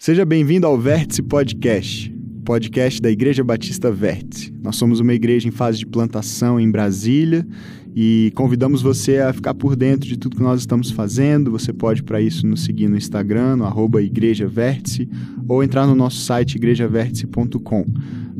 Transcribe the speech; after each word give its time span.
Seja 0.00 0.24
bem-vindo 0.24 0.66
ao 0.66 0.78
Vértice 0.78 1.20
Podcast, 1.20 2.10
podcast 2.42 3.02
da 3.02 3.10
Igreja 3.10 3.44
Batista 3.44 3.92
Vértice. 3.92 4.50
Nós 4.62 4.76
somos 4.76 4.98
uma 4.98 5.12
igreja 5.12 5.46
em 5.46 5.50
fase 5.50 5.76
de 5.76 5.84
plantação 5.84 6.58
em 6.58 6.70
Brasília 6.70 7.46
e 7.94 8.32
convidamos 8.34 8.80
você 8.80 9.18
a 9.18 9.30
ficar 9.30 9.52
por 9.52 9.76
dentro 9.76 10.08
de 10.08 10.16
tudo 10.16 10.36
que 10.36 10.42
nós 10.42 10.60
estamos 10.60 10.90
fazendo. 10.90 11.50
Você 11.50 11.70
pode, 11.70 12.02
para 12.02 12.18
isso, 12.18 12.46
nos 12.46 12.64
seguir 12.64 12.88
no 12.88 12.96
Instagram, 12.96 13.56
no 13.56 13.66
arroba 13.66 14.00
Igreja 14.00 14.48
Vértice, 14.48 15.06
ou 15.46 15.62
entrar 15.62 15.86
no 15.86 15.94
nosso 15.94 16.20
site 16.20 16.54
igrejavértice.com. 16.54 17.84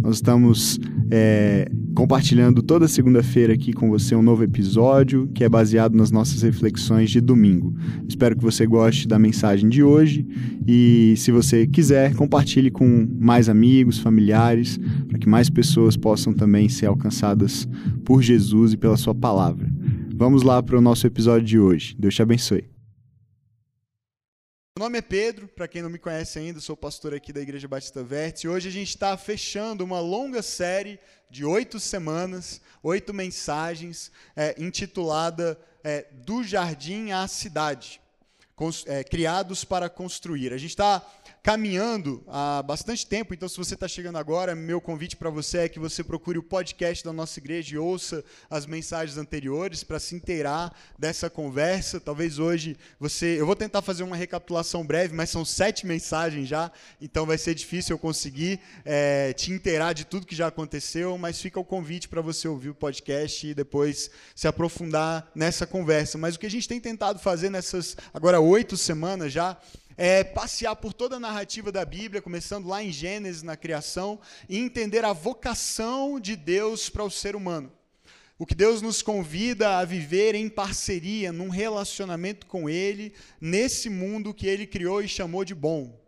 Nós 0.02 0.16
estamos 0.16 0.78
é, 1.10 1.70
compartilhando 1.94 2.62
toda 2.62 2.88
segunda-feira 2.88 3.52
aqui 3.52 3.72
com 3.72 3.90
você 3.90 4.14
um 4.14 4.22
novo 4.22 4.42
episódio 4.42 5.28
que 5.34 5.44
é 5.44 5.48
baseado 5.48 5.94
nas 5.94 6.10
nossas 6.10 6.42
reflexões 6.42 7.10
de 7.10 7.20
domingo. 7.20 7.74
Espero 8.08 8.36
que 8.36 8.42
você 8.42 8.66
goste 8.66 9.06
da 9.06 9.18
mensagem 9.18 9.68
de 9.68 9.82
hoje 9.82 10.26
e, 10.66 11.14
se 11.16 11.30
você 11.30 11.66
quiser, 11.66 12.14
compartilhe 12.14 12.70
com 12.70 13.06
mais 13.18 13.48
amigos, 13.48 13.98
familiares, 13.98 14.78
para 15.08 15.18
que 15.18 15.28
mais 15.28 15.50
pessoas 15.50 15.96
possam 15.96 16.32
também 16.32 16.68
ser 16.68 16.86
alcançadas 16.86 17.68
por 18.04 18.22
Jesus 18.22 18.72
e 18.72 18.76
pela 18.76 18.96
Sua 18.96 19.14
palavra. 19.14 19.70
Vamos 20.14 20.42
lá 20.42 20.62
para 20.62 20.78
o 20.78 20.80
nosso 20.80 21.06
episódio 21.06 21.46
de 21.46 21.58
hoje. 21.58 21.94
Deus 21.98 22.14
te 22.14 22.22
abençoe. 22.22 22.69
Meu 24.80 24.86
nome 24.86 24.96
é 24.96 25.02
Pedro, 25.02 25.46
para 25.46 25.68
quem 25.68 25.82
não 25.82 25.90
me 25.90 25.98
conhece 25.98 26.38
ainda, 26.38 26.58
sou 26.58 26.74
pastor 26.74 27.12
aqui 27.12 27.34
da 27.34 27.40
Igreja 27.42 27.68
Batista 27.68 28.02
Vértice. 28.02 28.48
Hoje 28.48 28.66
a 28.66 28.72
gente 28.72 28.88
está 28.88 29.14
fechando 29.14 29.84
uma 29.84 30.00
longa 30.00 30.40
série 30.40 30.98
de 31.28 31.44
oito 31.44 31.78
semanas, 31.78 32.62
oito 32.82 33.12
mensagens, 33.12 34.10
é, 34.34 34.54
intitulada 34.56 35.60
é, 35.84 36.06
Do 36.10 36.42
Jardim 36.42 37.10
à 37.10 37.28
Cidade, 37.28 38.00
é, 38.86 39.04
Criados 39.04 39.66
para 39.66 39.90
Construir. 39.90 40.50
A 40.50 40.56
gente 40.56 40.70
está 40.70 41.06
caminhando 41.42 42.22
há 42.28 42.62
bastante 42.62 43.06
tempo, 43.06 43.32
então 43.32 43.48
se 43.48 43.56
você 43.56 43.74
está 43.74 43.88
chegando 43.88 44.18
agora, 44.18 44.54
meu 44.54 44.80
convite 44.80 45.16
para 45.16 45.30
você 45.30 45.58
é 45.58 45.68
que 45.68 45.78
você 45.78 46.04
procure 46.04 46.38
o 46.38 46.42
podcast 46.42 47.02
da 47.02 47.12
nossa 47.12 47.38
igreja 47.38 47.74
e 47.74 47.78
ouça 47.78 48.22
as 48.50 48.66
mensagens 48.66 49.16
anteriores 49.16 49.82
para 49.82 49.98
se 49.98 50.14
inteirar 50.14 50.74
dessa 50.98 51.30
conversa. 51.30 51.98
Talvez 51.98 52.38
hoje 52.38 52.76
você. 52.98 53.40
Eu 53.40 53.46
vou 53.46 53.56
tentar 53.56 53.80
fazer 53.80 54.02
uma 54.02 54.16
recapitulação 54.16 54.84
breve, 54.86 55.14
mas 55.14 55.30
são 55.30 55.44
sete 55.44 55.86
mensagens 55.86 56.46
já, 56.46 56.70
então 57.00 57.24
vai 57.24 57.38
ser 57.38 57.54
difícil 57.54 57.94
eu 57.94 57.98
conseguir 57.98 58.60
é, 58.84 59.32
te 59.32 59.50
inteirar 59.50 59.94
de 59.94 60.04
tudo 60.04 60.26
que 60.26 60.36
já 60.36 60.48
aconteceu, 60.48 61.16
mas 61.16 61.40
fica 61.40 61.58
o 61.58 61.64
convite 61.64 62.08
para 62.08 62.20
você 62.20 62.48
ouvir 62.48 62.68
o 62.68 62.74
podcast 62.74 63.46
e 63.46 63.54
depois 63.54 64.10
se 64.34 64.46
aprofundar 64.46 65.30
nessa 65.34 65.66
conversa. 65.66 66.18
Mas 66.18 66.34
o 66.34 66.38
que 66.38 66.46
a 66.46 66.50
gente 66.50 66.68
tem 66.68 66.78
tentado 66.78 67.18
fazer 67.18 67.48
nessas 67.48 67.96
agora 68.12 68.40
oito 68.40 68.76
semanas 68.76 69.32
já 69.32 69.56
é, 70.00 70.24
passear 70.24 70.74
por 70.76 70.94
toda 70.94 71.16
a 71.16 71.20
narrativa 71.20 71.70
da 71.70 71.84
Bíblia, 71.84 72.22
começando 72.22 72.66
lá 72.66 72.82
em 72.82 72.90
Gênesis, 72.90 73.42
na 73.42 73.54
criação, 73.54 74.18
e 74.48 74.56
entender 74.56 75.04
a 75.04 75.12
vocação 75.12 76.18
de 76.18 76.36
Deus 76.36 76.88
para 76.88 77.04
o 77.04 77.10
ser 77.10 77.36
humano. 77.36 77.70
O 78.38 78.46
que 78.46 78.54
Deus 78.54 78.80
nos 78.80 79.02
convida 79.02 79.76
a 79.76 79.84
viver 79.84 80.34
em 80.34 80.48
parceria, 80.48 81.30
num 81.30 81.50
relacionamento 81.50 82.46
com 82.46 82.66
Ele, 82.66 83.12
nesse 83.38 83.90
mundo 83.90 84.32
que 84.32 84.46
Ele 84.46 84.66
criou 84.66 85.02
e 85.02 85.06
chamou 85.06 85.44
de 85.44 85.54
bom. 85.54 86.00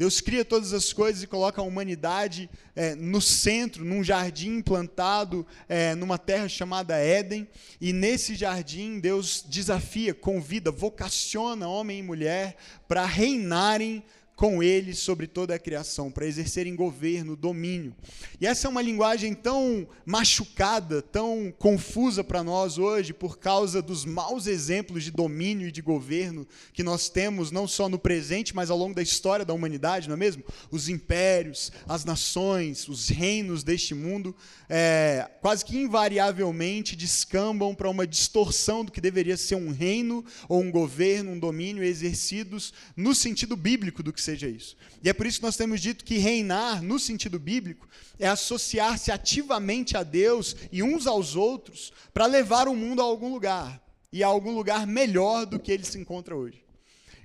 Deus 0.00 0.18
cria 0.18 0.46
todas 0.46 0.72
as 0.72 0.94
coisas 0.94 1.22
e 1.22 1.26
coloca 1.26 1.60
a 1.60 1.64
humanidade 1.64 2.48
é, 2.74 2.94
no 2.94 3.20
centro, 3.20 3.84
num 3.84 4.02
jardim 4.02 4.62
plantado 4.62 5.46
é, 5.68 5.94
numa 5.94 6.16
terra 6.16 6.48
chamada 6.48 6.96
Éden. 6.96 7.46
E 7.78 7.92
nesse 7.92 8.34
jardim, 8.34 8.98
Deus 8.98 9.44
desafia, 9.46 10.14
convida, 10.14 10.70
vocaciona 10.70 11.68
homem 11.68 11.98
e 11.98 12.02
mulher 12.02 12.56
para 12.88 13.04
reinarem 13.04 14.02
com 14.40 14.62
ele 14.62 14.94
sobre 14.94 15.26
toda 15.26 15.54
a 15.54 15.58
criação, 15.58 16.10
para 16.10 16.26
exercerem 16.26 16.74
governo, 16.74 17.36
domínio. 17.36 17.94
E 18.40 18.46
essa 18.46 18.66
é 18.66 18.70
uma 18.70 18.80
linguagem 18.80 19.34
tão 19.34 19.86
machucada, 20.06 21.02
tão 21.02 21.52
confusa 21.58 22.24
para 22.24 22.42
nós 22.42 22.78
hoje, 22.78 23.12
por 23.12 23.38
causa 23.38 23.82
dos 23.82 24.06
maus 24.06 24.46
exemplos 24.46 25.04
de 25.04 25.10
domínio 25.10 25.68
e 25.68 25.70
de 25.70 25.82
governo 25.82 26.48
que 26.72 26.82
nós 26.82 27.10
temos, 27.10 27.50
não 27.50 27.68
só 27.68 27.86
no 27.86 27.98
presente, 27.98 28.56
mas 28.56 28.70
ao 28.70 28.78
longo 28.78 28.94
da 28.94 29.02
história 29.02 29.44
da 29.44 29.52
humanidade, 29.52 30.08
não 30.08 30.14
é 30.14 30.18
mesmo? 30.18 30.42
Os 30.70 30.88
impérios, 30.88 31.70
as 31.86 32.06
nações, 32.06 32.88
os 32.88 33.10
reinos 33.10 33.62
deste 33.62 33.94
mundo, 33.94 34.34
é, 34.70 35.30
quase 35.42 35.62
que 35.66 35.76
invariavelmente 35.76 36.96
descambam 36.96 37.74
para 37.74 37.90
uma 37.90 38.06
distorção 38.06 38.86
do 38.86 38.90
que 38.90 39.02
deveria 39.02 39.36
ser 39.36 39.56
um 39.56 39.70
reino 39.70 40.24
ou 40.48 40.62
um 40.62 40.70
governo, 40.70 41.32
um 41.32 41.38
domínio 41.38 41.84
exercidos 41.84 42.72
no 42.96 43.14
sentido 43.14 43.54
bíblico 43.54 44.02
do 44.02 44.14
que 44.14 44.29
seja 44.30 44.48
isso. 44.48 44.76
E 45.02 45.08
é 45.08 45.12
por 45.12 45.26
isso 45.26 45.38
que 45.38 45.44
nós 45.44 45.56
temos 45.56 45.80
dito 45.80 46.04
que 46.04 46.18
reinar, 46.18 46.82
no 46.82 46.98
sentido 46.98 47.38
bíblico, 47.38 47.88
é 48.18 48.28
associar-se 48.28 49.10
ativamente 49.10 49.96
a 49.96 50.02
Deus 50.02 50.56
e 50.70 50.82
uns 50.82 51.06
aos 51.06 51.36
outros 51.36 51.92
para 52.14 52.26
levar 52.26 52.68
o 52.68 52.76
mundo 52.76 53.00
a 53.00 53.04
algum 53.04 53.32
lugar 53.32 53.82
e 54.12 54.22
a 54.22 54.26
algum 54.26 54.52
lugar 54.52 54.86
melhor 54.86 55.46
do 55.46 55.58
que 55.58 55.72
ele 55.72 55.84
se 55.84 55.98
encontra 55.98 56.36
hoje. 56.36 56.62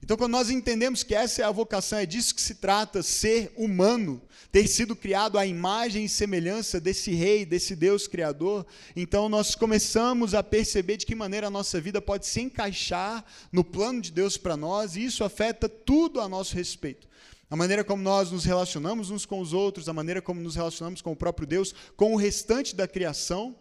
Então, 0.06 0.18
quando 0.18 0.34
nós 0.34 0.52
entendemos 0.52 1.02
que 1.02 1.16
essa 1.16 1.42
é 1.42 1.46
a 1.46 1.50
vocação, 1.50 1.98
é 1.98 2.06
disso 2.06 2.36
que 2.36 2.42
se 2.42 2.54
trata, 2.54 3.02
ser 3.02 3.52
humano, 3.58 4.22
ter 4.52 4.68
sido 4.68 4.96
criado 4.96 5.36
à 5.36 5.48
imagem 5.48 6.06
e 6.06 6.10
semelhança 6.10 6.80
desse 6.80 7.12
rei, 7.12 7.44
desse 7.44 7.76
Deus 7.76 8.08
criador, 8.08 8.68
então 8.96 9.28
nós 9.28 9.56
começamos 9.56 10.36
a 10.36 10.44
perceber 10.44 10.98
de 10.98 11.08
que 11.08 11.16
maneira 11.16 11.48
a 11.48 11.50
nossa 11.50 11.82
vida 11.82 12.00
pode 12.00 12.28
se 12.28 12.40
encaixar 12.40 13.26
no 13.52 13.64
plano 13.64 14.00
de 14.00 14.12
Deus 14.12 14.38
para 14.38 14.56
nós, 14.56 14.96
e 14.96 15.04
isso 15.04 15.24
afeta 15.24 15.68
tudo 15.68 16.22
a 16.22 16.30
nosso 16.30 16.54
respeito. 16.54 17.08
A 17.50 17.56
maneira 17.56 17.84
como 17.84 18.04
nós 18.04 18.30
nos 18.30 18.46
relacionamos 18.46 19.10
uns 19.10 19.26
com 19.26 19.40
os 19.40 19.54
outros, 19.54 19.90
a 19.90 19.94
maneira 19.94 20.22
como 20.22 20.40
nos 20.40 20.56
relacionamos 20.56 21.02
com 21.02 21.14
o 21.14 21.16
próprio 21.16 21.48
Deus, 21.48 21.74
com 21.98 22.14
o 22.14 22.16
restante 22.16 22.76
da 22.76 22.88
criação, 22.88 23.56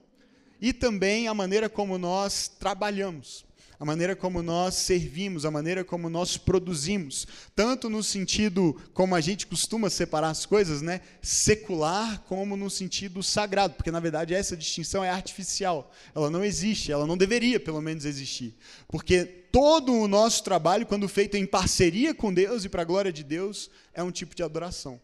e 0.61 0.75
também 0.75 1.27
a 1.27 1.33
maneira 1.33 1.71
como 1.71 1.97
nós 1.97 2.49
trabalhamos 2.49 3.47
a 3.79 3.85
maneira 3.85 4.15
como 4.15 4.43
nós 4.43 4.75
servimos, 4.75 5.45
a 5.45 5.51
maneira 5.51 5.85
como 5.85 6.09
nós 6.09 6.37
produzimos, 6.37 7.27
tanto 7.55 7.91
no 7.91 8.03
sentido 8.03 8.81
como 8.93 9.15
a 9.15 9.21
gente 9.21 9.47
costuma 9.47 9.91
separar 9.91 10.31
as 10.31 10.47
coisas, 10.47 10.83
né, 10.83 11.01
secular, 11.21 12.21
como 12.23 12.57
no 12.57 12.71
sentido 12.71 13.23
sagrado, 13.23 13.75
porque 13.75 13.91
na 13.91 14.01
verdade 14.01 14.35
essa 14.35 14.57
distinção 14.57 15.05
é 15.05 15.11
artificial, 15.11 15.91
ela 16.15 16.31
não 16.31 16.45
existe, 16.45 16.93
ela 16.93 17.07
não 17.07 17.17
deveria 17.17 17.59
pelo 17.59 17.81
menos 17.81 18.05
existir, 18.05 18.55
porque 18.89 19.25
todo 19.53 19.93
o 19.93 20.09
nosso 20.09 20.43
trabalho, 20.43 20.87
quando 20.87 21.09
feito 21.09 21.37
em 21.37 21.47
parceria 21.47 22.15
com 22.15 22.33
Deus 22.33 22.65
e 22.65 22.69
para 22.69 22.83
a 22.83 22.85
glória 22.85 23.13
de 23.13 23.23
Deus, 23.23 23.71
é 23.93 24.03
um 24.03 24.11
tipo 24.11 24.35
de 24.35 24.43
adoração. 24.43 25.01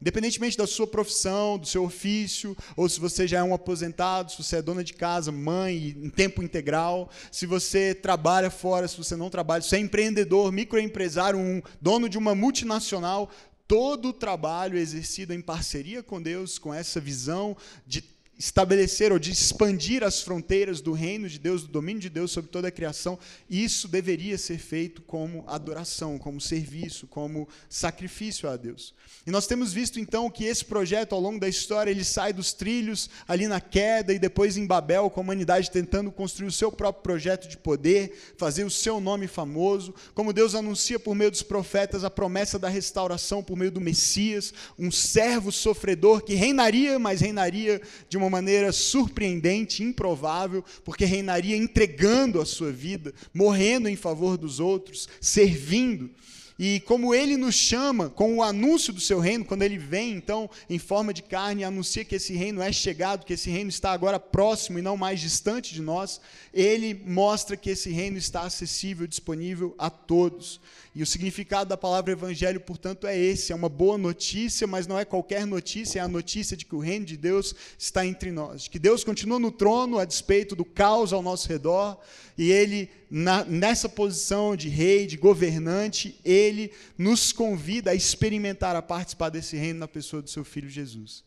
Independentemente 0.00 0.56
da 0.56 0.66
sua 0.66 0.86
profissão, 0.86 1.58
do 1.58 1.66
seu 1.66 1.82
ofício, 1.84 2.56
ou 2.76 2.88
se 2.88 3.00
você 3.00 3.26
já 3.26 3.38
é 3.38 3.42
um 3.42 3.52
aposentado, 3.52 4.30
se 4.30 4.42
você 4.42 4.56
é 4.56 4.62
dona 4.62 4.84
de 4.84 4.94
casa, 4.94 5.32
mãe, 5.32 5.96
em 5.98 6.08
tempo 6.08 6.42
integral, 6.42 7.10
se 7.32 7.46
você 7.46 7.94
trabalha 7.94 8.48
fora, 8.48 8.86
se 8.86 8.96
você 8.96 9.16
não 9.16 9.28
trabalha, 9.28 9.60
se 9.60 9.70
você 9.70 9.76
é 9.76 9.80
empreendedor, 9.80 10.52
microempresário, 10.52 11.38
um 11.38 11.60
dono 11.80 12.08
de 12.08 12.16
uma 12.16 12.34
multinacional, 12.34 13.28
todo 13.66 14.10
o 14.10 14.12
trabalho 14.12 14.78
exercido 14.78 15.34
em 15.34 15.42
parceria 15.42 16.02
com 16.02 16.22
Deus, 16.22 16.58
com 16.58 16.72
essa 16.72 17.00
visão 17.00 17.56
de 17.86 18.00
estabelecer 18.38 19.12
ou 19.12 19.18
de 19.18 19.32
expandir 19.32 20.04
as 20.04 20.22
fronteiras 20.22 20.80
do 20.80 20.92
reino 20.92 21.28
de 21.28 21.38
Deus, 21.38 21.62
do 21.62 21.68
domínio 21.68 22.00
de 22.00 22.08
Deus 22.08 22.30
sobre 22.30 22.50
toda 22.50 22.68
a 22.68 22.70
criação, 22.70 23.18
isso 23.50 23.88
deveria 23.88 24.38
ser 24.38 24.58
feito 24.58 25.02
como 25.02 25.44
adoração, 25.48 26.18
como 26.18 26.40
serviço, 26.40 27.08
como 27.08 27.48
sacrifício 27.68 28.48
a 28.48 28.56
Deus. 28.56 28.94
E 29.26 29.30
nós 29.30 29.46
temos 29.46 29.72
visto 29.72 29.98
então 29.98 30.30
que 30.30 30.44
esse 30.44 30.64
projeto 30.64 31.14
ao 31.14 31.20
longo 31.20 31.40
da 31.40 31.48
história 31.48 31.90
ele 31.90 32.04
sai 32.04 32.32
dos 32.32 32.52
trilhos 32.52 33.10
ali 33.26 33.48
na 33.48 33.60
queda 33.60 34.12
e 34.12 34.18
depois 34.18 34.56
em 34.56 34.66
Babel, 34.66 35.10
com 35.10 35.20
a 35.20 35.24
humanidade 35.24 35.70
tentando 35.70 36.12
construir 36.12 36.48
o 36.48 36.52
seu 36.52 36.70
próprio 36.70 37.02
projeto 37.02 37.48
de 37.48 37.56
poder, 37.56 38.34
fazer 38.36 38.62
o 38.62 38.70
seu 38.70 39.00
nome 39.00 39.26
famoso, 39.26 39.92
como 40.14 40.32
Deus 40.32 40.54
anuncia 40.54 40.98
por 40.98 41.14
meio 41.14 41.30
dos 41.30 41.42
profetas 41.42 42.04
a 42.04 42.10
promessa 42.10 42.58
da 42.58 42.68
restauração 42.68 43.42
por 43.42 43.56
meio 43.56 43.72
do 43.72 43.80
Messias, 43.80 44.54
um 44.78 44.92
servo 44.92 45.50
sofredor 45.50 46.22
que 46.22 46.34
reinaria, 46.34 46.98
mas 46.98 47.20
reinaria 47.20 47.82
de 48.08 48.16
uma 48.16 48.27
uma 48.28 48.38
maneira 48.38 48.70
surpreendente, 48.72 49.82
improvável, 49.82 50.64
porque 50.84 51.04
reinaria 51.04 51.56
entregando 51.56 52.40
a 52.40 52.46
sua 52.46 52.70
vida, 52.70 53.12
morrendo 53.34 53.88
em 53.88 53.96
favor 53.96 54.36
dos 54.36 54.60
outros, 54.60 55.08
servindo. 55.20 56.10
E 56.58 56.80
como 56.80 57.14
ele 57.14 57.36
nos 57.36 57.54
chama 57.54 58.10
com 58.10 58.36
o 58.36 58.42
anúncio 58.42 58.92
do 58.92 59.00
seu 59.00 59.20
reino, 59.20 59.44
quando 59.44 59.62
ele 59.62 59.78
vem 59.78 60.14
então 60.14 60.50
em 60.68 60.76
forma 60.76 61.14
de 61.14 61.22
carne 61.22 61.62
anuncia 61.62 62.04
que 62.04 62.16
esse 62.16 62.32
reino 62.34 62.60
é 62.60 62.72
chegado, 62.72 63.24
que 63.24 63.34
esse 63.34 63.48
reino 63.48 63.70
está 63.70 63.92
agora 63.92 64.18
próximo 64.18 64.76
e 64.76 64.82
não 64.82 64.96
mais 64.96 65.20
distante 65.20 65.72
de 65.72 65.80
nós, 65.80 66.20
ele 66.52 67.00
mostra 67.06 67.56
que 67.56 67.70
esse 67.70 67.90
reino 67.90 68.18
está 68.18 68.42
acessível, 68.42 69.06
disponível 69.06 69.72
a 69.78 69.88
todos. 69.88 70.60
E 70.98 71.02
o 71.02 71.06
significado 71.06 71.68
da 71.68 71.76
palavra 71.76 72.10
evangelho, 72.10 72.58
portanto, 72.58 73.06
é 73.06 73.16
esse: 73.16 73.52
é 73.52 73.54
uma 73.54 73.68
boa 73.68 73.96
notícia, 73.96 74.66
mas 74.66 74.84
não 74.84 74.98
é 74.98 75.04
qualquer 75.04 75.46
notícia, 75.46 76.00
é 76.00 76.02
a 76.02 76.08
notícia 76.08 76.56
de 76.56 76.64
que 76.64 76.74
o 76.74 76.80
reino 76.80 77.06
de 77.06 77.16
Deus 77.16 77.54
está 77.78 78.04
entre 78.04 78.32
nós, 78.32 78.64
de 78.64 78.70
que 78.70 78.80
Deus 78.80 79.04
continua 79.04 79.38
no 79.38 79.52
trono 79.52 80.00
a 80.00 80.04
despeito 80.04 80.56
do 80.56 80.64
caos 80.64 81.12
ao 81.12 81.22
nosso 81.22 81.48
redor, 81.48 82.00
e 82.36 82.50
ele, 82.50 82.90
na, 83.08 83.44
nessa 83.44 83.88
posição 83.88 84.56
de 84.56 84.68
rei, 84.68 85.06
de 85.06 85.16
governante, 85.16 86.18
ele 86.24 86.72
nos 86.98 87.30
convida 87.30 87.92
a 87.92 87.94
experimentar, 87.94 88.74
a 88.74 88.82
participar 88.82 89.28
desse 89.28 89.56
reino 89.56 89.78
na 89.78 89.86
pessoa 89.86 90.20
do 90.20 90.28
seu 90.28 90.44
filho 90.44 90.68
Jesus. 90.68 91.22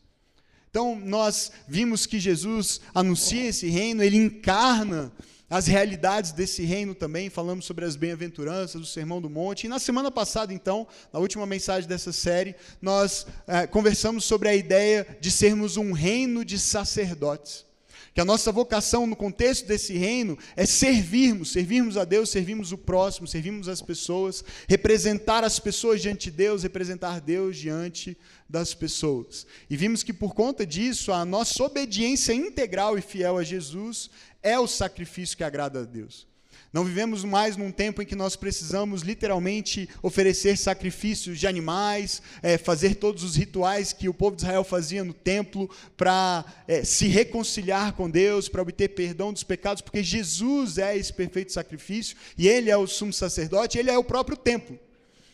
Então, 0.69 0.99
nós 0.99 1.49
vimos 1.65 2.05
que 2.05 2.19
Jesus 2.19 2.81
anuncia 2.93 3.47
esse 3.47 3.69
reino, 3.69 4.03
ele 4.03 4.17
encarna 4.17 5.13
as 5.51 5.67
realidades 5.67 6.31
desse 6.31 6.63
reino 6.63 6.95
também, 6.95 7.29
falamos 7.29 7.65
sobre 7.65 7.83
as 7.83 7.97
bem-aventuranças, 7.97 8.81
o 8.81 8.85
Sermão 8.85 9.21
do 9.21 9.29
Monte. 9.29 9.65
E 9.65 9.67
na 9.67 9.79
semana 9.79 10.09
passada, 10.09 10.53
então, 10.53 10.87
na 11.11 11.19
última 11.19 11.45
mensagem 11.45 11.89
dessa 11.89 12.13
série, 12.13 12.55
nós 12.81 13.27
é, 13.45 13.67
conversamos 13.67 14.23
sobre 14.23 14.47
a 14.47 14.55
ideia 14.55 15.05
de 15.19 15.29
sermos 15.29 15.75
um 15.75 15.91
reino 15.91 16.45
de 16.45 16.57
sacerdotes. 16.57 17.65
Que 18.13 18.19
a 18.19 18.25
nossa 18.25 18.51
vocação 18.51 19.05
no 19.07 19.15
contexto 19.15 19.65
desse 19.65 19.93
reino 19.93 20.37
é 20.55 20.65
servirmos, 20.65 21.51
servirmos 21.51 21.95
a 21.95 22.03
Deus, 22.03 22.29
servirmos 22.29 22.73
o 22.73 22.77
próximo, 22.77 23.25
servirmos 23.25 23.69
as 23.69 23.81
pessoas, 23.81 24.43
representar 24.67 25.45
as 25.45 25.59
pessoas 25.59 26.01
diante 26.01 26.29
de 26.29 26.37
Deus, 26.37 26.63
representar 26.63 27.21
Deus 27.21 27.57
diante 27.57 28.17
das 28.49 28.73
pessoas. 28.73 29.47
E 29.69 29.77
vimos 29.77 30.03
que 30.03 30.11
por 30.11 30.33
conta 30.33 30.65
disso, 30.65 31.13
a 31.13 31.23
nossa 31.23 31.63
obediência 31.63 32.33
integral 32.33 32.97
e 32.97 33.01
fiel 33.01 33.37
a 33.37 33.43
Jesus 33.43 34.09
é 34.43 34.59
o 34.59 34.67
sacrifício 34.67 35.37
que 35.37 35.43
agrada 35.43 35.81
a 35.81 35.83
Deus. 35.83 36.27
Não 36.73 36.85
vivemos 36.85 37.25
mais 37.25 37.57
num 37.57 37.69
tempo 37.69 38.01
em 38.01 38.05
que 38.05 38.15
nós 38.15 38.37
precisamos 38.37 39.01
literalmente 39.01 39.89
oferecer 40.01 40.57
sacrifícios 40.57 41.37
de 41.37 41.45
animais, 41.45 42.21
é, 42.41 42.57
fazer 42.57 42.95
todos 42.95 43.23
os 43.23 43.35
rituais 43.35 43.91
que 43.91 44.07
o 44.07 44.13
povo 44.13 44.37
de 44.37 44.43
Israel 44.43 44.63
fazia 44.63 45.03
no 45.03 45.13
templo 45.13 45.69
para 45.97 46.45
é, 46.65 46.85
se 46.85 47.07
reconciliar 47.07 47.91
com 47.91 48.09
Deus, 48.09 48.47
para 48.47 48.61
obter 48.61 48.89
perdão 48.89 49.33
dos 49.33 49.43
pecados, 49.43 49.81
porque 49.81 50.01
Jesus 50.01 50.77
é 50.77 50.95
esse 50.95 51.11
perfeito 51.11 51.51
sacrifício 51.51 52.15
e 52.37 52.47
Ele 52.47 52.69
é 52.69 52.77
o 52.77 52.87
sumo 52.87 53.11
sacerdote, 53.11 53.77
Ele 53.77 53.91
é 53.91 53.97
o 53.97 54.03
próprio 54.03 54.37
templo. 54.37 54.79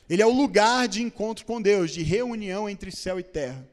Ele 0.10 0.24
é 0.24 0.26
o 0.26 0.34
lugar 0.34 0.88
de 0.88 1.04
encontro 1.04 1.46
com 1.46 1.62
Deus, 1.62 1.92
de 1.92 2.02
reunião 2.02 2.68
entre 2.68 2.92
céu 2.92 3.20
e 3.20 3.24
terra. 3.24 3.64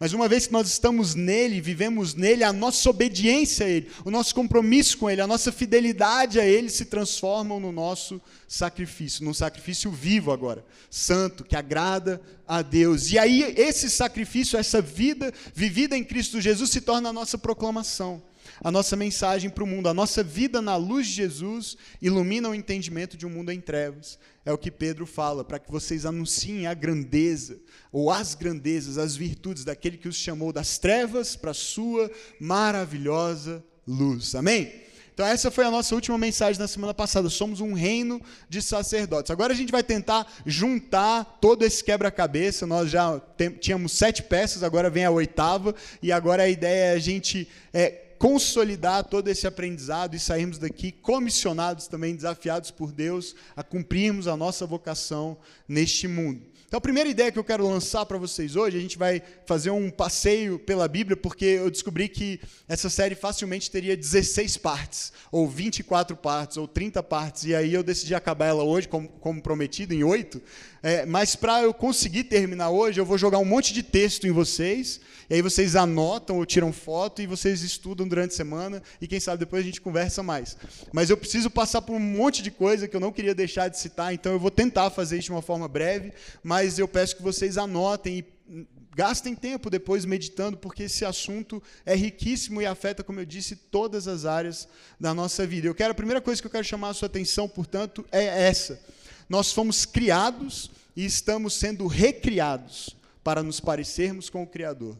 Mas 0.00 0.12
uma 0.12 0.28
vez 0.28 0.46
que 0.46 0.52
nós 0.52 0.68
estamos 0.68 1.16
nele, 1.16 1.60
vivemos 1.60 2.14
nele, 2.14 2.44
a 2.44 2.52
nossa 2.52 2.88
obediência 2.88 3.66
a 3.66 3.68
ele, 3.68 3.90
o 4.04 4.10
nosso 4.10 4.32
compromisso 4.32 4.96
com 4.96 5.10
ele, 5.10 5.20
a 5.20 5.26
nossa 5.26 5.50
fidelidade 5.50 6.38
a 6.38 6.46
ele 6.46 6.68
se 6.68 6.84
transformam 6.84 7.58
no 7.58 7.72
nosso 7.72 8.20
sacrifício, 8.46 9.24
num 9.24 9.34
sacrifício 9.34 9.90
vivo 9.90 10.30
agora, 10.30 10.64
santo, 10.88 11.44
que 11.44 11.56
agrada 11.56 12.20
a 12.46 12.62
Deus. 12.62 13.10
E 13.10 13.18
aí 13.18 13.42
esse 13.56 13.90
sacrifício, 13.90 14.56
essa 14.56 14.80
vida 14.80 15.34
vivida 15.52 15.96
em 15.96 16.04
Cristo 16.04 16.40
Jesus 16.40 16.70
se 16.70 16.80
torna 16.80 17.08
a 17.08 17.12
nossa 17.12 17.36
proclamação 17.36 18.22
a 18.62 18.70
nossa 18.70 18.96
mensagem 18.96 19.50
para 19.50 19.64
o 19.64 19.66
mundo. 19.66 19.88
A 19.88 19.94
nossa 19.94 20.22
vida 20.22 20.60
na 20.60 20.76
luz 20.76 21.06
de 21.06 21.14
Jesus 21.14 21.76
ilumina 22.00 22.48
o 22.48 22.54
entendimento 22.54 23.16
de 23.16 23.26
um 23.26 23.30
mundo 23.30 23.50
em 23.50 23.60
trevas. 23.60 24.18
É 24.44 24.52
o 24.52 24.58
que 24.58 24.70
Pedro 24.70 25.06
fala, 25.06 25.44
para 25.44 25.58
que 25.58 25.70
vocês 25.70 26.06
anunciem 26.06 26.66
a 26.66 26.74
grandeza, 26.74 27.60
ou 27.92 28.10
as 28.10 28.34
grandezas, 28.34 28.96
as 28.96 29.14
virtudes 29.14 29.64
daquele 29.64 29.98
que 29.98 30.08
os 30.08 30.16
chamou 30.16 30.52
das 30.52 30.78
trevas 30.78 31.36
para 31.36 31.50
a 31.50 31.54
sua 31.54 32.10
maravilhosa 32.40 33.62
luz. 33.86 34.34
Amém? 34.34 34.88
Então, 35.18 35.26
essa 35.26 35.50
foi 35.50 35.64
a 35.64 35.70
nossa 35.70 35.96
última 35.96 36.16
mensagem 36.16 36.60
na 36.60 36.68
semana 36.68 36.94
passada. 36.94 37.28
Somos 37.28 37.60
um 37.60 37.72
reino 37.72 38.22
de 38.48 38.62
sacerdotes. 38.62 39.32
Agora 39.32 39.52
a 39.52 39.56
gente 39.56 39.72
vai 39.72 39.82
tentar 39.82 40.32
juntar 40.46 41.38
todo 41.40 41.64
esse 41.64 41.82
quebra-cabeça. 41.82 42.68
Nós 42.68 42.88
já 42.88 43.20
tínhamos 43.60 43.90
sete 43.90 44.22
peças, 44.22 44.62
agora 44.62 44.88
vem 44.88 45.04
a 45.04 45.10
oitava. 45.10 45.74
E 46.00 46.12
agora 46.12 46.44
a 46.44 46.48
ideia 46.48 46.92
é 46.92 46.92
a 46.92 47.00
gente 47.00 47.48
é, 47.74 48.07
consolidar 48.18 49.04
todo 49.04 49.28
esse 49.28 49.46
aprendizado 49.46 50.14
e 50.14 50.18
sairmos 50.18 50.58
daqui 50.58 50.90
comissionados 50.90 51.86
também, 51.86 52.16
desafiados 52.16 52.70
por 52.70 52.92
Deus 52.92 53.34
a 53.56 53.62
cumprirmos 53.62 54.26
a 54.26 54.36
nossa 54.36 54.66
vocação 54.66 55.38
neste 55.68 56.08
mundo. 56.08 56.42
Então, 56.68 56.76
a 56.76 56.82
primeira 56.82 57.08
ideia 57.08 57.32
que 57.32 57.38
eu 57.38 57.44
quero 57.44 57.66
lançar 57.66 58.04
para 58.04 58.18
vocês 58.18 58.54
hoje, 58.54 58.76
a 58.76 58.80
gente 58.80 58.98
vai 58.98 59.22
fazer 59.46 59.70
um 59.70 59.90
passeio 59.90 60.58
pela 60.58 60.86
Bíblia, 60.86 61.16
porque 61.16 61.46
eu 61.46 61.70
descobri 61.70 62.10
que 62.10 62.38
essa 62.68 62.90
série 62.90 63.14
facilmente 63.14 63.70
teria 63.70 63.96
16 63.96 64.58
partes, 64.58 65.10
ou 65.32 65.48
24 65.48 66.14
partes, 66.14 66.58
ou 66.58 66.68
30 66.68 67.02
partes, 67.02 67.44
e 67.44 67.54
aí 67.54 67.72
eu 67.72 67.82
decidi 67.82 68.14
acabar 68.14 68.48
ela 68.48 68.64
hoje, 68.64 68.86
como, 68.86 69.08
como 69.08 69.40
prometido, 69.40 69.94
em 69.94 70.04
oito. 70.04 70.42
É, 70.82 71.04
mas 71.04 71.34
para 71.34 71.62
eu 71.62 71.74
conseguir 71.74 72.24
terminar 72.24 72.70
hoje, 72.70 73.00
eu 73.00 73.04
vou 73.04 73.18
jogar 73.18 73.38
um 73.38 73.44
monte 73.44 73.72
de 73.72 73.82
texto 73.82 74.26
em 74.26 74.30
vocês, 74.30 75.00
e 75.28 75.34
aí 75.34 75.42
vocês 75.42 75.74
anotam 75.74 76.36
ou 76.36 76.46
tiram 76.46 76.72
foto, 76.72 77.20
e 77.20 77.26
vocês 77.26 77.62
estudam 77.62 78.06
durante 78.06 78.32
a 78.32 78.36
semana, 78.36 78.82
e 79.00 79.06
quem 79.06 79.20
sabe 79.20 79.40
depois 79.40 79.62
a 79.62 79.66
gente 79.66 79.80
conversa 79.80 80.22
mais. 80.22 80.56
Mas 80.92 81.10
eu 81.10 81.16
preciso 81.16 81.50
passar 81.50 81.82
por 81.82 81.94
um 81.94 82.00
monte 82.00 82.42
de 82.42 82.50
coisa 82.50 82.86
que 82.86 82.94
eu 82.94 83.00
não 83.00 83.12
queria 83.12 83.34
deixar 83.34 83.68
de 83.68 83.78
citar, 83.78 84.14
então 84.14 84.32
eu 84.32 84.38
vou 84.38 84.50
tentar 84.50 84.90
fazer 84.90 85.18
isso 85.18 85.26
de 85.26 85.32
uma 85.32 85.42
forma 85.42 85.66
breve, 85.66 86.12
mas 86.42 86.78
eu 86.78 86.86
peço 86.86 87.16
que 87.16 87.22
vocês 87.22 87.58
anotem 87.58 88.18
e 88.18 88.66
gastem 88.94 89.32
tempo 89.32 89.70
depois 89.70 90.04
meditando, 90.04 90.56
porque 90.56 90.84
esse 90.84 91.04
assunto 91.04 91.62
é 91.86 91.94
riquíssimo 91.94 92.60
e 92.60 92.66
afeta, 92.66 93.04
como 93.04 93.20
eu 93.20 93.24
disse, 93.24 93.54
todas 93.54 94.08
as 94.08 94.24
áreas 94.24 94.66
da 94.98 95.14
nossa 95.14 95.46
vida. 95.46 95.68
Eu 95.68 95.74
quero 95.74 95.92
a 95.92 95.94
primeira 95.94 96.20
coisa 96.20 96.40
que 96.40 96.46
eu 96.48 96.50
quero 96.50 96.64
chamar 96.64 96.88
a 96.88 96.94
sua 96.94 97.06
atenção, 97.06 97.48
portanto, 97.48 98.04
é 98.10 98.48
essa. 98.48 98.80
Nós 99.28 99.52
fomos 99.52 99.84
criados 99.84 100.70
e 100.96 101.04
estamos 101.04 101.54
sendo 101.54 101.86
recriados 101.86 102.96
para 103.22 103.42
nos 103.42 103.60
parecermos 103.60 104.30
com 104.30 104.42
o 104.42 104.46
Criador. 104.46 104.96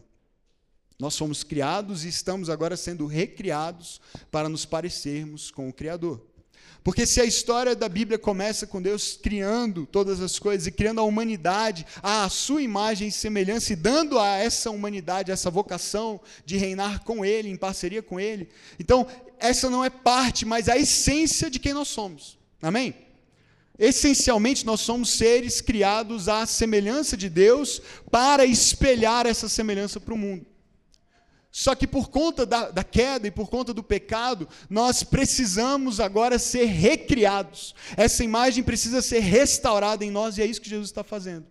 Nós 0.99 1.17
fomos 1.17 1.43
criados 1.43 2.03
e 2.03 2.09
estamos 2.09 2.49
agora 2.49 2.75
sendo 2.75 3.05
recriados 3.05 3.99
para 4.29 4.49
nos 4.49 4.65
parecermos 4.65 5.49
com 5.49 5.69
o 5.69 5.73
Criador. 5.73 6.25
Porque 6.83 7.05
se 7.05 7.19
a 7.19 7.25
história 7.25 7.75
da 7.75 7.89
Bíblia 7.89 8.17
começa 8.17 8.65
com 8.65 8.81
Deus 8.81 9.17
criando 9.21 9.85
todas 9.85 10.21
as 10.21 10.39
coisas 10.39 10.67
e 10.67 10.71
criando 10.71 10.99
a 10.99 11.03
humanidade 11.03 11.85
à 12.01 12.27
sua 12.29 12.61
imagem 12.61 13.09
e 13.09 13.11
semelhança 13.11 13.73
e 13.73 13.75
dando 13.75 14.17
a 14.17 14.37
essa 14.37 14.71
humanidade 14.71 15.31
essa 15.31 15.49
vocação 15.49 16.21
de 16.45 16.57
reinar 16.57 17.03
com 17.03 17.25
Ele, 17.25 17.49
em 17.49 17.57
parceria 17.57 18.01
com 18.01 18.19
Ele, 18.19 18.49
então 18.79 19.07
essa 19.37 19.69
não 19.69 19.83
é 19.83 19.89
parte, 19.89 20.45
mas 20.45 20.69
a 20.69 20.77
essência 20.77 21.49
de 21.49 21.59
quem 21.59 21.73
nós 21.73 21.87
somos. 21.89 22.37
Amém? 22.61 22.95
Essencialmente, 23.79 24.65
nós 24.65 24.81
somos 24.81 25.11
seres 25.11 25.61
criados 25.61 26.27
à 26.27 26.45
semelhança 26.45 27.15
de 27.15 27.29
Deus 27.29 27.81
para 28.11 28.45
espelhar 28.45 29.25
essa 29.25 29.47
semelhança 29.47 30.01
para 30.01 30.13
o 30.13 30.17
mundo. 30.17 30.45
Só 31.51 31.73
que 31.73 31.87
por 31.87 32.09
conta 32.09 32.45
da, 32.45 32.69
da, 32.69 32.83
queda 32.83 33.27
e 33.27 33.31
por 33.31 33.49
conta 33.49 33.73
do 33.73 33.81
pecado, 33.81 34.47
nós 34.69 35.01
precisamos 35.01 35.99
agora 35.99 36.37
ser 36.37 36.65
recriados. 36.65 37.73
Essa 37.97 38.23
imagem 38.23 38.63
precisa 38.63 39.01
ser 39.01 39.19
restaurada 39.19 40.05
em 40.05 40.11
nós 40.11 40.37
e 40.37 40.41
é 40.41 40.45
isso 40.45 40.61
que 40.61 40.69
Jesus 40.69 40.89
está 40.89 41.03
fazendo. 41.03 41.45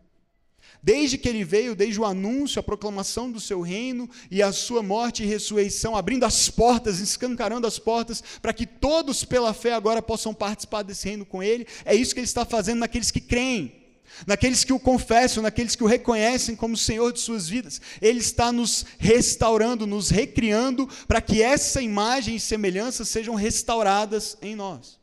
Desde 0.82 1.18
que 1.18 1.28
ele 1.28 1.44
veio, 1.44 1.74
desde 1.74 2.00
o 2.00 2.04
anúncio, 2.04 2.60
a 2.60 2.62
proclamação 2.62 3.30
do 3.30 3.40
seu 3.40 3.60
reino 3.60 4.08
e 4.30 4.42
a 4.42 4.52
sua 4.52 4.82
morte 4.82 5.22
e 5.22 5.26
ressurreição, 5.26 5.96
abrindo 5.96 6.24
as 6.24 6.48
portas, 6.48 7.00
escancarando 7.00 7.66
as 7.66 7.78
portas, 7.78 8.22
para 8.40 8.52
que 8.52 8.66
todos 8.66 9.24
pela 9.24 9.52
fé 9.52 9.72
agora 9.72 10.00
possam 10.00 10.32
participar 10.32 10.82
desse 10.82 11.08
reino 11.08 11.26
com 11.26 11.42
ele, 11.42 11.66
é 11.84 11.94
isso 11.94 12.14
que 12.14 12.20
ele 12.20 12.26
está 12.26 12.44
fazendo 12.44 12.78
naqueles 12.80 13.10
que 13.10 13.20
creem 13.20 13.78
naqueles 14.26 14.64
que 14.64 14.72
o 14.72 14.80
confessam, 14.80 15.42
naqueles 15.42 15.76
que 15.76 15.84
o 15.84 15.86
reconhecem 15.86 16.56
como 16.56 16.76
Senhor 16.76 17.12
de 17.12 17.20
suas 17.20 17.48
vidas. 17.48 17.80
Ele 18.00 18.18
está 18.18 18.50
nos 18.50 18.84
restaurando, 18.98 19.86
nos 19.86 20.10
recriando, 20.10 20.88
para 21.06 21.20
que 21.20 21.42
essa 21.42 21.80
imagem 21.80 22.36
e 22.36 22.40
semelhança 22.40 23.04
sejam 23.04 23.34
restauradas 23.34 24.36
em 24.42 24.56
nós. 24.56 24.97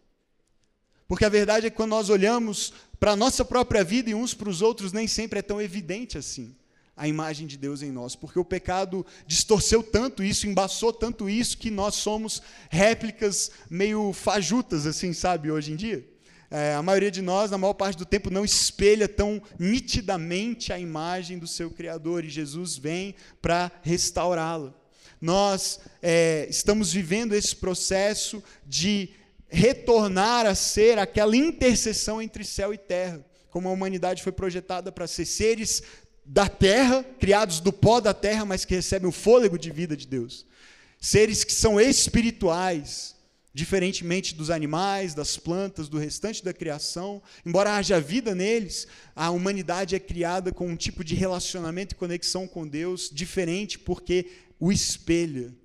Porque 1.07 1.25
a 1.25 1.29
verdade 1.29 1.67
é 1.67 1.69
que 1.69 1.75
quando 1.75 1.91
nós 1.91 2.09
olhamos 2.09 2.73
para 2.99 3.11
a 3.11 3.15
nossa 3.15 3.45
própria 3.45 3.83
vida 3.83 4.09
e 4.09 4.15
uns 4.15 4.33
para 4.33 4.49
os 4.49 4.61
outros, 4.61 4.91
nem 4.91 5.07
sempre 5.07 5.39
é 5.39 5.41
tão 5.41 5.61
evidente 5.61 6.17
assim 6.17 6.55
a 6.97 7.07
imagem 7.07 7.45
de 7.45 7.57
Deus 7.57 7.81
em 7.81 7.91
nós, 7.91 8.15
porque 8.15 8.39
o 8.39 8.45
pecado 8.45 9.05
distorceu 9.27 9.83
tanto 9.83 10.23
isso, 10.23 10.47
embaçou 10.47 10.93
tanto 10.93 11.29
isso, 11.29 11.57
que 11.57 11.69
nós 11.69 11.95
somos 11.95 12.41
réplicas 12.69 13.51
meio 13.69 14.13
fajutas, 14.13 14.87
assim, 14.87 15.11
sabe, 15.11 15.51
hoje 15.51 15.73
em 15.73 15.75
dia. 15.75 16.07
É, 16.49 16.73
a 16.73 16.81
maioria 16.81 17.11
de 17.11 17.21
nós, 17.21 17.51
na 17.51 17.57
maior 17.57 17.73
parte 17.73 17.97
do 17.97 18.05
tempo, 18.05 18.29
não 18.29 18.45
espelha 18.45 19.09
tão 19.09 19.41
nitidamente 19.59 20.71
a 20.71 20.79
imagem 20.79 21.37
do 21.37 21.47
seu 21.47 21.69
Criador, 21.69 22.23
e 22.23 22.29
Jesus 22.29 22.77
vem 22.77 23.15
para 23.41 23.71
restaurá-la. 23.83 24.73
Nós 25.19 25.81
é, 26.01 26.47
estamos 26.49 26.93
vivendo 26.93 27.33
esse 27.33 27.55
processo 27.55 28.41
de 28.65 29.09
retornar 29.47 30.45
a 30.45 30.55
ser 30.55 30.97
aquela 30.99 31.35
interseção 31.35 32.21
entre 32.21 32.43
céu 32.43 32.73
e 32.73 32.77
terra, 32.77 33.25
como 33.49 33.69
a 33.69 33.71
humanidade 33.71 34.23
foi 34.23 34.31
projetada 34.31 34.91
para 34.91 35.07
ser 35.07 35.25
seres 35.25 35.83
da 36.25 36.49
terra, 36.49 37.03
criados 37.19 37.59
do 37.59 37.71
pó 37.71 37.99
da 37.99 38.13
terra, 38.13 38.45
mas 38.45 38.65
que 38.65 38.75
recebem 38.75 39.07
o 39.07 39.11
fôlego 39.11 39.57
de 39.57 39.71
vida 39.71 39.95
de 39.95 40.07
Deus. 40.07 40.45
Seres 40.99 41.43
que 41.43 41.53
são 41.53 41.79
espirituais, 41.79 43.15
Diferentemente 43.55 44.35
dos 44.35 44.49
animais, 44.49 45.13
das 45.13 45.37
plantas, 45.37 45.87
do 45.87 45.97
restante 45.97 46.43
da 46.43 46.53
criação, 46.53 47.23
embora 47.45 47.77
haja 47.77 48.01
vida 48.01 48.35
neles, 48.35 48.85
a 49.15 49.29
humanidade 49.29 49.95
é 49.95 49.99
criada 49.99 50.51
com 50.51 50.67
um 50.67 50.75
tipo 50.75 51.05
de 51.05 51.15
relacionamento 51.15 51.95
e 51.95 51.97
conexão 51.97 52.49
com 52.49 52.67
Deus 52.67 53.09
diferente, 53.09 53.79
porque 53.79 54.29
o 54.59 54.73
espelha 54.73 55.55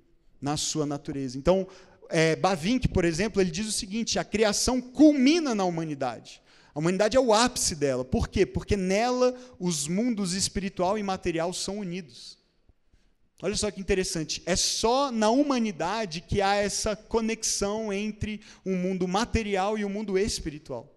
na 0.41 0.55
sua 0.55 0.85
natureza. 0.85 1.37
Então, 1.37 1.67
é, 2.11 2.35
Bavinck, 2.35 2.87
por 2.87 3.05
exemplo, 3.05 3.41
ele 3.41 3.51
diz 3.51 3.67
o 3.67 3.71
seguinte: 3.71 4.19
a 4.19 4.23
criação 4.23 4.79
culmina 4.81 5.55
na 5.55 5.63
humanidade. 5.63 6.41
A 6.73 6.79
humanidade 6.79 7.17
é 7.17 7.19
o 7.19 7.33
ápice 7.33 7.75
dela. 7.75 8.05
Por 8.05 8.29
quê? 8.29 8.45
Porque 8.45 8.77
nela 8.77 9.35
os 9.59 9.87
mundos 9.87 10.33
espiritual 10.33 10.97
e 10.97 11.03
material 11.03 11.53
são 11.53 11.79
unidos. 11.79 12.39
Olha 13.41 13.55
só 13.55 13.71
que 13.71 13.81
interessante. 13.81 14.41
É 14.45 14.55
só 14.55 15.11
na 15.11 15.29
humanidade 15.29 16.21
que 16.21 16.41
há 16.41 16.55
essa 16.55 16.95
conexão 16.95 17.91
entre 17.91 18.39
o 18.63 18.71
mundo 18.71 19.07
material 19.07 19.77
e 19.77 19.83
o 19.83 19.89
mundo 19.89 20.17
espiritual. 20.17 20.95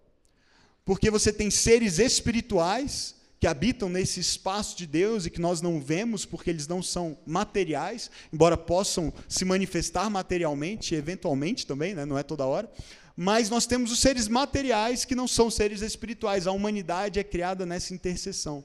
Porque 0.85 1.09
você 1.09 1.33
tem 1.33 1.49
seres 1.49 1.97
espirituais 1.97 3.15
que 3.39 3.47
habitam 3.47 3.89
nesse 3.89 4.19
espaço 4.19 4.77
de 4.77 4.87
Deus 4.87 5.25
e 5.25 5.29
que 5.29 5.41
nós 5.41 5.61
não 5.61 5.79
vemos 5.79 6.25
porque 6.25 6.49
eles 6.49 6.67
não 6.67 6.81
são 6.81 7.17
materiais, 7.25 8.09
embora 8.31 8.57
possam 8.57 9.13
se 9.27 9.43
manifestar 9.43 10.09
materialmente, 10.09 10.95
eventualmente 10.95 11.67
também, 11.67 11.93
né? 11.93 12.05
não 12.05 12.17
é 12.17 12.23
toda 12.23 12.45
hora. 12.45 12.69
Mas 13.15 13.49
nós 13.49 13.65
temos 13.65 13.91
os 13.91 13.99
seres 13.99 14.27
materiais 14.27 15.05
que 15.05 15.15
não 15.15 15.27
são 15.27 15.49
seres 15.49 15.81
espirituais. 15.81 16.47
A 16.47 16.51
humanidade 16.51 17.19
é 17.19 17.23
criada 17.23 17.65
nessa 17.65 17.93
interseção, 17.93 18.63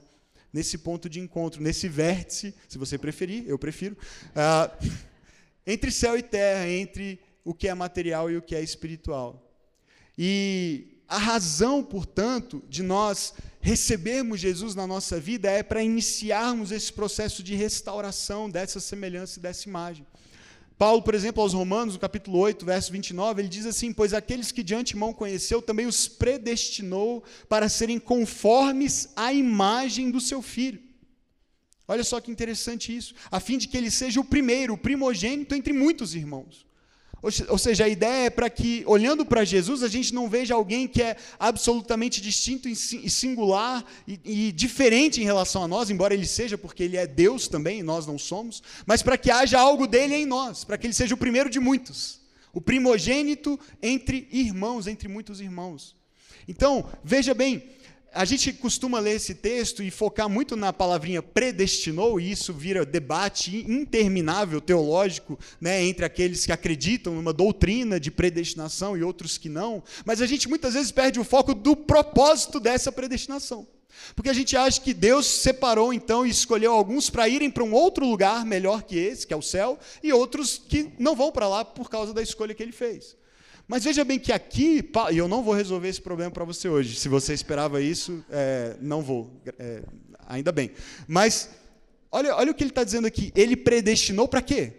nesse 0.51 0.77
ponto 0.77 1.09
de 1.09 1.19
encontro, 1.19 1.61
nesse 1.61 1.87
vértice, 1.87 2.53
se 2.67 2.77
você 2.77 2.97
preferir, 2.97 3.45
eu 3.47 3.57
prefiro, 3.57 3.97
uh, 4.31 4.89
entre 5.65 5.89
céu 5.89 6.17
e 6.17 6.21
terra, 6.21 6.67
entre 6.67 7.19
o 7.45 7.53
que 7.53 7.67
é 7.67 7.73
material 7.73 8.29
e 8.29 8.37
o 8.37 8.41
que 8.41 8.55
é 8.55 8.61
espiritual. 8.61 9.49
E 10.17 11.00
a 11.11 11.17
razão, 11.17 11.83
portanto, 11.83 12.63
de 12.69 12.81
nós 12.81 13.33
recebermos 13.59 14.39
Jesus 14.39 14.75
na 14.75 14.87
nossa 14.87 15.19
vida 15.19 15.51
é 15.51 15.61
para 15.61 15.83
iniciarmos 15.83 16.71
esse 16.71 16.91
processo 16.93 17.43
de 17.43 17.53
restauração 17.53 18.49
dessa 18.49 18.79
semelhança 18.79 19.37
e 19.37 19.41
dessa 19.41 19.67
imagem. 19.67 20.07
Paulo, 20.77 21.01
por 21.01 21.13
exemplo, 21.13 21.43
aos 21.43 21.51
Romanos, 21.51 21.95
no 21.95 21.99
capítulo 21.99 22.39
8, 22.39 22.65
verso 22.65 22.93
29, 22.93 23.41
ele 23.41 23.49
diz 23.49 23.65
assim: 23.65 23.91
Pois 23.91 24.13
aqueles 24.13 24.53
que 24.53 24.63
de 24.63 24.73
antemão 24.73 25.11
conheceu, 25.11 25.61
também 25.61 25.85
os 25.85 26.07
predestinou 26.07 27.21
para 27.49 27.67
serem 27.67 27.99
conformes 27.99 29.09
à 29.13 29.33
imagem 29.33 30.11
do 30.11 30.21
seu 30.21 30.41
filho. 30.41 30.81
Olha 31.89 32.05
só 32.05 32.21
que 32.21 32.31
interessante 32.31 32.95
isso. 32.95 33.13
A 33.29 33.41
fim 33.41 33.57
de 33.57 33.67
que 33.67 33.75
ele 33.75 33.91
seja 33.91 34.21
o 34.21 34.23
primeiro, 34.23 34.75
o 34.75 34.77
primogênito 34.77 35.53
entre 35.53 35.73
muitos 35.73 36.15
irmãos. 36.15 36.65
Ou 37.21 37.57
seja, 37.57 37.85
a 37.85 37.87
ideia 37.87 38.25
é 38.25 38.29
para 38.31 38.49
que, 38.49 38.83
olhando 38.87 39.23
para 39.23 39.45
Jesus, 39.45 39.83
a 39.83 39.87
gente 39.87 40.11
não 40.11 40.27
veja 40.27 40.55
alguém 40.55 40.87
que 40.87 41.03
é 41.03 41.15
absolutamente 41.39 42.19
distinto 42.19 42.67
e 42.67 42.75
singular 42.75 43.85
e, 44.07 44.19
e, 44.25 44.51
diferente 44.51 45.21
em 45.21 45.23
relação 45.23 45.63
a 45.63 45.67
nós, 45.67 45.91
embora 45.91 46.15
ele 46.15 46.25
seja, 46.25 46.57
porque 46.57 46.81
ele 46.81 46.97
é 46.97 47.05
Deus 47.05 47.47
também 47.47 47.79
e 47.79 47.83
nós 47.83 48.07
não 48.07 48.17
somos, 48.17 48.63
mas 48.87 49.03
para 49.03 49.19
que 49.19 49.29
haja 49.29 49.59
algo 49.59 49.85
dele 49.85 50.15
em 50.15 50.25
nós, 50.25 50.63
para 50.63 50.79
que 50.79 50.87
ele 50.87 50.95
seja 50.95 51.13
o 51.13 51.17
primeiro 51.17 51.47
de 51.47 51.59
muitos, 51.59 52.19
o 52.51 52.59
primogênito 52.59 53.59
entre 53.83 54.27
irmãos, 54.31 54.87
entre 54.87 55.07
muitos 55.07 55.39
irmãos. 55.39 55.95
Então, 56.47 56.89
veja 57.03 57.35
bem, 57.35 57.63
a 58.13 58.25
gente 58.25 58.51
costuma 58.51 58.99
ler 58.99 59.15
esse 59.15 59.33
texto 59.33 59.81
e 59.81 59.89
focar 59.89 60.27
muito 60.27 60.55
na 60.55 60.73
palavrinha 60.73 61.21
predestinou, 61.21 62.19
e 62.19 62.31
isso 62.31 62.53
vira 62.53 62.85
debate 62.85 63.65
interminável 63.69 64.59
teológico 64.59 65.39
né, 65.59 65.83
entre 65.83 66.03
aqueles 66.03 66.45
que 66.45 66.51
acreditam 66.51 67.15
numa 67.15 67.31
doutrina 67.31 67.99
de 67.99 68.11
predestinação 68.11 68.97
e 68.97 69.03
outros 69.03 69.37
que 69.37 69.47
não, 69.47 69.81
mas 70.03 70.21
a 70.21 70.25
gente 70.25 70.49
muitas 70.49 70.73
vezes 70.73 70.91
perde 70.91 71.19
o 71.19 71.23
foco 71.23 71.53
do 71.53 71.75
propósito 71.75 72.59
dessa 72.59 72.91
predestinação. 72.91 73.65
Porque 74.15 74.29
a 74.29 74.33
gente 74.33 74.57
acha 74.57 74.81
que 74.81 74.93
Deus 74.93 75.25
separou 75.25 75.93
então 75.93 76.25
e 76.25 76.29
escolheu 76.29 76.73
alguns 76.73 77.09
para 77.09 77.29
irem 77.29 77.51
para 77.51 77.63
um 77.63 77.73
outro 77.73 78.05
lugar 78.05 78.45
melhor 78.45 78.83
que 78.83 78.97
esse, 78.97 79.27
que 79.27 79.33
é 79.33 79.37
o 79.37 79.41
céu, 79.41 79.79
e 80.03 80.11
outros 80.11 80.57
que 80.57 80.91
não 80.97 81.15
vão 81.15 81.31
para 81.31 81.47
lá 81.47 81.63
por 81.63 81.89
causa 81.89 82.13
da 82.13 82.21
escolha 82.21 82.53
que 82.53 82.63
ele 82.63 82.71
fez. 82.71 83.15
Mas 83.71 83.85
veja 83.85 84.03
bem 84.03 84.19
que 84.19 84.33
aqui, 84.33 84.83
e 85.13 85.17
eu 85.17 85.29
não 85.29 85.41
vou 85.41 85.53
resolver 85.53 85.87
esse 85.87 86.01
problema 86.01 86.29
para 86.29 86.43
você 86.43 86.67
hoje. 86.67 86.93
Se 86.93 87.07
você 87.07 87.33
esperava 87.33 87.81
isso, 87.81 88.21
é, 88.29 88.75
não 88.81 89.01
vou. 89.01 89.31
É, 89.57 89.81
ainda 90.27 90.51
bem. 90.51 90.71
Mas 91.07 91.51
olha, 92.11 92.35
olha 92.35 92.51
o 92.51 92.53
que 92.53 92.63
ele 92.63 92.71
está 92.71 92.83
dizendo 92.83 93.07
aqui. 93.07 93.31
Ele 93.33 93.55
predestinou 93.55 94.27
para 94.27 94.41
quê? 94.41 94.73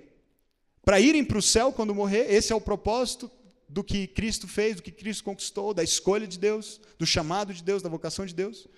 Para 0.84 1.00
irem 1.00 1.24
para 1.24 1.38
o 1.38 1.40
céu 1.40 1.72
quando 1.72 1.94
morrer. 1.94 2.30
Esse 2.30 2.52
é 2.52 2.54
o 2.54 2.60
propósito 2.60 3.30
do 3.66 3.82
que 3.82 4.06
Cristo 4.06 4.46
fez, 4.46 4.76
do 4.76 4.82
que 4.82 4.92
Cristo 4.92 5.24
conquistou, 5.24 5.72
da 5.72 5.82
escolha 5.82 6.26
de 6.26 6.38
Deus, 6.38 6.78
do 6.98 7.06
chamado 7.06 7.54
de 7.54 7.62
Deus, 7.62 7.80
da 7.82 7.88
vocação 7.88 8.26
de 8.26 8.34
Deus. 8.34 8.68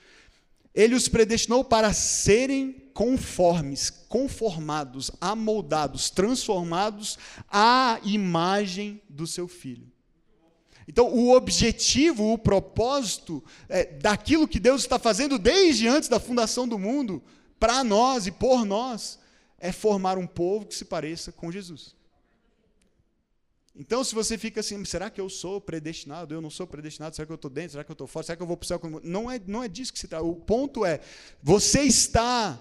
Ele 0.73 0.95
os 0.95 1.09
predestinou 1.09 1.65
para 1.65 1.93
serem 1.93 2.89
conformes, 2.95 3.91
conformados, 3.91 5.11
amoldados, 5.21 6.09
transformados 6.09 7.19
à 7.51 7.99
imagem 8.05 9.03
do 9.09 9.27
seu 9.27 9.49
filho. 9.49 9.93
Então, 10.87 11.09
o 11.09 11.35
objetivo, 11.35 12.33
o 12.33 12.39
propósito 12.39 13.43
é, 13.69 13.85
daquilo 13.85 14.49
que 14.49 14.61
Deus 14.61 14.83
está 14.83 14.99
fazendo 14.99 15.39
desde 15.39 15.89
antes 15.89 16.09
da 16.09 16.21
fundação 16.21 16.69
do 16.69 16.79
mundo, 16.79 17.23
para 17.59 17.83
nós 17.83 18.27
e 18.27 18.33
por 18.33 18.65
nós, 18.65 19.19
é 19.59 19.73
formar 19.73 20.19
um 20.19 20.27
povo 20.27 20.67
que 20.67 20.75
se 20.75 20.85
pareça 20.85 21.33
com 21.33 21.51
Jesus. 21.51 21.95
Então, 23.77 24.05
se 24.05 24.15
você 24.15 24.39
fica 24.39 24.61
assim, 24.61 24.85
será 24.85 25.11
que 25.11 25.21
eu 25.21 25.29
sou 25.29 25.61
predestinado? 25.61 26.33
Eu 26.33 26.41
não 26.41 26.51
sou 26.51 26.67
predestinado? 26.67 27.17
Será 27.17 27.27
que 27.27 27.33
eu 27.33 27.37
estou 27.37 27.51
dentro? 27.51 27.73
Será 27.73 27.83
que 27.83 27.91
eu 27.91 27.95
estou 27.95 28.07
fora? 28.07 28.25
Será 28.25 28.37
que 28.37 28.43
eu 28.43 28.47
vou 28.47 28.57
para 28.57 28.65
o 28.65 28.69
céu? 28.69 28.81
Não 29.03 29.31
é, 29.31 29.41
não 29.47 29.65
é 29.65 29.69
disso 29.69 29.93
que 29.93 29.99
se 29.99 30.07
trata. 30.07 30.25
O 30.25 30.37
ponto 30.37 30.85
é, 30.85 31.01
você 31.43 31.81
está 31.81 32.61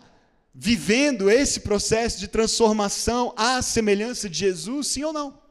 vivendo 0.55 1.29
esse 1.29 1.59
processo 1.59 2.19
de 2.19 2.27
transformação 2.27 3.33
à 3.35 3.61
semelhança 3.61 4.29
de 4.29 4.39
Jesus, 4.39 4.87
sim 4.87 5.03
ou 5.03 5.13
não? 5.13 5.42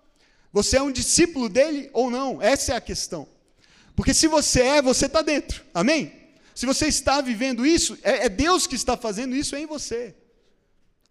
Você 0.53 0.77
é 0.77 0.83
um 0.83 0.93
discípulo 0.93 1.49
dele 1.49 1.89
ou 1.93 2.11
não? 2.11 2.41
Essa 2.43 2.75
é 2.75 2.77
a 2.77 2.81
questão. 2.81 3.27
Porque 3.97 4.13
se 4.13 4.27
você 4.27 4.61
é, 4.61 4.83
você 4.83 5.07
está 5.07 5.23
dentro. 5.23 5.65
Amém? 5.73 6.13
Se 6.55 6.67
você 6.67 6.87
está 6.87 7.21
vivendo 7.21 7.65
isso, 7.65 7.99
é, 8.03 8.27
é 8.27 8.29
Deus 8.29 8.67
que 8.67 8.75
está 8.75 8.97
fazendo 8.97 9.35
isso 9.35 9.57
em 9.57 9.67
você. 9.67 10.15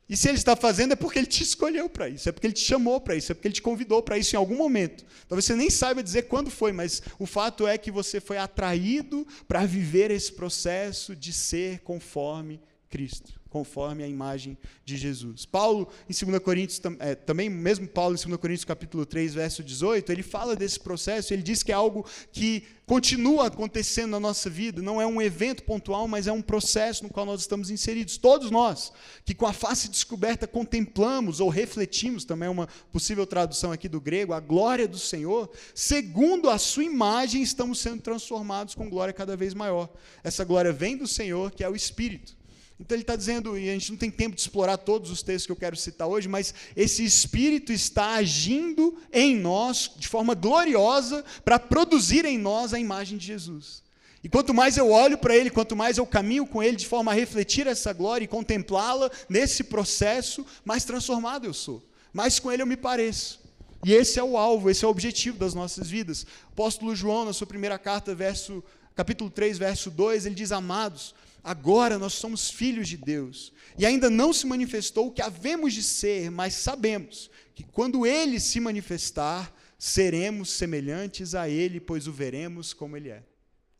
E 0.07 0.15
se 0.15 0.27
ele 0.27 0.37
está 0.37 0.55
fazendo 0.55 0.91
é 0.91 0.95
porque 0.95 1.17
ele 1.17 1.25
te 1.25 1.41
escolheu 1.41 1.89
para 1.89 2.09
isso, 2.09 2.27
é 2.27 2.31
porque 2.33 2.45
ele 2.45 2.53
te 2.53 2.65
chamou 2.65 2.99
para 2.99 3.15
isso, 3.15 3.31
é 3.31 3.35
porque 3.35 3.47
ele 3.47 3.55
te 3.55 3.61
convidou 3.61 4.03
para 4.03 4.17
isso 4.17 4.35
em 4.35 4.37
algum 4.37 4.57
momento. 4.57 5.05
Talvez 5.27 5.45
você 5.45 5.55
nem 5.55 5.69
saiba 5.69 6.03
dizer 6.03 6.23
quando 6.23 6.51
foi, 6.51 6.73
mas 6.73 7.01
o 7.17 7.25
fato 7.25 7.65
é 7.65 7.77
que 7.77 7.89
você 7.89 8.19
foi 8.19 8.37
atraído 8.37 9.25
para 9.47 9.65
viver 9.65 10.11
esse 10.11 10.33
processo 10.33 11.15
de 11.15 11.31
ser 11.31 11.79
conforme 11.79 12.59
Cristo 12.89 13.40
conforme 13.51 14.01
a 14.01 14.07
imagem 14.07 14.57
de 14.85 14.95
Jesus. 14.95 15.45
Paulo, 15.45 15.89
em 16.09 16.25
2 16.25 16.39
Coríntios, 16.41 16.81
é, 16.99 17.13
também, 17.13 17.49
mesmo 17.49 17.85
Paulo, 17.85 18.15
em 18.15 18.27
2 18.27 18.39
Coríntios 18.39 18.63
capítulo 18.63 19.05
3, 19.05 19.33
verso 19.33 19.61
18, 19.61 20.09
ele 20.09 20.23
fala 20.23 20.55
desse 20.55 20.79
processo, 20.79 21.33
ele 21.33 21.43
diz 21.43 21.61
que 21.61 21.71
é 21.71 21.75
algo 21.75 22.05
que 22.31 22.63
continua 22.85 23.47
acontecendo 23.47 24.11
na 24.11 24.19
nossa 24.19 24.49
vida, 24.49 24.81
não 24.81 25.01
é 25.01 25.05
um 25.05 25.21
evento 25.21 25.63
pontual, 25.63 26.07
mas 26.07 26.27
é 26.27 26.31
um 26.31 26.41
processo 26.41 27.03
no 27.03 27.09
qual 27.09 27.25
nós 27.25 27.41
estamos 27.41 27.69
inseridos. 27.69 28.17
Todos 28.17 28.49
nós, 28.49 28.93
que 29.25 29.35
com 29.35 29.45
a 29.45 29.53
face 29.53 29.89
descoberta 29.89 30.47
contemplamos 30.47 31.41
ou 31.41 31.49
refletimos, 31.49 32.23
também 32.23 32.47
é 32.47 32.49
uma 32.49 32.67
possível 32.89 33.27
tradução 33.27 33.73
aqui 33.73 33.89
do 33.89 33.99
grego, 33.99 34.33
a 34.33 34.39
glória 34.39 34.87
do 34.87 34.97
Senhor, 34.97 35.49
segundo 35.75 36.49
a 36.49 36.57
sua 36.57 36.85
imagem, 36.85 37.41
estamos 37.41 37.79
sendo 37.79 38.01
transformados 38.01 38.75
com 38.75 38.89
glória 38.89 39.13
cada 39.13 39.35
vez 39.35 39.53
maior. 39.53 39.89
Essa 40.23 40.45
glória 40.45 40.71
vem 40.71 40.95
do 40.95 41.07
Senhor, 41.07 41.51
que 41.51 41.65
é 41.65 41.69
o 41.69 41.75
Espírito. 41.75 42.40
Então 42.81 42.95
ele 42.95 43.03
está 43.03 43.15
dizendo, 43.15 43.55
e 43.59 43.69
a 43.69 43.73
gente 43.73 43.91
não 43.91 43.97
tem 43.97 44.09
tempo 44.09 44.35
de 44.35 44.41
explorar 44.41 44.75
todos 44.75 45.11
os 45.11 45.21
textos 45.21 45.45
que 45.45 45.51
eu 45.51 45.55
quero 45.55 45.75
citar 45.75 46.07
hoje, 46.07 46.27
mas 46.27 46.51
esse 46.75 47.05
Espírito 47.05 47.71
está 47.71 48.15
agindo 48.15 48.97
em 49.13 49.37
nós 49.37 49.91
de 49.95 50.07
forma 50.07 50.33
gloriosa 50.33 51.23
para 51.45 51.59
produzir 51.59 52.25
em 52.25 52.39
nós 52.39 52.73
a 52.73 52.79
imagem 52.79 53.19
de 53.19 53.27
Jesus. 53.27 53.83
E 54.23 54.29
quanto 54.29 54.51
mais 54.51 54.77
eu 54.77 54.89
olho 54.89 55.15
para 55.15 55.35
Ele, 55.35 55.51
quanto 55.51 55.75
mais 55.75 55.99
eu 55.99 56.07
caminho 56.07 56.47
com 56.47 56.61
Ele 56.61 56.75
de 56.75 56.87
forma 56.87 57.11
a 57.11 57.15
refletir 57.15 57.67
essa 57.67 57.93
glória 57.93 58.25
e 58.25 58.27
contemplá-la 58.27 59.11
nesse 59.29 59.63
processo, 59.63 60.43
mais 60.65 60.83
transformado 60.83 61.45
eu 61.45 61.53
sou, 61.53 61.83
mais 62.11 62.39
com 62.39 62.51
Ele 62.51 62.63
eu 62.63 62.67
me 62.67 62.77
pareço. 62.77 63.39
E 63.85 63.93
esse 63.93 64.19
é 64.19 64.23
o 64.23 64.37
alvo, 64.37 64.71
esse 64.71 64.83
é 64.83 64.87
o 64.87 64.91
objetivo 64.91 65.37
das 65.37 65.53
nossas 65.53 65.87
vidas. 65.87 66.25
Apóstolo 66.51 66.95
João, 66.95 67.25
na 67.25 67.33
sua 67.33 67.45
primeira 67.45 67.77
carta, 67.77 68.15
verso, 68.15 68.63
capítulo 68.95 69.29
3, 69.29 69.59
verso 69.59 69.91
2, 69.91 70.25
ele 70.25 70.35
diz: 70.35 70.51
Amados, 70.51 71.15
Agora 71.43 71.97
nós 71.97 72.13
somos 72.13 72.49
filhos 72.49 72.87
de 72.87 72.97
Deus. 72.97 73.51
E 73.77 73.85
ainda 73.85 74.09
não 74.09 74.31
se 74.31 74.45
manifestou 74.45 75.07
o 75.07 75.11
que 75.11 75.21
havemos 75.21 75.73
de 75.73 75.81
ser, 75.81 76.29
mas 76.29 76.53
sabemos 76.53 77.31
que 77.55 77.63
quando 77.63 78.05
ele 78.05 78.39
se 78.39 78.59
manifestar, 78.59 79.53
seremos 79.77 80.51
semelhantes 80.51 81.33
a 81.33 81.49
ele, 81.49 81.79
pois 81.79 82.07
o 82.07 82.11
veremos 82.11 82.73
como 82.73 82.95
ele 82.95 83.09
é. 83.09 83.23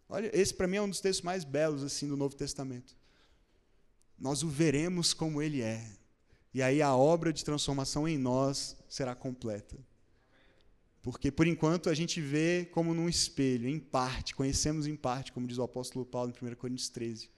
Olha, 0.10 0.30
esse 0.34 0.54
para 0.54 0.68
mim 0.68 0.78
é 0.78 0.82
um 0.82 0.90
dos 0.90 1.00
textos 1.00 1.24
mais 1.24 1.44
belos 1.44 1.84
assim 1.84 2.08
do 2.08 2.18
Novo 2.18 2.36
Testamento. 2.36 2.98
Nós 4.18 4.42
o 4.44 4.50
veremos 4.50 5.14
como 5.14 5.42
ele 5.42 5.62
é. 5.62 5.86
E 6.54 6.62
aí 6.62 6.82
a 6.82 6.96
obra 6.96 7.32
de 7.32 7.46
transformação 7.46 8.08
em 8.08 8.18
nós 8.18 8.76
será 8.90 9.16
completa. 9.16 9.78
Porque 11.02 11.32
por 11.32 11.48
enquanto 11.48 11.90
a 11.90 11.94
gente 11.94 12.20
vê 12.20 12.68
como 12.72 12.94
num 12.94 13.08
espelho, 13.08 13.70
em 13.70 13.80
parte, 13.80 14.36
conhecemos 14.36 14.86
em 14.86 14.96
parte, 14.96 15.32
como 15.32 15.48
diz 15.48 15.58
o 15.58 15.64
apóstolo 15.64 16.06
Paulo 16.06 16.32
em 16.32 16.48
1 16.48 16.56
Coríntios 16.56 16.90
13 16.90 17.30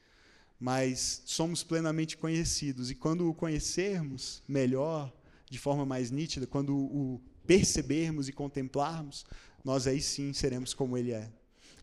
mas 0.63 1.21
somos 1.25 1.61
plenamente 1.61 2.15
conhecidos. 2.15 2.89
E 2.89 2.95
quando 2.95 3.29
o 3.29 3.33
conhecermos 3.33 4.41
melhor, 4.47 5.11
de 5.49 5.59
forma 5.59 5.85
mais 5.85 6.09
nítida, 6.09 6.47
quando 6.47 6.73
o 6.73 7.21
percebermos 7.45 8.29
e 8.29 8.31
contemplarmos, 8.31 9.25
nós 9.61 9.87
aí 9.87 10.01
sim 10.01 10.31
seremos 10.31 10.73
como 10.73 10.97
Ele 10.97 11.11
é. 11.11 11.29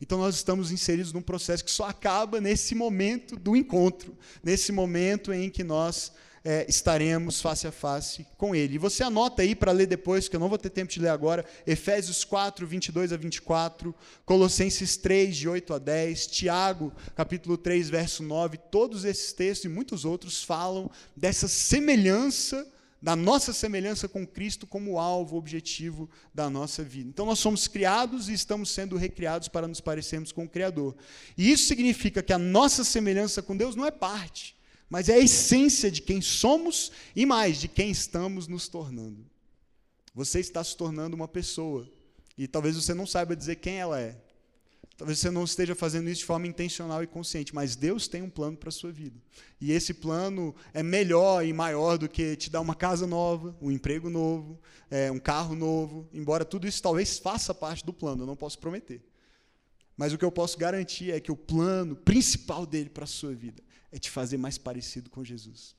Então 0.00 0.16
nós 0.16 0.36
estamos 0.36 0.72
inseridos 0.72 1.12
num 1.12 1.20
processo 1.20 1.62
que 1.62 1.70
só 1.70 1.84
acaba 1.84 2.40
nesse 2.40 2.74
momento 2.74 3.36
do 3.36 3.54
encontro, 3.54 4.16
nesse 4.42 4.72
momento 4.72 5.30
em 5.30 5.50
que 5.50 5.62
nós 5.62 6.10
é, 6.44 6.66
estaremos 6.68 7.40
face 7.40 7.66
a 7.66 7.72
face 7.72 8.26
com 8.36 8.54
Ele. 8.54 8.74
E 8.74 8.78
você 8.78 9.02
anota 9.02 9.42
aí 9.42 9.54
para 9.54 9.72
ler 9.72 9.86
depois, 9.86 10.28
que 10.28 10.36
eu 10.36 10.40
não 10.40 10.48
vou 10.48 10.58
ter 10.58 10.70
tempo 10.70 10.92
de 10.92 11.00
ler 11.00 11.08
agora, 11.08 11.44
Efésios 11.66 12.24
4, 12.24 12.66
22 12.66 13.12
a 13.12 13.16
24, 13.16 13.94
Colossenses 14.24 14.96
3, 14.96 15.36
de 15.36 15.48
8 15.48 15.74
a 15.74 15.78
10, 15.78 16.26
Tiago, 16.28 16.92
capítulo 17.14 17.56
3, 17.56 17.90
verso 17.90 18.22
9, 18.22 18.58
todos 18.70 19.04
esses 19.04 19.32
textos 19.32 19.64
e 19.64 19.68
muitos 19.68 20.04
outros 20.04 20.42
falam 20.42 20.90
dessa 21.16 21.48
semelhança 21.48 22.66
da 23.02 23.16
nossa 23.16 23.52
semelhança 23.52 24.06
com 24.08 24.26
Cristo 24.26 24.66
como 24.66 24.98
alvo, 24.98 25.36
objetivo 25.36 26.10
da 26.34 26.50
nossa 26.50 26.82
vida. 26.82 27.08
Então 27.08 27.24
nós 27.24 27.38
somos 27.38 27.66
criados 27.66 28.28
e 28.28 28.34
estamos 28.34 28.70
sendo 28.70 28.96
recriados 28.96 29.48
para 29.48 29.66
nos 29.66 29.80
parecermos 29.80 30.32
com 30.32 30.44
o 30.44 30.48
Criador. 30.48 30.94
E 31.36 31.50
isso 31.50 31.66
significa 31.66 32.22
que 32.22 32.32
a 32.32 32.38
nossa 32.38 32.84
semelhança 32.84 33.40
com 33.42 33.56
Deus 33.56 33.74
não 33.74 33.86
é 33.86 33.90
parte, 33.90 34.54
mas 34.90 35.08
é 35.08 35.14
a 35.14 35.18
essência 35.20 35.88
de 35.88 36.02
quem 36.02 36.20
somos 36.20 36.90
e 37.14 37.24
mais, 37.24 37.60
de 37.60 37.68
quem 37.68 37.92
estamos 37.92 38.48
nos 38.48 38.66
tornando. 38.66 39.24
Você 40.12 40.40
está 40.40 40.62
se 40.64 40.76
tornando 40.76 41.14
uma 41.14 41.28
pessoa 41.28 41.88
e 42.36 42.48
talvez 42.48 42.74
você 42.74 42.92
não 42.92 43.06
saiba 43.06 43.36
dizer 43.36 43.56
quem 43.56 43.76
ela 43.76 44.00
é. 44.00 44.20
Talvez 44.96 45.20
você 45.20 45.30
não 45.30 45.44
esteja 45.44 45.74
fazendo 45.74 46.10
isso 46.10 46.20
de 46.20 46.26
forma 46.26 46.46
intencional 46.46 47.02
e 47.02 47.06
consciente, 47.06 47.54
mas 47.54 47.76
Deus 47.76 48.08
tem 48.08 48.20
um 48.20 48.28
plano 48.28 48.56
para 48.56 48.68
a 48.68 48.72
sua 48.72 48.90
vida. 48.90 49.18
E 49.60 49.72
esse 49.72 49.94
plano 49.94 50.54
é 50.74 50.82
melhor 50.82 51.46
e 51.46 51.52
maior 51.52 51.96
do 51.96 52.08
que 52.08 52.36
te 52.36 52.50
dar 52.50 52.60
uma 52.60 52.74
casa 52.74 53.06
nova, 53.06 53.56
um 53.62 53.70
emprego 53.70 54.10
novo, 54.10 54.60
é, 54.90 55.10
um 55.10 55.20
carro 55.20 55.54
novo. 55.54 56.06
Embora 56.12 56.44
tudo 56.44 56.66
isso 56.66 56.82
talvez 56.82 57.16
faça 57.18 57.54
parte 57.54 57.86
do 57.86 57.94
plano, 57.94 58.24
eu 58.24 58.26
não 58.26 58.36
posso 58.36 58.58
prometer. 58.58 59.00
Mas 59.96 60.12
o 60.12 60.18
que 60.18 60.24
eu 60.24 60.32
posso 60.32 60.58
garantir 60.58 61.12
é 61.12 61.20
que 61.20 61.32
o 61.32 61.36
plano 61.36 61.94
principal 61.94 62.66
dele 62.66 62.90
para 62.90 63.04
a 63.04 63.06
sua 63.06 63.32
vida 63.32 63.62
é 63.92 63.98
te 63.98 64.10
fazer 64.10 64.36
mais 64.36 64.58
parecido 64.58 65.10
com 65.10 65.24
Jesus. 65.24 65.74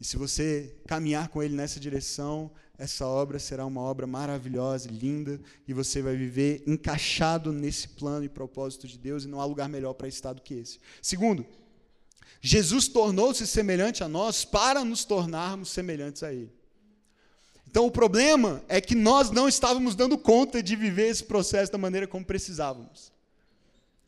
E 0.00 0.04
se 0.04 0.16
você 0.16 0.76
caminhar 0.86 1.28
com 1.28 1.42
ele 1.42 1.54
nessa 1.54 1.80
direção, 1.80 2.50
essa 2.76 3.04
obra 3.06 3.38
será 3.38 3.66
uma 3.66 3.80
obra 3.80 4.06
maravilhosa, 4.06 4.88
linda, 4.88 5.40
e 5.66 5.72
você 5.72 6.00
vai 6.00 6.16
viver 6.16 6.62
encaixado 6.66 7.52
nesse 7.52 7.88
plano 7.88 8.24
e 8.24 8.28
propósito 8.28 8.86
de 8.86 8.96
Deus, 8.96 9.24
e 9.24 9.28
não 9.28 9.40
há 9.40 9.44
lugar 9.44 9.68
melhor 9.68 9.94
para 9.94 10.06
estar 10.06 10.32
do 10.32 10.42
que 10.42 10.54
esse. 10.54 10.78
Segundo, 11.02 11.44
Jesus 12.40 12.86
tornou-se 12.86 13.44
semelhante 13.46 14.04
a 14.04 14.08
nós 14.08 14.44
para 14.44 14.84
nos 14.84 15.04
tornarmos 15.04 15.70
semelhantes 15.70 16.22
a 16.22 16.32
Ele. 16.32 16.52
Então 17.68 17.84
o 17.84 17.90
problema 17.90 18.62
é 18.68 18.80
que 18.80 18.94
nós 18.94 19.30
não 19.30 19.48
estávamos 19.48 19.94
dando 19.94 20.16
conta 20.16 20.62
de 20.62 20.74
viver 20.76 21.08
esse 21.08 21.24
processo 21.24 21.72
da 21.72 21.76
maneira 21.76 22.06
como 22.06 22.24
precisávamos. 22.24 23.12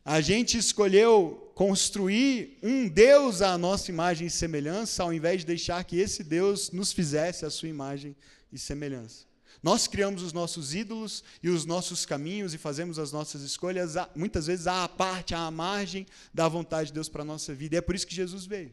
A 0.05 0.21
gente 0.21 0.57
escolheu 0.57 1.50
construir 1.61 2.59
um 2.63 2.89
Deus 2.89 3.43
à 3.43 3.59
nossa 3.59 3.91
imagem 3.91 4.29
e 4.29 4.31
semelhança, 4.31 5.03
ao 5.03 5.13
invés 5.13 5.41
de 5.41 5.47
deixar 5.49 5.85
que 5.85 6.01
esse 6.01 6.25
Deus 6.25 6.71
nos 6.71 6.91
fizesse 6.91 7.45
a 7.45 7.51
sua 7.51 7.69
imagem 7.69 8.17
e 8.51 8.59
semelhança. 8.59 9.27
Nós 9.63 9.87
criamos 9.87 10.23
os 10.23 10.33
nossos 10.33 10.75
ídolos 10.75 11.23
e 11.43 11.51
os 11.51 11.67
nossos 11.67 12.07
caminhos 12.07 12.55
e 12.55 12.57
fazemos 12.57 12.99
as 12.99 13.13
nossas 13.13 13.43
escolhas, 13.43 13.93
muitas 14.17 14.47
vezes 14.47 14.67
à 14.67 14.89
parte, 14.89 15.35
à 15.35 15.51
margem 15.51 16.07
da 16.33 16.49
vontade 16.49 16.87
de 16.87 16.95
Deus 16.95 17.11
para 17.11 17.21
a 17.21 17.27
nossa 17.27 17.53
vida. 17.53 17.75
E 17.75 17.79
é 17.79 17.83
por 17.83 17.95
isso 17.95 18.07
que 18.07 18.15
Jesus 18.15 18.47
veio. 18.47 18.73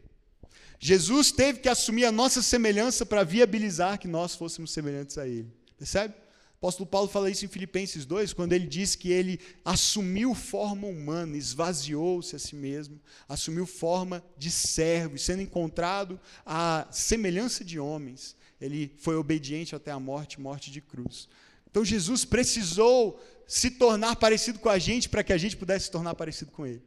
Jesus 0.79 1.29
teve 1.29 1.59
que 1.59 1.67
assumir 1.67 2.05
a 2.05 2.11
nossa 2.11 2.41
semelhança 2.41 3.05
para 3.05 3.25
viabilizar 3.25 3.99
que 3.99 4.07
nós 4.07 4.33
fôssemos 4.33 4.71
semelhantes 4.71 5.17
a 5.17 5.27
Ele. 5.27 5.51
Percebe? 5.77 6.13
Apóstolo 6.57 6.89
Paulo 6.89 7.07
fala 7.07 7.29
isso 7.29 7.45
em 7.45 7.47
Filipenses 7.47 8.03
2, 8.03 8.33
quando 8.33 8.51
ele 8.51 8.65
diz 8.65 8.95
que 8.95 9.11
ele 9.11 9.39
assumiu 9.63 10.33
forma 10.33 10.87
humana, 10.87 11.37
esvaziou-se 11.37 12.35
a 12.35 12.39
si 12.39 12.55
mesmo, 12.55 12.99
assumiu 13.29 13.67
forma 13.67 14.23
de 14.35 14.49
servo, 14.49 15.15
e 15.15 15.19
sendo 15.19 15.43
encontrado 15.43 16.19
à 16.43 16.87
semelhança 16.91 17.63
de 17.63 17.79
homens, 17.79 18.35
ele 18.59 18.91
foi 18.97 19.15
obediente 19.15 19.75
até 19.75 19.91
a 19.91 19.99
morte 19.99 20.41
morte 20.41 20.71
de 20.71 20.81
cruz. 20.81 21.29
Então 21.69 21.85
Jesus 21.85 22.25
precisou 22.25 23.21
se 23.45 23.69
tornar 23.69 24.15
parecido 24.15 24.57
com 24.57 24.69
a 24.69 24.79
gente 24.79 25.07
para 25.07 25.23
que 25.23 25.33
a 25.33 25.37
gente 25.37 25.55
pudesse 25.55 25.85
se 25.85 25.91
tornar 25.91 26.15
parecido 26.15 26.51
com 26.51 26.65
ele. 26.65 26.81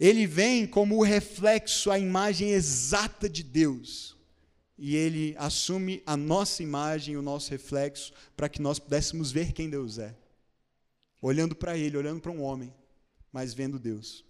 Ele 0.00 0.26
vem 0.26 0.66
como 0.66 0.96
o 0.96 1.04
reflexo, 1.04 1.92
a 1.92 1.98
imagem 1.98 2.50
exata 2.50 3.28
de 3.28 3.44
Deus 3.44 4.16
e 4.78 4.96
ele 4.96 5.34
assume 5.38 6.02
a 6.06 6.16
nossa 6.16 6.62
imagem, 6.62 7.16
o 7.16 7.22
nosso 7.22 7.50
reflexo, 7.50 8.12
para 8.36 8.48
que 8.48 8.62
nós 8.62 8.78
pudéssemos 8.78 9.30
ver 9.30 9.52
quem 9.52 9.68
Deus 9.68 9.98
é. 9.98 10.16
Olhando 11.20 11.54
para 11.54 11.76
ele, 11.76 11.96
olhando 11.96 12.20
para 12.20 12.32
um 12.32 12.42
homem, 12.42 12.74
mas 13.32 13.54
vendo 13.54 13.78
Deus. 13.78 14.24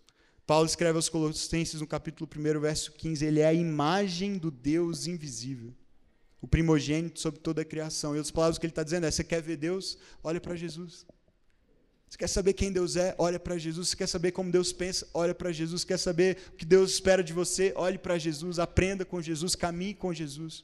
Paulo 0.46 0.66
escreve 0.66 0.96
aos 0.96 1.08
Colossenses 1.08 1.80
no 1.80 1.86
capítulo 1.86 2.28
1, 2.28 2.60
verso 2.60 2.92
15: 2.92 3.24
Ele 3.24 3.40
é 3.40 3.46
a 3.46 3.54
imagem 3.54 4.36
do 4.36 4.50
Deus 4.50 5.06
invisível, 5.06 5.72
o 6.40 6.48
primogênito 6.48 7.20
sobre 7.20 7.40
toda 7.40 7.62
a 7.62 7.64
criação. 7.64 8.14
E 8.14 8.18
outras 8.18 8.32
palavras 8.32 8.58
que 8.58 8.66
ele 8.66 8.72
está 8.72 8.82
dizendo 8.82 9.06
é: 9.06 9.10
você 9.10 9.24
quer 9.24 9.40
ver 9.40 9.56
Deus? 9.56 9.96
Olha 10.22 10.40
para 10.40 10.56
Jesus. 10.56 11.06
Você 12.12 12.18
quer 12.18 12.28
saber 12.28 12.52
quem 12.52 12.70
Deus 12.70 12.94
é? 12.94 13.14
Olha 13.16 13.40
para 13.40 13.56
Jesus. 13.56 13.88
Você 13.88 13.96
quer 13.96 14.06
saber 14.06 14.32
como 14.32 14.52
Deus 14.52 14.70
pensa? 14.70 15.08
Olha 15.14 15.34
para 15.34 15.50
Jesus. 15.50 15.82
Quer 15.82 15.96
saber 15.96 16.36
o 16.52 16.56
que 16.56 16.64
Deus 16.66 16.92
espera 16.92 17.24
de 17.24 17.32
você? 17.32 17.72
Olhe 17.74 17.96
para 17.96 18.18
Jesus. 18.18 18.58
Aprenda 18.58 19.02
com 19.02 19.22
Jesus. 19.22 19.54
Caminhe 19.54 19.94
com 19.94 20.12
Jesus. 20.12 20.62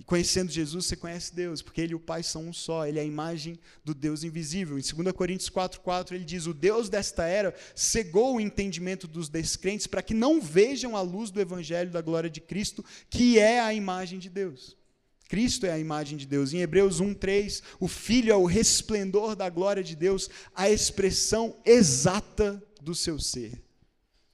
E 0.00 0.02
conhecendo 0.02 0.50
Jesus, 0.50 0.86
você 0.86 0.96
conhece 0.96 1.32
Deus, 1.32 1.62
porque 1.62 1.80
Ele 1.80 1.92
e 1.92 1.94
o 1.94 2.00
Pai 2.00 2.24
são 2.24 2.48
um 2.48 2.52
só. 2.52 2.84
Ele 2.84 2.98
é 2.98 3.02
a 3.02 3.04
imagem 3.04 3.56
do 3.84 3.94
Deus 3.94 4.24
invisível. 4.24 4.76
Em 4.76 4.82
2 4.82 5.12
Coríntios 5.12 5.48
4,4 5.48 6.10
ele 6.10 6.24
diz: 6.24 6.46
O 6.46 6.54
Deus 6.54 6.88
desta 6.88 7.24
era 7.24 7.54
cegou 7.72 8.34
o 8.34 8.40
entendimento 8.40 9.06
dos 9.06 9.28
descrentes 9.28 9.86
para 9.86 10.02
que 10.02 10.12
não 10.12 10.40
vejam 10.40 10.96
a 10.96 11.00
luz 11.00 11.30
do 11.30 11.40
Evangelho 11.40 11.92
da 11.92 12.00
glória 12.00 12.28
de 12.28 12.40
Cristo, 12.40 12.84
que 13.08 13.38
é 13.38 13.60
a 13.60 13.72
imagem 13.72 14.18
de 14.18 14.28
Deus. 14.28 14.76
Cristo 15.28 15.66
é 15.66 15.70
a 15.70 15.78
imagem 15.78 16.16
de 16.16 16.26
Deus. 16.26 16.54
Em 16.54 16.60
Hebreus 16.60 17.00
1:3, 17.00 17.62
o 17.78 17.86
Filho 17.86 18.32
é 18.32 18.36
o 18.36 18.46
resplendor 18.46 19.36
da 19.36 19.50
glória 19.50 19.84
de 19.84 19.94
Deus, 19.94 20.28
a 20.54 20.70
expressão 20.70 21.54
exata 21.64 22.60
do 22.80 22.94
seu 22.94 23.20
ser, 23.20 23.62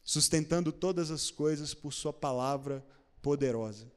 sustentando 0.04 0.70
todas 0.70 1.10
as 1.10 1.32
coisas 1.32 1.74
por 1.74 1.92
sua 1.92 2.12
palavra 2.12 2.84
poderosa. 3.20 3.92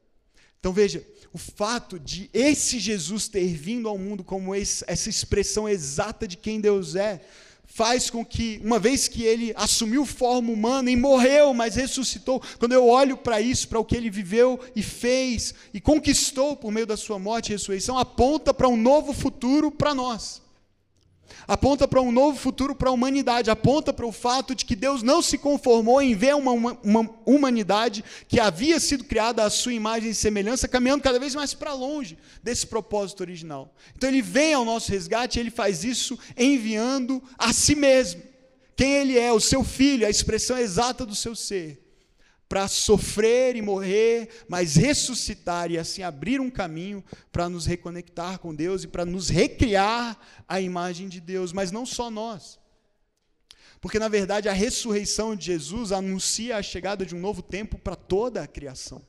Então 0.58 0.72
veja, 0.72 1.06
o 1.32 1.38
fato 1.38 2.00
de 2.00 2.28
esse 2.32 2.80
Jesus 2.80 3.28
ter 3.28 3.54
vindo 3.54 3.88
ao 3.88 3.96
mundo 3.96 4.24
como 4.24 4.52
essa 4.52 5.08
expressão 5.08 5.68
exata 5.68 6.26
de 6.26 6.36
quem 6.36 6.60
Deus 6.60 6.96
é, 6.96 7.24
faz 7.68 8.10
com 8.10 8.24
que, 8.24 8.60
uma 8.64 8.78
vez 8.78 9.06
que 9.06 9.22
ele 9.22 9.52
assumiu 9.54 10.04
forma 10.04 10.50
humana 10.50 10.90
e 10.90 10.96
morreu, 10.96 11.54
mas 11.54 11.76
ressuscitou, 11.76 12.42
quando 12.58 12.72
eu 12.72 12.88
olho 12.88 13.16
para 13.16 13.40
isso, 13.40 13.68
para 13.68 13.78
o 13.78 13.84
que 13.84 13.94
ele 13.94 14.10
viveu 14.10 14.58
e 14.74 14.82
fez 14.82 15.54
e 15.72 15.80
conquistou 15.80 16.56
por 16.56 16.72
meio 16.72 16.86
da 16.86 16.96
sua 16.96 17.18
morte 17.18 17.50
e 17.50 17.52
ressurreição, 17.52 17.96
aponta 17.96 18.52
para 18.52 18.66
um 18.66 18.76
novo 18.76 19.12
futuro 19.12 19.70
para 19.70 19.94
nós 19.94 20.42
aponta 21.46 21.88
para 21.88 22.00
um 22.00 22.12
novo 22.12 22.38
futuro 22.38 22.74
para 22.74 22.90
a 22.90 22.92
humanidade, 22.92 23.50
aponta 23.50 23.92
para 23.92 24.06
o 24.06 24.12
fato 24.12 24.54
de 24.54 24.64
que 24.64 24.76
Deus 24.76 25.02
não 25.02 25.22
se 25.22 25.38
conformou 25.38 26.00
em 26.00 26.14
ver 26.14 26.34
uma, 26.34 26.52
uma, 26.52 26.78
uma, 26.82 27.10
humanidade 27.24 28.04
que 28.28 28.38
havia 28.38 28.78
sido 28.78 29.04
criada 29.04 29.44
à 29.44 29.50
sua 29.50 29.72
imagem 29.72 30.10
e 30.10 30.14
semelhança, 30.14 30.68
caminhando 30.68 31.02
cada 31.02 31.18
vez 31.18 31.34
mais 31.34 31.54
para 31.54 31.72
longe 31.72 32.18
desse 32.42 32.66
propósito 32.66 33.20
original. 33.20 33.74
Então 33.96 34.08
ele 34.08 34.22
vem 34.22 34.54
ao 34.54 34.64
nosso 34.64 34.90
resgate, 34.90 35.38
ele 35.38 35.50
faz 35.50 35.84
isso 35.84 36.18
enviando 36.36 37.22
a 37.38 37.52
si 37.52 37.74
mesmo. 37.74 38.22
Quem 38.76 38.92
ele 38.92 39.18
é, 39.18 39.32
o 39.32 39.40
seu 39.40 39.64
filho, 39.64 40.06
a 40.06 40.10
expressão 40.10 40.56
exata 40.56 41.04
do 41.04 41.14
seu 41.14 41.34
ser 41.34 41.87
para 42.48 42.66
sofrer 42.66 43.56
e 43.56 43.62
morrer, 43.62 44.28
mas 44.48 44.76
ressuscitar 44.76 45.70
e 45.70 45.76
assim 45.76 46.02
abrir 46.02 46.40
um 46.40 46.50
caminho 46.50 47.04
para 47.30 47.48
nos 47.48 47.66
reconectar 47.66 48.38
com 48.38 48.54
Deus 48.54 48.84
e 48.84 48.88
para 48.88 49.04
nos 49.04 49.28
recriar 49.28 50.18
a 50.48 50.60
imagem 50.60 51.08
de 51.08 51.20
Deus, 51.20 51.52
mas 51.52 51.70
não 51.70 51.84
só 51.84 52.10
nós. 52.10 52.58
Porque, 53.80 53.98
na 53.98 54.08
verdade, 54.08 54.48
a 54.48 54.52
ressurreição 54.52 55.36
de 55.36 55.46
Jesus 55.46 55.92
anuncia 55.92 56.56
a 56.56 56.62
chegada 56.62 57.04
de 57.04 57.14
um 57.14 57.20
novo 57.20 57.42
tempo 57.42 57.78
para 57.78 57.94
toda 57.94 58.42
a 58.42 58.46
criação. 58.46 59.02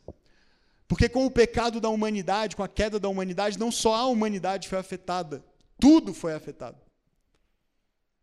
Porque, 0.87 1.07
com 1.07 1.25
o 1.25 1.31
pecado 1.31 1.79
da 1.79 1.89
humanidade, 1.89 2.55
com 2.55 2.63
a 2.63 2.67
queda 2.67 2.99
da 2.99 3.07
humanidade, 3.07 3.57
não 3.57 3.71
só 3.71 3.95
a 3.95 4.05
humanidade 4.05 4.67
foi 4.67 4.77
afetada, 4.77 5.43
tudo 5.79 6.13
foi 6.13 6.33
afetado. 6.33 6.77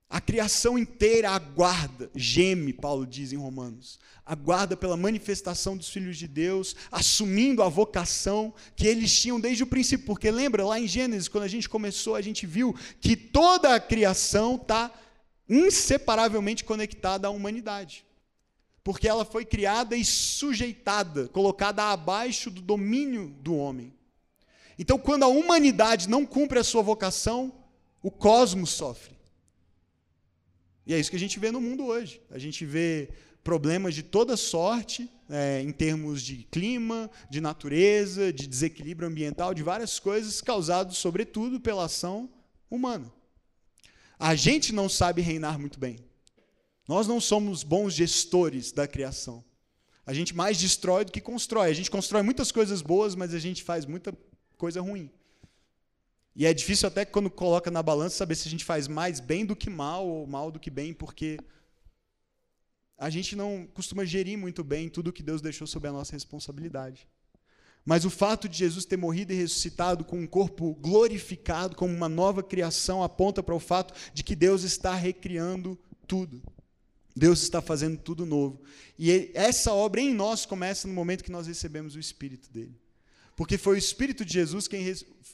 A 0.08 0.20
criação 0.20 0.78
inteira 0.78 1.30
aguarda, 1.30 2.08
geme, 2.14 2.72
Paulo 2.72 3.04
diz 3.04 3.32
em 3.32 3.36
Romanos, 3.36 3.98
aguarda 4.24 4.76
pela 4.76 4.96
manifestação 4.96 5.76
dos 5.76 5.88
filhos 5.88 6.16
de 6.16 6.28
Deus, 6.28 6.76
assumindo 6.92 7.60
a 7.60 7.68
vocação 7.68 8.54
que 8.76 8.86
eles 8.86 9.12
tinham 9.20 9.40
desde 9.40 9.64
o 9.64 9.66
princípio. 9.66 10.06
Porque 10.06 10.30
lembra, 10.30 10.64
lá 10.64 10.78
em 10.78 10.86
Gênesis, 10.86 11.26
quando 11.28 11.44
a 11.44 11.48
gente 11.48 11.68
começou, 11.68 12.14
a 12.14 12.22
gente 12.22 12.46
viu 12.46 12.74
que 13.00 13.16
toda 13.16 13.74
a 13.74 13.80
criação 13.80 14.54
está 14.54 14.92
inseparavelmente 15.48 16.64
conectada 16.64 17.26
à 17.26 17.30
humanidade. 17.30 18.04
Porque 18.84 19.08
ela 19.08 19.24
foi 19.24 19.44
criada 19.44 19.96
e 19.96 20.04
sujeitada, 20.04 21.26
colocada 21.28 21.90
abaixo 21.90 22.48
do 22.48 22.62
domínio 22.62 23.34
do 23.40 23.56
homem. 23.56 23.92
Então, 24.78 24.98
quando 24.98 25.24
a 25.24 25.28
humanidade 25.28 26.08
não 26.08 26.24
cumpre 26.24 26.60
a 26.60 26.64
sua 26.64 26.82
vocação, 26.82 27.52
o 28.00 28.10
cosmos 28.10 28.70
sofre. 28.70 29.15
E 30.86 30.94
é 30.94 31.00
isso 31.00 31.10
que 31.10 31.16
a 31.16 31.20
gente 31.20 31.38
vê 31.38 31.50
no 31.50 31.60
mundo 31.60 31.84
hoje. 31.84 32.22
A 32.30 32.38
gente 32.38 32.64
vê 32.64 33.10
problemas 33.42 33.94
de 33.94 34.02
toda 34.02 34.36
sorte, 34.36 35.10
é, 35.28 35.60
em 35.60 35.72
termos 35.72 36.22
de 36.22 36.44
clima, 36.50 37.10
de 37.28 37.40
natureza, 37.40 38.32
de 38.32 38.46
desequilíbrio 38.46 39.08
ambiental, 39.08 39.52
de 39.52 39.62
várias 39.62 39.98
coisas, 39.98 40.40
causados, 40.40 40.98
sobretudo, 40.98 41.60
pela 41.60 41.84
ação 41.84 42.30
humana. 42.70 43.12
A 44.18 44.34
gente 44.34 44.72
não 44.72 44.88
sabe 44.88 45.20
reinar 45.22 45.58
muito 45.58 45.78
bem. 45.78 45.98
Nós 46.88 47.06
não 47.06 47.20
somos 47.20 47.62
bons 47.62 47.92
gestores 47.92 48.70
da 48.70 48.86
criação. 48.86 49.44
A 50.06 50.14
gente 50.14 50.34
mais 50.34 50.56
destrói 50.56 51.04
do 51.04 51.10
que 51.10 51.20
constrói. 51.20 51.70
A 51.70 51.74
gente 51.74 51.90
constrói 51.90 52.22
muitas 52.22 52.52
coisas 52.52 52.80
boas, 52.80 53.16
mas 53.16 53.34
a 53.34 53.40
gente 53.40 53.64
faz 53.64 53.84
muita 53.84 54.16
coisa 54.56 54.80
ruim. 54.80 55.10
E 56.36 56.44
é 56.44 56.52
difícil 56.52 56.86
até 56.86 57.02
quando 57.02 57.30
coloca 57.30 57.70
na 57.70 57.82
balança 57.82 58.18
saber 58.18 58.34
se 58.34 58.46
a 58.46 58.50
gente 58.50 58.64
faz 58.64 58.86
mais 58.86 59.20
bem 59.20 59.46
do 59.46 59.56
que 59.56 59.70
mal 59.70 60.06
ou 60.06 60.26
mal 60.26 60.52
do 60.52 60.60
que 60.60 60.70
bem, 60.70 60.92
porque 60.92 61.38
a 62.98 63.08
gente 63.08 63.34
não 63.34 63.66
costuma 63.72 64.04
gerir 64.04 64.36
muito 64.36 64.62
bem 64.62 64.90
tudo 64.90 65.14
que 65.14 65.22
Deus 65.22 65.40
deixou 65.40 65.66
sob 65.66 65.88
a 65.88 65.92
nossa 65.92 66.12
responsabilidade. 66.12 67.08
Mas 67.86 68.04
o 68.04 68.10
fato 68.10 68.50
de 68.50 68.58
Jesus 68.58 68.84
ter 68.84 68.98
morrido 68.98 69.32
e 69.32 69.36
ressuscitado 69.36 70.04
com 70.04 70.20
um 70.20 70.26
corpo 70.26 70.74
glorificado, 70.74 71.74
como 71.74 71.94
uma 71.94 72.08
nova 72.08 72.42
criação, 72.42 73.02
aponta 73.02 73.42
para 73.42 73.54
o 73.54 73.60
fato 73.60 73.94
de 74.12 74.22
que 74.22 74.36
Deus 74.36 74.62
está 74.62 74.94
recriando 74.94 75.78
tudo. 76.06 76.42
Deus 77.16 77.40
está 77.40 77.62
fazendo 77.62 77.96
tudo 77.96 78.26
novo. 78.26 78.60
E 78.98 79.30
essa 79.32 79.72
obra 79.72 80.02
em 80.02 80.12
nós 80.12 80.44
começa 80.44 80.86
no 80.86 80.92
momento 80.92 81.24
que 81.24 81.32
nós 81.32 81.46
recebemos 81.46 81.94
o 81.94 81.98
Espírito 81.98 82.50
dele. 82.50 82.78
Porque 83.36 83.58
foi 83.58 83.76
o 83.76 83.78
Espírito 83.78 84.24
de 84.24 84.32
Jesus, 84.32 84.66
quem, 84.66 84.82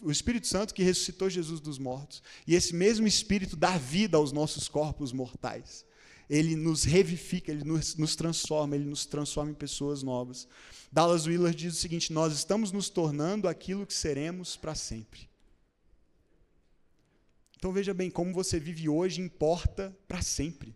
o 0.01 0.11
Espírito 0.11 0.47
Santo, 0.49 0.75
que 0.75 0.83
ressuscitou 0.83 1.31
Jesus 1.31 1.61
dos 1.61 1.79
mortos. 1.79 2.23
E 2.47 2.55
esse 2.55 2.75
mesmo 2.75 3.07
Espírito 3.07 3.57
dá 3.57 3.79
vida 3.79 4.17
aos 4.17 4.33
nossos 4.33 4.69
corpos 4.69 5.13
mortais 5.13 5.87
ele 6.33 6.57
nos 6.57 6.85
revifica, 6.85 7.53
ele 7.53 7.63
nos, 7.63 7.95
nos 7.97 8.17
transforma, 8.17 8.75
ele 8.75 8.87
nos 8.87 9.05
transforma 9.05 9.51
em 9.51 9.55
pessoas 9.55 10.03
novas. 10.03 10.49
Dallas 10.91 11.27
Willard 11.27 11.55
diz 11.55 11.75
o 11.75 11.81
seguinte: 11.81 12.11
nós 12.11 12.33
estamos 12.33 12.73
nos 12.73 12.89
tornando 12.89 13.47
aquilo 13.47 13.87
que 13.87 13.93
seremos 13.93 14.57
para 14.57 14.75
sempre. 14.75 15.29
Então 17.59 17.71
veja 17.71 17.93
bem, 17.93 18.11
como 18.11 18.33
você 18.33 18.59
vive 18.59 18.89
hoje 18.89 19.21
importa 19.21 19.95
para 20.09 20.23
sempre. 20.23 20.75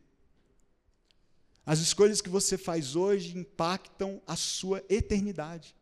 As 1.64 1.78
escolhas 1.80 2.20
que 2.20 2.28
você 2.28 2.58
faz 2.58 2.94
hoje 2.94 3.36
impactam 3.36 4.20
a 4.26 4.36
sua 4.36 4.84
eternidade. 4.90 5.74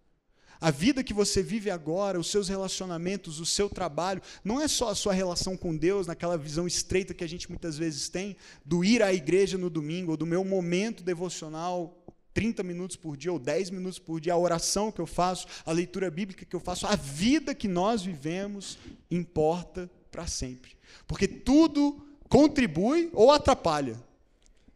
A 0.60 0.70
vida 0.70 1.04
que 1.04 1.12
você 1.12 1.42
vive 1.42 1.70
agora, 1.70 2.18
os 2.18 2.30
seus 2.30 2.48
relacionamentos, 2.48 3.40
o 3.40 3.46
seu 3.46 3.68
trabalho, 3.68 4.22
não 4.42 4.60
é 4.60 4.68
só 4.68 4.88
a 4.88 4.94
sua 4.94 5.12
relação 5.12 5.56
com 5.56 5.76
Deus, 5.76 6.06
naquela 6.06 6.38
visão 6.38 6.66
estreita 6.66 7.14
que 7.14 7.24
a 7.24 7.28
gente 7.28 7.48
muitas 7.48 7.76
vezes 7.76 8.08
tem, 8.08 8.36
do 8.64 8.84
ir 8.84 9.02
à 9.02 9.12
igreja 9.12 9.58
no 9.58 9.68
domingo, 9.68 10.12
ou 10.12 10.16
do 10.16 10.26
meu 10.26 10.44
momento 10.44 11.02
devocional 11.02 12.00
30 12.34 12.64
minutos 12.64 12.96
por 12.96 13.16
dia 13.16 13.32
ou 13.32 13.38
10 13.38 13.70
minutos 13.70 13.98
por 13.98 14.20
dia, 14.20 14.32
a 14.32 14.38
oração 14.38 14.90
que 14.90 15.00
eu 15.00 15.06
faço, 15.06 15.46
a 15.64 15.70
leitura 15.70 16.10
bíblica 16.10 16.44
que 16.44 16.54
eu 16.54 16.60
faço, 16.60 16.86
a 16.86 16.96
vida 16.96 17.54
que 17.54 17.68
nós 17.68 18.02
vivemos 18.02 18.76
importa 19.10 19.88
para 20.10 20.26
sempre. 20.26 20.76
Porque 21.06 21.28
tudo 21.28 22.04
contribui 22.28 23.08
ou 23.12 23.30
atrapalha 23.30 23.96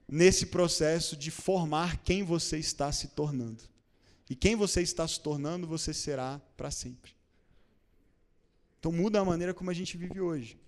nesse 0.06 0.46
processo 0.46 1.16
de 1.16 1.30
formar 1.30 1.98
quem 1.98 2.22
você 2.22 2.58
está 2.58 2.90
se 2.92 3.08
tornando. 3.08 3.62
E 4.28 4.36
quem 4.36 4.54
você 4.54 4.82
está 4.82 5.06
se 5.08 5.20
tornando, 5.20 5.66
você 5.66 5.94
será 5.94 6.40
para 6.56 6.70
sempre. 6.70 7.12
Então 8.78 8.92
muda 8.92 9.20
a 9.20 9.24
maneira 9.24 9.54
como 9.54 9.70
a 9.70 9.74
gente 9.74 9.96
vive 9.96 10.20
hoje. 10.20 10.58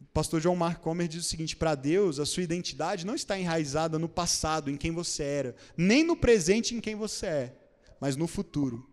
O 0.00 0.04
pastor 0.12 0.40
John 0.40 0.56
Mark 0.56 0.80
Comer 0.80 1.08
diz 1.08 1.24
o 1.24 1.28
seguinte: 1.28 1.56
para 1.56 1.74
Deus, 1.74 2.18
a 2.18 2.26
sua 2.26 2.42
identidade 2.42 3.06
não 3.06 3.14
está 3.14 3.38
enraizada 3.38 3.98
no 3.98 4.08
passado, 4.08 4.70
em 4.70 4.76
quem 4.76 4.90
você 4.90 5.22
era, 5.22 5.56
nem 5.76 6.02
no 6.04 6.16
presente, 6.16 6.74
em 6.74 6.80
quem 6.80 6.94
você 6.94 7.26
é, 7.26 7.56
mas 8.00 8.16
no 8.16 8.26
futuro, 8.26 8.88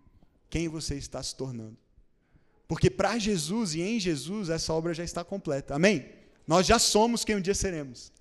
quem 0.50 0.68
você 0.68 0.96
está 0.96 1.22
se 1.22 1.36
tornando. 1.36 1.78
Porque 2.68 2.90
para 2.90 3.18
Jesus 3.18 3.76
e 3.76 3.82
em 3.82 4.00
Jesus, 4.00 4.50
essa 4.50 4.74
obra 4.74 4.94
já 4.94 5.04
está 5.04 5.24
completa. 5.24 5.76
Amém? 5.76 6.10
Nós 6.46 6.66
já 6.66 6.78
somos 6.78 7.24
quem 7.24 7.36
um 7.36 7.42
dia 7.42 7.56
seremos. 7.56 8.12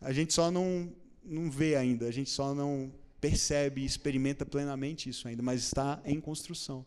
A 0.00 0.12
gente 0.12 0.32
só 0.32 0.50
não, 0.50 0.92
não 1.22 1.50
vê 1.50 1.76
ainda, 1.76 2.06
a 2.06 2.10
gente 2.10 2.30
só 2.30 2.54
não 2.54 2.92
percebe 3.20 3.82
e 3.82 3.84
experimenta 3.84 4.46
plenamente 4.46 5.08
isso 5.08 5.28
ainda, 5.28 5.42
mas 5.42 5.62
está 5.62 6.00
em 6.04 6.20
construção. 6.20 6.84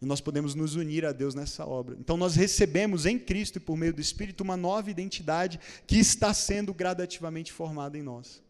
E 0.00 0.06
nós 0.06 0.20
podemos 0.20 0.54
nos 0.54 0.76
unir 0.76 1.04
a 1.04 1.12
Deus 1.12 1.34
nessa 1.34 1.66
obra. 1.66 1.96
Então 1.98 2.16
nós 2.16 2.36
recebemos 2.36 3.04
em 3.04 3.18
Cristo 3.18 3.56
e 3.56 3.60
por 3.60 3.76
meio 3.76 3.92
do 3.92 4.00
Espírito 4.00 4.42
uma 4.42 4.56
nova 4.56 4.90
identidade 4.90 5.58
que 5.86 5.96
está 5.96 6.32
sendo 6.32 6.72
gradativamente 6.72 7.52
formada 7.52 7.98
em 7.98 8.02
nós. 8.02 8.40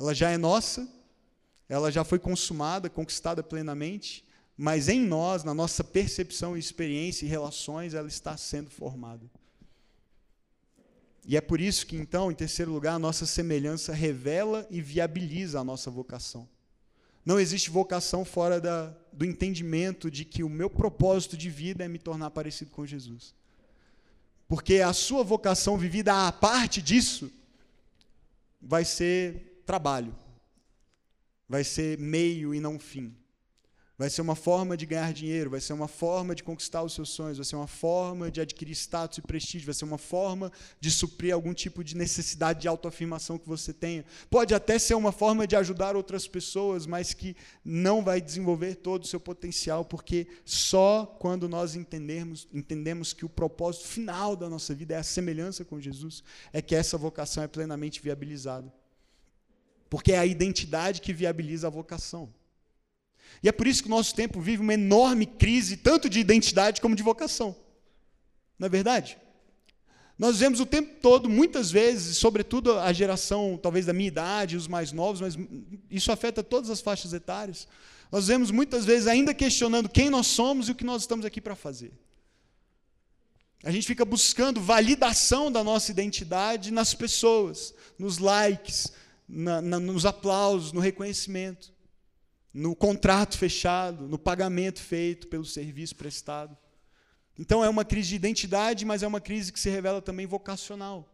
Ela 0.00 0.14
já 0.14 0.30
é 0.30 0.38
nossa, 0.38 0.88
ela 1.68 1.92
já 1.92 2.04
foi 2.04 2.18
consumada, 2.18 2.88
conquistada 2.88 3.42
plenamente, 3.42 4.24
mas 4.56 4.88
em 4.88 5.00
nós, 5.00 5.44
na 5.44 5.52
nossa 5.52 5.84
percepção, 5.84 6.56
experiência 6.56 7.26
e 7.26 7.28
relações, 7.28 7.94
ela 7.94 8.08
está 8.08 8.36
sendo 8.36 8.70
formada. 8.70 9.30
E 11.28 11.36
é 11.36 11.42
por 11.42 11.60
isso 11.60 11.86
que, 11.86 11.94
então, 11.94 12.32
em 12.32 12.34
terceiro 12.34 12.72
lugar, 12.72 12.94
a 12.94 12.98
nossa 12.98 13.26
semelhança 13.26 13.92
revela 13.92 14.66
e 14.70 14.80
viabiliza 14.80 15.60
a 15.60 15.64
nossa 15.64 15.90
vocação. 15.90 16.48
Não 17.22 17.38
existe 17.38 17.68
vocação 17.68 18.24
fora 18.24 18.58
da, 18.58 18.96
do 19.12 19.26
entendimento 19.26 20.10
de 20.10 20.24
que 20.24 20.42
o 20.42 20.48
meu 20.48 20.70
propósito 20.70 21.36
de 21.36 21.50
vida 21.50 21.84
é 21.84 21.88
me 21.88 21.98
tornar 21.98 22.30
parecido 22.30 22.70
com 22.70 22.86
Jesus. 22.86 23.34
Porque 24.48 24.76
a 24.76 24.94
sua 24.94 25.22
vocação 25.22 25.76
vivida 25.76 26.26
à 26.26 26.32
parte 26.32 26.80
disso 26.80 27.30
vai 28.58 28.86
ser 28.86 29.62
trabalho, 29.66 30.14
vai 31.46 31.62
ser 31.62 31.98
meio 31.98 32.54
e 32.54 32.58
não 32.58 32.78
fim. 32.78 33.14
Vai 33.98 34.08
ser 34.08 34.20
uma 34.20 34.36
forma 34.36 34.76
de 34.76 34.86
ganhar 34.86 35.12
dinheiro, 35.12 35.50
vai 35.50 35.60
ser 35.60 35.72
uma 35.72 35.88
forma 35.88 36.32
de 36.32 36.44
conquistar 36.44 36.84
os 36.84 36.92
seus 36.92 37.08
sonhos, 37.08 37.36
vai 37.36 37.44
ser 37.44 37.56
uma 37.56 37.66
forma 37.66 38.30
de 38.30 38.40
adquirir 38.40 38.70
status 38.70 39.18
e 39.18 39.22
prestígio, 39.22 39.66
vai 39.66 39.74
ser 39.74 39.84
uma 39.84 39.98
forma 39.98 40.52
de 40.78 40.88
suprir 40.88 41.34
algum 41.34 41.52
tipo 41.52 41.82
de 41.82 41.96
necessidade 41.96 42.60
de 42.60 42.68
autoafirmação 42.68 43.36
que 43.36 43.48
você 43.48 43.72
tenha. 43.72 44.04
Pode 44.30 44.54
até 44.54 44.78
ser 44.78 44.94
uma 44.94 45.10
forma 45.10 45.48
de 45.48 45.56
ajudar 45.56 45.96
outras 45.96 46.28
pessoas, 46.28 46.86
mas 46.86 47.12
que 47.12 47.34
não 47.64 48.04
vai 48.04 48.20
desenvolver 48.20 48.76
todo 48.76 49.02
o 49.02 49.06
seu 49.06 49.18
potencial, 49.18 49.84
porque 49.84 50.28
só 50.44 51.04
quando 51.18 51.48
nós 51.48 51.74
entendermos, 51.74 52.46
entendemos 52.54 53.12
que 53.12 53.24
o 53.24 53.28
propósito 53.28 53.88
final 53.88 54.36
da 54.36 54.48
nossa 54.48 54.72
vida 54.76 54.94
é 54.94 54.98
a 54.98 55.02
semelhança 55.02 55.64
com 55.64 55.80
Jesus, 55.80 56.22
é 56.52 56.62
que 56.62 56.76
essa 56.76 56.96
vocação 56.96 57.42
é 57.42 57.48
plenamente 57.48 58.00
viabilizada. 58.00 58.72
Porque 59.90 60.12
é 60.12 60.18
a 60.18 60.26
identidade 60.26 61.00
que 61.00 61.12
viabiliza 61.12 61.66
a 61.66 61.70
vocação. 61.70 62.32
E 63.42 63.48
é 63.48 63.52
por 63.52 63.66
isso 63.66 63.82
que 63.82 63.88
o 63.88 63.90
nosso 63.90 64.14
tempo 64.14 64.40
vive 64.40 64.62
uma 64.62 64.74
enorme 64.74 65.26
crise, 65.26 65.76
tanto 65.76 66.08
de 66.08 66.18
identidade 66.18 66.80
como 66.80 66.96
de 66.96 67.02
vocação. 67.02 67.54
Não 68.58 68.66
é 68.66 68.68
verdade? 68.68 69.16
Nós 70.18 70.40
vemos 70.40 70.58
o 70.58 70.66
tempo 70.66 71.00
todo, 71.00 71.28
muitas 71.28 71.70
vezes, 71.70 72.16
sobretudo 72.16 72.76
a 72.76 72.92
geração 72.92 73.58
talvez 73.62 73.86
da 73.86 73.92
minha 73.92 74.08
idade, 74.08 74.56
os 74.56 74.66
mais 74.66 74.90
novos, 74.90 75.20
mas 75.20 75.38
isso 75.88 76.10
afeta 76.10 76.42
todas 76.42 76.70
as 76.70 76.80
faixas 76.80 77.12
etárias. 77.12 77.68
Nós 78.10 78.26
vemos 78.26 78.50
muitas 78.50 78.84
vezes 78.84 79.06
ainda 79.06 79.32
questionando 79.32 79.88
quem 79.88 80.10
nós 80.10 80.26
somos 80.26 80.68
e 80.68 80.72
o 80.72 80.74
que 80.74 80.84
nós 80.84 81.02
estamos 81.02 81.24
aqui 81.24 81.40
para 81.40 81.54
fazer. 81.54 81.92
A 83.62 83.70
gente 83.70 83.86
fica 83.86 84.04
buscando 84.04 84.60
validação 84.60 85.52
da 85.52 85.62
nossa 85.62 85.92
identidade 85.92 86.72
nas 86.72 86.94
pessoas, 86.94 87.72
nos 87.96 88.18
likes, 88.18 88.92
na, 89.28 89.60
na, 89.60 89.78
nos 89.78 90.04
aplausos, 90.04 90.72
no 90.72 90.80
reconhecimento 90.80 91.77
no 92.52 92.74
contrato 92.74 93.36
fechado, 93.36 94.08
no 94.08 94.18
pagamento 94.18 94.80
feito 94.80 95.28
pelo 95.28 95.44
serviço 95.44 95.94
prestado. 95.96 96.56
Então 97.38 97.64
é 97.64 97.68
uma 97.68 97.84
crise 97.84 98.08
de 98.08 98.16
identidade, 98.16 98.84
mas 98.84 99.02
é 99.02 99.06
uma 99.06 99.20
crise 99.20 99.52
que 99.52 99.60
se 99.60 99.70
revela 99.70 100.02
também 100.02 100.26
vocacional. 100.26 101.08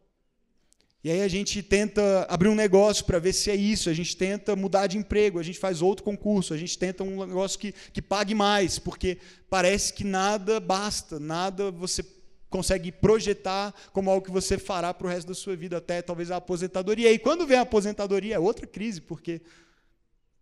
E 1.05 1.11
aí 1.11 1.21
a 1.21 1.29
gente 1.29 1.63
tenta 1.63 2.27
abrir 2.31 2.49
um 2.49 2.55
negócio 2.55 3.05
para 3.05 3.19
ver 3.19 3.35
se 3.35 3.51
é 3.51 3.55
isso, 3.55 3.91
a 3.91 3.93
gente 3.93 4.17
tenta 4.17 4.57
mudar 4.57 4.87
de 4.87 4.97
emprego, 4.97 5.39
a 5.39 5.43
gente 5.43 5.59
faz 5.59 5.83
outro 5.83 6.03
concurso, 6.03 6.55
a 6.55 6.57
gente 6.57 6.79
tenta 6.79 7.05
um 7.05 7.27
negócio 7.27 7.59
que, 7.59 7.75
que 7.93 8.01
pague 8.01 8.35
mais, 8.35 8.79
porque 8.79 9.19
parece 9.51 9.93
que 9.93 10.03
nada 10.03 10.59
basta, 10.59 11.21
nada 11.21 11.71
você 11.71 12.03
consegue 12.49 12.91
projetar 12.91 13.75
como 13.93 14.11
algo 14.11 14.25
que 14.25 14.33
você 14.33 14.57
fará 14.57 14.95
para 14.95 15.07
o 15.07 15.11
resto 15.11 15.29
da 15.29 15.35
sua 15.35 15.55
vida, 15.55 15.77
até 15.77 16.01
talvez 16.01 16.31
a 16.31 16.37
aposentadoria. 16.37 17.13
E 17.13 17.19
quando 17.19 17.47
vem 17.47 17.59
a 17.59 17.63
aposentadoria, 17.63 18.37
é 18.37 18.39
outra 18.39 18.67
crise, 18.67 19.03
porque 19.03 19.43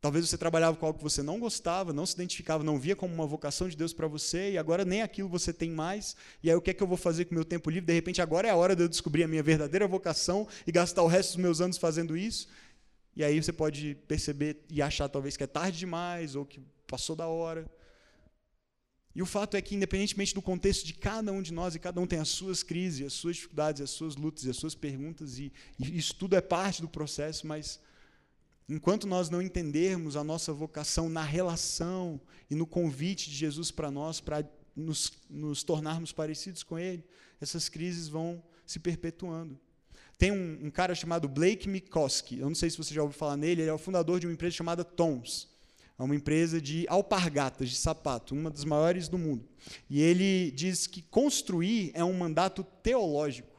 Talvez 0.02 0.28
você 0.28 0.36
trabalhava 0.36 0.76
com 0.76 0.84
algo 0.84 0.98
que 0.98 1.04
você 1.04 1.22
não 1.22 1.38
gostava, 1.38 1.92
não 1.92 2.04
se 2.04 2.14
identificava, 2.14 2.64
não 2.64 2.76
via 2.76 2.96
como 2.96 3.14
uma 3.14 3.24
vocação 3.24 3.68
de 3.68 3.76
Deus 3.76 3.92
para 3.92 4.08
você, 4.08 4.50
e 4.50 4.58
agora 4.58 4.84
nem 4.84 5.00
aquilo 5.00 5.28
você 5.28 5.52
tem 5.52 5.70
mais. 5.70 6.16
E 6.42 6.50
aí 6.50 6.56
o 6.56 6.60
que 6.60 6.70
é 6.70 6.74
que 6.74 6.82
eu 6.82 6.88
vou 6.88 6.96
fazer 6.96 7.26
com 7.26 7.30
o 7.30 7.34
meu 7.36 7.44
tempo 7.44 7.70
livre? 7.70 7.86
De 7.86 7.92
repente 7.92 8.20
agora 8.20 8.48
é 8.48 8.50
a 8.50 8.56
hora 8.56 8.74
de 8.74 8.82
eu 8.82 8.88
descobrir 8.88 9.22
a 9.22 9.28
minha 9.28 9.44
verdadeira 9.44 9.86
vocação 9.86 10.48
e 10.66 10.72
gastar 10.72 11.04
o 11.04 11.06
resto 11.06 11.34
dos 11.34 11.36
meus 11.36 11.60
anos 11.60 11.78
fazendo 11.78 12.16
isso. 12.16 12.48
E 13.14 13.22
aí 13.22 13.40
você 13.40 13.52
pode 13.52 13.94
perceber 14.08 14.64
e 14.68 14.82
achar 14.82 15.08
talvez 15.08 15.36
que 15.36 15.44
é 15.44 15.46
tarde 15.46 15.78
demais 15.78 16.34
ou 16.34 16.44
que 16.44 16.60
passou 16.88 17.14
da 17.14 17.28
hora. 17.28 17.64
E 19.14 19.22
o 19.22 19.26
fato 19.26 19.56
é 19.56 19.62
que, 19.62 19.76
independentemente 19.76 20.34
do 20.34 20.42
contexto 20.42 20.84
de 20.84 20.94
cada 20.94 21.30
um 21.30 21.42
de 21.42 21.52
nós, 21.52 21.76
e 21.76 21.78
cada 21.78 22.00
um 22.00 22.08
tem 22.08 22.18
as 22.18 22.28
suas 22.28 22.64
crises, 22.64 23.06
as 23.06 23.12
suas 23.12 23.36
dificuldades, 23.36 23.80
as 23.80 23.90
suas 23.90 24.16
lutas, 24.16 24.48
as 24.48 24.56
suas 24.56 24.74
perguntas, 24.74 25.38
e, 25.38 25.52
e 25.78 25.96
isso 25.96 26.12
tudo 26.16 26.34
é 26.34 26.40
parte 26.40 26.82
do 26.82 26.88
processo, 26.88 27.46
mas 27.46 27.78
enquanto 28.68 29.06
nós 29.06 29.28
não 29.28 29.42
entendermos 29.42 30.16
a 30.16 30.24
nossa 30.24 30.52
vocação 30.52 31.08
na 31.08 31.22
relação 31.22 32.20
e 32.50 32.54
no 32.54 32.66
convite 32.66 33.30
de 33.30 33.36
Jesus 33.36 33.70
para 33.70 33.90
nós, 33.90 34.20
para 34.20 34.44
nos, 34.74 35.12
nos, 35.28 35.62
tornarmos 35.62 36.12
parecidos 36.12 36.62
com 36.62 36.78
Ele, 36.78 37.04
essas 37.40 37.68
crises 37.68 38.08
vão 38.08 38.42
se 38.64 38.78
perpetuando. 38.78 39.58
Tem 40.16 40.30
um, 40.30 40.66
um 40.66 40.70
cara 40.70 40.94
chamado 40.94 41.28
Blake 41.28 41.68
Mikoski, 41.68 42.38
eu 42.38 42.48
não 42.48 42.54
sei 42.54 42.70
se 42.70 42.78
você 42.78 42.94
já 42.94 43.02
ouviu 43.02 43.18
falar 43.18 43.36
nele, 43.36 43.62
ele 43.62 43.70
é 43.70 43.74
o 43.74 43.78
fundador 43.78 44.20
de 44.20 44.26
uma 44.26 44.32
empresa 44.32 44.56
chamada 44.56 44.84
Tons. 44.84 45.52
É 45.98 46.02
uma 46.02 46.16
empresa 46.16 46.60
de 46.60 46.86
alpargatas 46.88 47.68
de 47.68 47.76
sapato, 47.76 48.34
uma 48.34 48.50
das 48.50 48.64
maiores 48.64 49.08
do 49.08 49.18
mundo. 49.18 49.48
E 49.88 50.00
ele 50.00 50.50
diz 50.50 50.86
que 50.86 51.02
construir 51.02 51.92
é 51.94 52.02
um 52.02 52.12
mandato 52.12 52.64
teológico. 52.82 53.51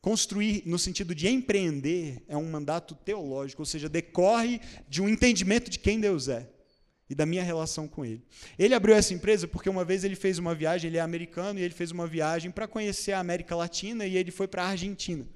Construir, 0.00 0.62
no 0.64 0.78
sentido 0.78 1.14
de 1.14 1.28
empreender, 1.28 2.22
é 2.26 2.36
um 2.36 2.50
mandato 2.50 2.94
teológico, 2.94 3.62
ou 3.62 3.66
seja, 3.66 3.88
decorre 3.88 4.60
de 4.88 5.02
um 5.02 5.08
entendimento 5.08 5.70
de 5.70 5.78
quem 5.78 6.00
Deus 6.00 6.28
é 6.28 6.48
e 7.10 7.14
da 7.14 7.26
minha 7.26 7.42
relação 7.42 7.88
com 7.88 8.04
ele. 8.04 8.22
Ele 8.56 8.72
abriu 8.72 8.94
essa 8.94 9.12
empresa 9.12 9.48
porque 9.48 9.68
uma 9.68 9.84
vez 9.84 10.04
ele 10.04 10.14
fez 10.14 10.38
uma 10.38 10.54
viagem, 10.54 10.88
ele 10.88 10.96
é 10.96 11.00
americano, 11.00 11.58
e 11.58 11.62
ele 11.62 11.74
fez 11.74 11.90
uma 11.90 12.06
viagem 12.06 12.52
para 12.52 12.68
conhecer 12.68 13.10
a 13.10 13.18
América 13.18 13.56
Latina 13.56 14.06
e 14.06 14.16
ele 14.16 14.30
foi 14.30 14.46
para 14.46 14.62
a 14.62 14.68
Argentina. 14.68 15.26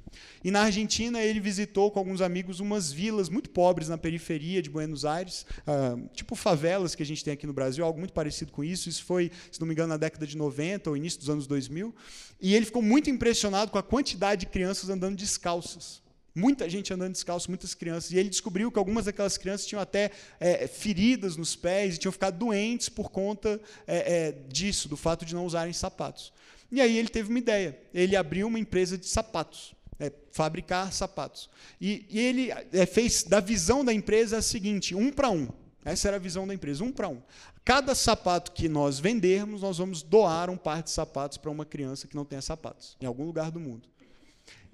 E 0.45 0.51
na 0.53 0.63
Argentina 0.63 1.21
ele 1.21 1.41
visitou 1.41 1.91
com 1.91 1.99
alguns 1.99 2.21
amigos 2.21 2.61
umas 2.61 2.93
vilas 2.93 3.29
muito 3.29 3.51
pobres 3.51 3.89
na 3.89 3.99
periferia 3.99 4.63
de 4.63 4.71
Buenos 4.71 5.05
Aires, 5.05 5.45
uh, 5.67 6.09
tipo 6.15 6.37
favelas 6.37 6.95
que 6.95 7.03
a 7.03 7.07
gente 7.07 7.25
tem 7.25 7.35
aqui 7.35 7.45
no 7.45 7.53
Brasil, 7.53 7.85
algo 7.85 7.99
muito 7.99 8.13
parecido 8.13 8.53
com 8.53 8.63
isso. 8.63 8.89
Isso 8.89 9.05
foi, 9.05 9.33
se 9.51 9.61
não 9.61 9.67
me 9.67 9.75
engano, 9.75 9.89
na 9.89 9.97
década 9.97 10.25
de 10.25 10.37
90 10.37 10.91
ou 10.91 10.97
início 10.97 11.19
dos 11.19 11.29
anos 11.29 11.49
2000. 11.49 11.93
E 12.41 12.55
ele 12.55 12.65
ficou 12.65 12.83
muito 12.83 13.11
impressionado 13.11 13.73
com 13.73 13.79
a 13.79 13.83
quantidade 13.83 14.41
de 14.41 14.47
crianças 14.47 14.89
andando 14.89 15.17
descalças. 15.17 16.04
Muita 16.35 16.68
gente 16.68 16.92
andando 16.92 17.12
descalço, 17.12 17.49
muitas 17.49 17.75
crianças. 17.75 18.11
E 18.11 18.18
ele 18.18 18.29
descobriu 18.29 18.73
que 18.73 18.79
algumas 18.79 19.05
daquelas 19.05 19.38
crianças 19.38 19.66
tinham 19.66 19.81
até 19.81 20.11
é, 20.40 20.66
feridas 20.66 21.37
nos 21.37 21.55
pés 21.55 21.94
e 21.94 21.99
tinham 21.99 22.11
ficado 22.11 22.37
doentes 22.37 22.88
por 22.88 23.11
conta 23.11 23.61
é, 23.87 24.29
é, 24.29 24.33
disso, 24.49 24.88
do 24.88 24.97
fato 24.97 25.25
de 25.25 25.33
não 25.33 25.47
usarem 25.47 25.73
sapatos. 25.73 26.33
E 26.73 26.81
aí 26.81 26.99
ele 26.99 27.09
teve 27.09 27.29
uma 27.29 27.38
ideia. 27.38 27.79
Ele 27.94 28.16
abriu 28.16 28.49
uma 28.49 28.59
empresa 28.59 28.99
de 28.99 29.07
sapatos, 29.07 29.77
é, 29.97 30.11
fabricar 30.33 30.92
sapatos. 30.92 31.49
E, 31.81 32.05
e 32.11 32.18
ele 32.18 32.51
é, 32.51 32.85
fez 32.85 33.23
da 33.23 33.38
visão 33.38 33.85
da 33.85 33.92
empresa 33.92 34.38
a 34.38 34.42
seguinte: 34.42 34.92
um 34.92 35.12
para 35.12 35.31
um. 35.31 35.47
Essa 35.85 36.09
era 36.09 36.16
a 36.16 36.20
visão 36.20 36.47
da 36.47 36.55
empresa, 36.55 36.83
um 36.83 36.90
para 36.90 37.09
um. 37.09 37.23
Cada 37.64 37.94
sapato 37.94 38.53
que 38.53 38.68
nós 38.68 38.99
vendermos, 38.99 39.62
nós 39.62 39.79
vamos 39.79 40.03
doar 40.03 40.51
um 40.51 40.57
par 40.57 40.83
de 40.83 40.90
sapatos 40.90 41.38
para 41.38 41.51
uma 41.51 41.64
criança 41.64 42.09
que 42.09 42.16
não 42.16 42.25
tenha 42.25 42.42
sapatos, 42.42 42.97
em 43.01 43.07
algum 43.07 43.25
lugar 43.25 43.51
do 43.51 43.61
mundo. 43.61 43.88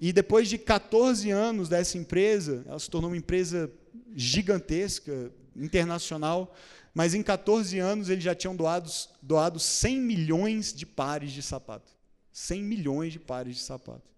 E 0.01 0.11
depois 0.11 0.49
de 0.49 0.57
14 0.57 1.29
anos 1.29 1.69
dessa 1.69 1.95
empresa, 1.95 2.63
ela 2.67 2.79
se 2.79 2.89
tornou 2.89 3.11
uma 3.11 3.17
empresa 3.17 3.71
gigantesca, 4.15 5.31
internacional, 5.55 6.55
mas 6.91 7.13
em 7.13 7.21
14 7.21 7.77
anos 7.77 8.09
eles 8.09 8.23
já 8.23 8.33
tinham 8.33 8.55
doado, 8.55 8.89
doado 9.21 9.59
100 9.59 10.01
milhões 10.01 10.73
de 10.73 10.87
pares 10.87 11.31
de 11.31 11.43
sapato. 11.43 11.91
100 12.31 12.63
milhões 12.63 13.13
de 13.13 13.19
pares 13.19 13.57
de 13.57 13.61
sapato. 13.61 14.09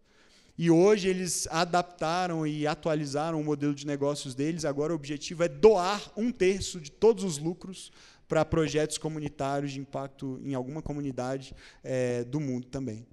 E 0.57 0.71
hoje 0.71 1.09
eles 1.09 1.47
adaptaram 1.49 2.47
e 2.47 2.65
atualizaram 2.65 3.41
o 3.41 3.43
modelo 3.43 3.73
de 3.73 3.85
negócios 3.85 4.33
deles. 4.33 4.63
Agora 4.63 4.93
o 4.93 4.95
objetivo 4.95 5.43
é 5.43 5.49
doar 5.49 6.13
um 6.15 6.31
terço 6.31 6.79
de 6.79 6.91
todos 6.91 7.25
os 7.25 7.37
lucros 7.37 7.91
para 8.27 8.45
projetos 8.45 8.97
comunitários 8.97 9.73
de 9.73 9.79
impacto 9.79 10.39
em 10.43 10.53
alguma 10.53 10.81
comunidade 10.81 11.53
é, 11.83 12.23
do 12.23 12.39
mundo 12.39 12.67
também. 12.67 13.05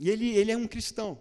E 0.00 0.08
ele, 0.08 0.30
ele 0.30 0.50
é 0.50 0.56
um 0.56 0.66
cristão. 0.66 1.20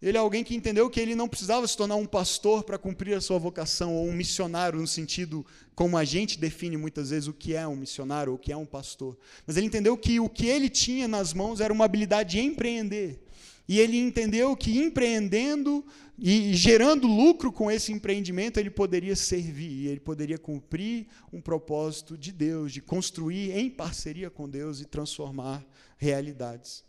Ele 0.00 0.18
é 0.18 0.20
alguém 0.20 0.44
que 0.44 0.54
entendeu 0.54 0.90
que 0.90 1.00
ele 1.00 1.14
não 1.14 1.26
precisava 1.26 1.66
se 1.66 1.76
tornar 1.76 1.96
um 1.96 2.04
pastor 2.04 2.64
para 2.64 2.76
cumprir 2.76 3.16
a 3.16 3.20
sua 3.20 3.38
vocação, 3.38 3.94
ou 3.94 4.06
um 4.06 4.12
missionário, 4.12 4.78
no 4.78 4.86
sentido 4.86 5.44
como 5.74 5.96
a 5.96 6.04
gente 6.04 6.38
define 6.38 6.76
muitas 6.76 7.10
vezes 7.10 7.28
o 7.28 7.32
que 7.32 7.54
é 7.54 7.66
um 7.66 7.76
missionário 7.76 8.32
ou 8.32 8.36
o 8.36 8.40
que 8.40 8.52
é 8.52 8.56
um 8.56 8.66
pastor. 8.66 9.16
Mas 9.46 9.56
ele 9.56 9.66
entendeu 9.66 9.96
que 9.96 10.20
o 10.20 10.28
que 10.28 10.46
ele 10.46 10.68
tinha 10.68 11.08
nas 11.08 11.32
mãos 11.32 11.60
era 11.60 11.72
uma 11.72 11.86
habilidade 11.86 12.32
de 12.32 12.40
empreender. 12.40 13.22
E 13.68 13.80
ele 13.80 13.98
entendeu 13.98 14.54
que 14.54 14.78
empreendendo 14.78 15.84
e 16.18 16.54
gerando 16.54 17.06
lucro 17.06 17.50
com 17.50 17.70
esse 17.70 17.92
empreendimento, 17.92 18.58
ele 18.58 18.70
poderia 18.70 19.16
servir, 19.16 19.88
ele 19.88 20.00
poderia 20.00 20.38
cumprir 20.38 21.06
um 21.32 21.40
propósito 21.40 22.16
de 22.16 22.32
Deus, 22.32 22.72
de 22.72 22.80
construir 22.80 23.56
em 23.56 23.68
parceria 23.68 24.30
com 24.30 24.48
Deus 24.48 24.80
e 24.80 24.84
transformar 24.84 25.66
realidades. 25.98 26.84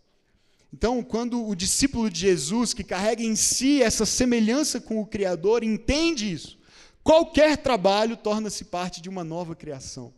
Então, 0.73 1.01
quando 1.01 1.45
o 1.47 1.55
discípulo 1.55 2.09
de 2.09 2.19
Jesus, 2.19 2.73
que 2.73 2.83
carrega 2.83 3.23
em 3.23 3.35
si 3.35 3.81
essa 3.81 4.05
semelhança 4.05 4.81
com 4.81 4.99
o 4.99 5.05
Criador, 5.05 5.63
entende 5.63 6.31
isso, 6.31 6.59
qualquer 7.03 7.57
trabalho 7.57 8.17
torna-se 8.17 8.65
parte 8.65 9.01
de 9.01 9.09
uma 9.09 9.23
nova 9.23 9.55
criação, 9.55 10.13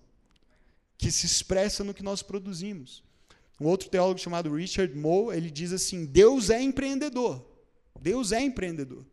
que 0.98 1.12
se 1.12 1.26
expressa 1.26 1.84
no 1.84 1.94
que 1.94 2.04
nós 2.04 2.22
produzimos. 2.22 3.04
Um 3.60 3.68
outro 3.68 3.90
teólogo 3.90 4.20
chamado 4.20 4.54
Richard 4.54 4.96
Moe, 4.96 5.36
ele 5.36 5.52
diz 5.52 5.72
assim: 5.74 6.06
Deus 6.06 6.50
é 6.50 6.62
empreendedor. 6.62 7.46
Deus 8.02 8.32
é 8.32 8.42
empreendedor. 8.42 9.06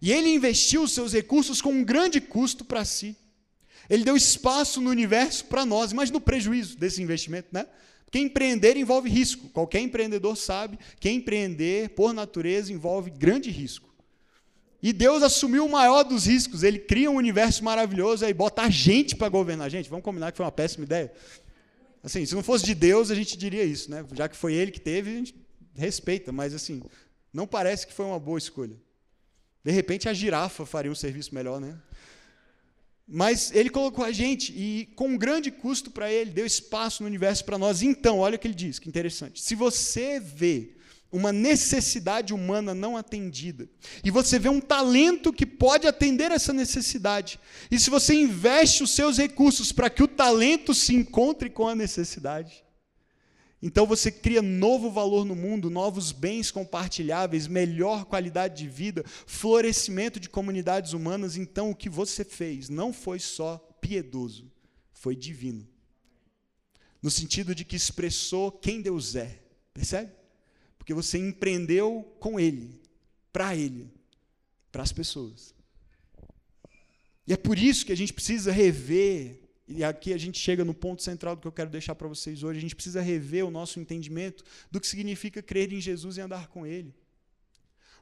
E 0.00 0.12
ele 0.12 0.28
investiu 0.28 0.82
os 0.82 0.92
seus 0.92 1.14
recursos 1.14 1.62
com 1.62 1.72
um 1.72 1.82
grande 1.82 2.20
custo 2.20 2.64
para 2.64 2.84
si. 2.84 3.16
Ele 3.88 4.04
deu 4.04 4.16
espaço 4.16 4.80
no 4.80 4.90
universo 4.90 5.46
para 5.46 5.64
nós. 5.64 5.92
Imagina 5.92 6.18
o 6.18 6.20
prejuízo 6.20 6.76
desse 6.76 7.02
investimento, 7.02 7.48
né? 7.52 7.66
Porque 8.14 8.24
empreender 8.24 8.76
envolve 8.76 9.10
risco. 9.10 9.48
Qualquer 9.48 9.80
empreendedor 9.80 10.36
sabe 10.36 10.78
que 11.00 11.10
empreender, 11.10 11.88
por 11.96 12.12
natureza, 12.12 12.72
envolve 12.72 13.10
grande 13.10 13.50
risco. 13.50 13.92
E 14.80 14.92
Deus 14.92 15.20
assumiu 15.20 15.66
o 15.66 15.68
maior 15.68 16.04
dos 16.04 16.26
riscos. 16.26 16.62
Ele 16.62 16.78
cria 16.78 17.10
um 17.10 17.16
universo 17.16 17.64
maravilhoso 17.64 18.24
e 18.24 18.32
bota 18.32 18.62
a 18.62 18.70
gente 18.70 19.16
para 19.16 19.28
governar. 19.28 19.68
Gente, 19.68 19.90
vamos 19.90 20.04
combinar 20.04 20.30
que 20.30 20.36
foi 20.36 20.46
uma 20.46 20.52
péssima 20.52 20.84
ideia? 20.84 21.12
Assim, 22.04 22.24
se 22.24 22.36
não 22.36 22.42
fosse 22.44 22.64
de 22.64 22.72
Deus, 22.72 23.10
a 23.10 23.16
gente 23.16 23.36
diria 23.36 23.64
isso, 23.64 23.90
né? 23.90 24.06
Já 24.12 24.28
que 24.28 24.36
foi 24.36 24.54
ele 24.54 24.70
que 24.70 24.80
teve, 24.80 25.10
a 25.10 25.14
gente 25.14 25.34
respeita, 25.74 26.30
mas 26.30 26.54
assim, 26.54 26.84
não 27.32 27.48
parece 27.48 27.84
que 27.84 27.92
foi 27.92 28.06
uma 28.06 28.20
boa 28.20 28.38
escolha. 28.38 28.76
De 29.64 29.72
repente 29.72 30.08
a 30.08 30.12
girafa 30.12 30.64
faria 30.64 30.92
um 30.92 30.94
serviço 30.94 31.34
melhor, 31.34 31.60
né? 31.60 31.76
Mas 33.06 33.52
ele 33.54 33.68
colocou 33.68 34.04
a 34.04 34.12
gente 34.12 34.52
e 34.52 34.86
com 34.96 35.08
um 35.08 35.18
grande 35.18 35.50
custo 35.50 35.90
para 35.90 36.10
ele, 36.10 36.30
deu 36.30 36.46
espaço 36.46 37.02
no 37.02 37.08
universo 37.08 37.44
para 37.44 37.58
nós. 37.58 37.82
Então, 37.82 38.18
olha 38.18 38.36
o 38.36 38.38
que 38.38 38.46
ele 38.46 38.54
diz, 38.54 38.78
que 38.78 38.88
interessante. 38.88 39.42
Se 39.42 39.54
você 39.54 40.18
vê 40.18 40.74
uma 41.12 41.32
necessidade 41.32 42.34
humana 42.34 42.74
não 42.74 42.96
atendida, 42.96 43.68
e 44.02 44.10
você 44.10 44.36
vê 44.36 44.48
um 44.48 44.60
talento 44.60 45.32
que 45.32 45.46
pode 45.46 45.86
atender 45.86 46.32
essa 46.32 46.52
necessidade, 46.52 47.38
e 47.70 47.78
se 47.78 47.88
você 47.88 48.14
investe 48.14 48.82
os 48.82 48.90
seus 48.90 49.18
recursos 49.18 49.70
para 49.70 49.88
que 49.88 50.02
o 50.02 50.08
talento 50.08 50.74
se 50.74 50.92
encontre 50.92 51.48
com 51.48 51.68
a 51.68 51.74
necessidade, 51.74 52.64
então 53.66 53.86
você 53.86 54.12
cria 54.12 54.42
novo 54.42 54.90
valor 54.90 55.24
no 55.24 55.34
mundo, 55.34 55.70
novos 55.70 56.12
bens 56.12 56.50
compartilháveis, 56.50 57.46
melhor 57.46 58.04
qualidade 58.04 58.62
de 58.62 58.68
vida, 58.68 59.02
florescimento 59.06 60.20
de 60.20 60.28
comunidades 60.28 60.92
humanas. 60.92 61.38
Então 61.38 61.70
o 61.70 61.74
que 61.74 61.88
você 61.88 62.26
fez 62.26 62.68
não 62.68 62.92
foi 62.92 63.18
só 63.18 63.56
piedoso, 63.80 64.52
foi 64.92 65.16
divino. 65.16 65.66
No 67.00 67.10
sentido 67.10 67.54
de 67.54 67.64
que 67.64 67.74
expressou 67.74 68.52
quem 68.52 68.82
Deus 68.82 69.16
é. 69.16 69.40
Percebe? 69.72 70.12
Porque 70.76 70.92
você 70.92 71.16
empreendeu 71.16 72.14
com 72.20 72.38
Ele, 72.38 72.78
para 73.32 73.56
Ele, 73.56 73.90
para 74.70 74.82
as 74.82 74.92
pessoas. 74.92 75.54
E 77.26 77.32
é 77.32 77.36
por 77.38 77.58
isso 77.58 77.86
que 77.86 77.92
a 77.92 77.96
gente 77.96 78.12
precisa 78.12 78.52
rever 78.52 79.40
e 79.66 79.82
aqui 79.82 80.12
a 80.12 80.18
gente 80.18 80.38
chega 80.38 80.64
no 80.64 80.74
ponto 80.74 81.02
central 81.02 81.34
do 81.34 81.42
que 81.42 81.48
eu 81.48 81.52
quero 81.52 81.70
deixar 81.70 81.94
para 81.94 82.06
vocês 82.06 82.42
hoje. 82.42 82.58
A 82.58 82.60
gente 82.60 82.74
precisa 82.74 83.00
rever 83.00 83.46
o 83.46 83.50
nosso 83.50 83.80
entendimento 83.80 84.44
do 84.70 84.78
que 84.78 84.86
significa 84.86 85.42
crer 85.42 85.72
em 85.72 85.80
Jesus 85.80 86.18
e 86.18 86.20
andar 86.20 86.48
com 86.48 86.66
Ele. 86.66 86.94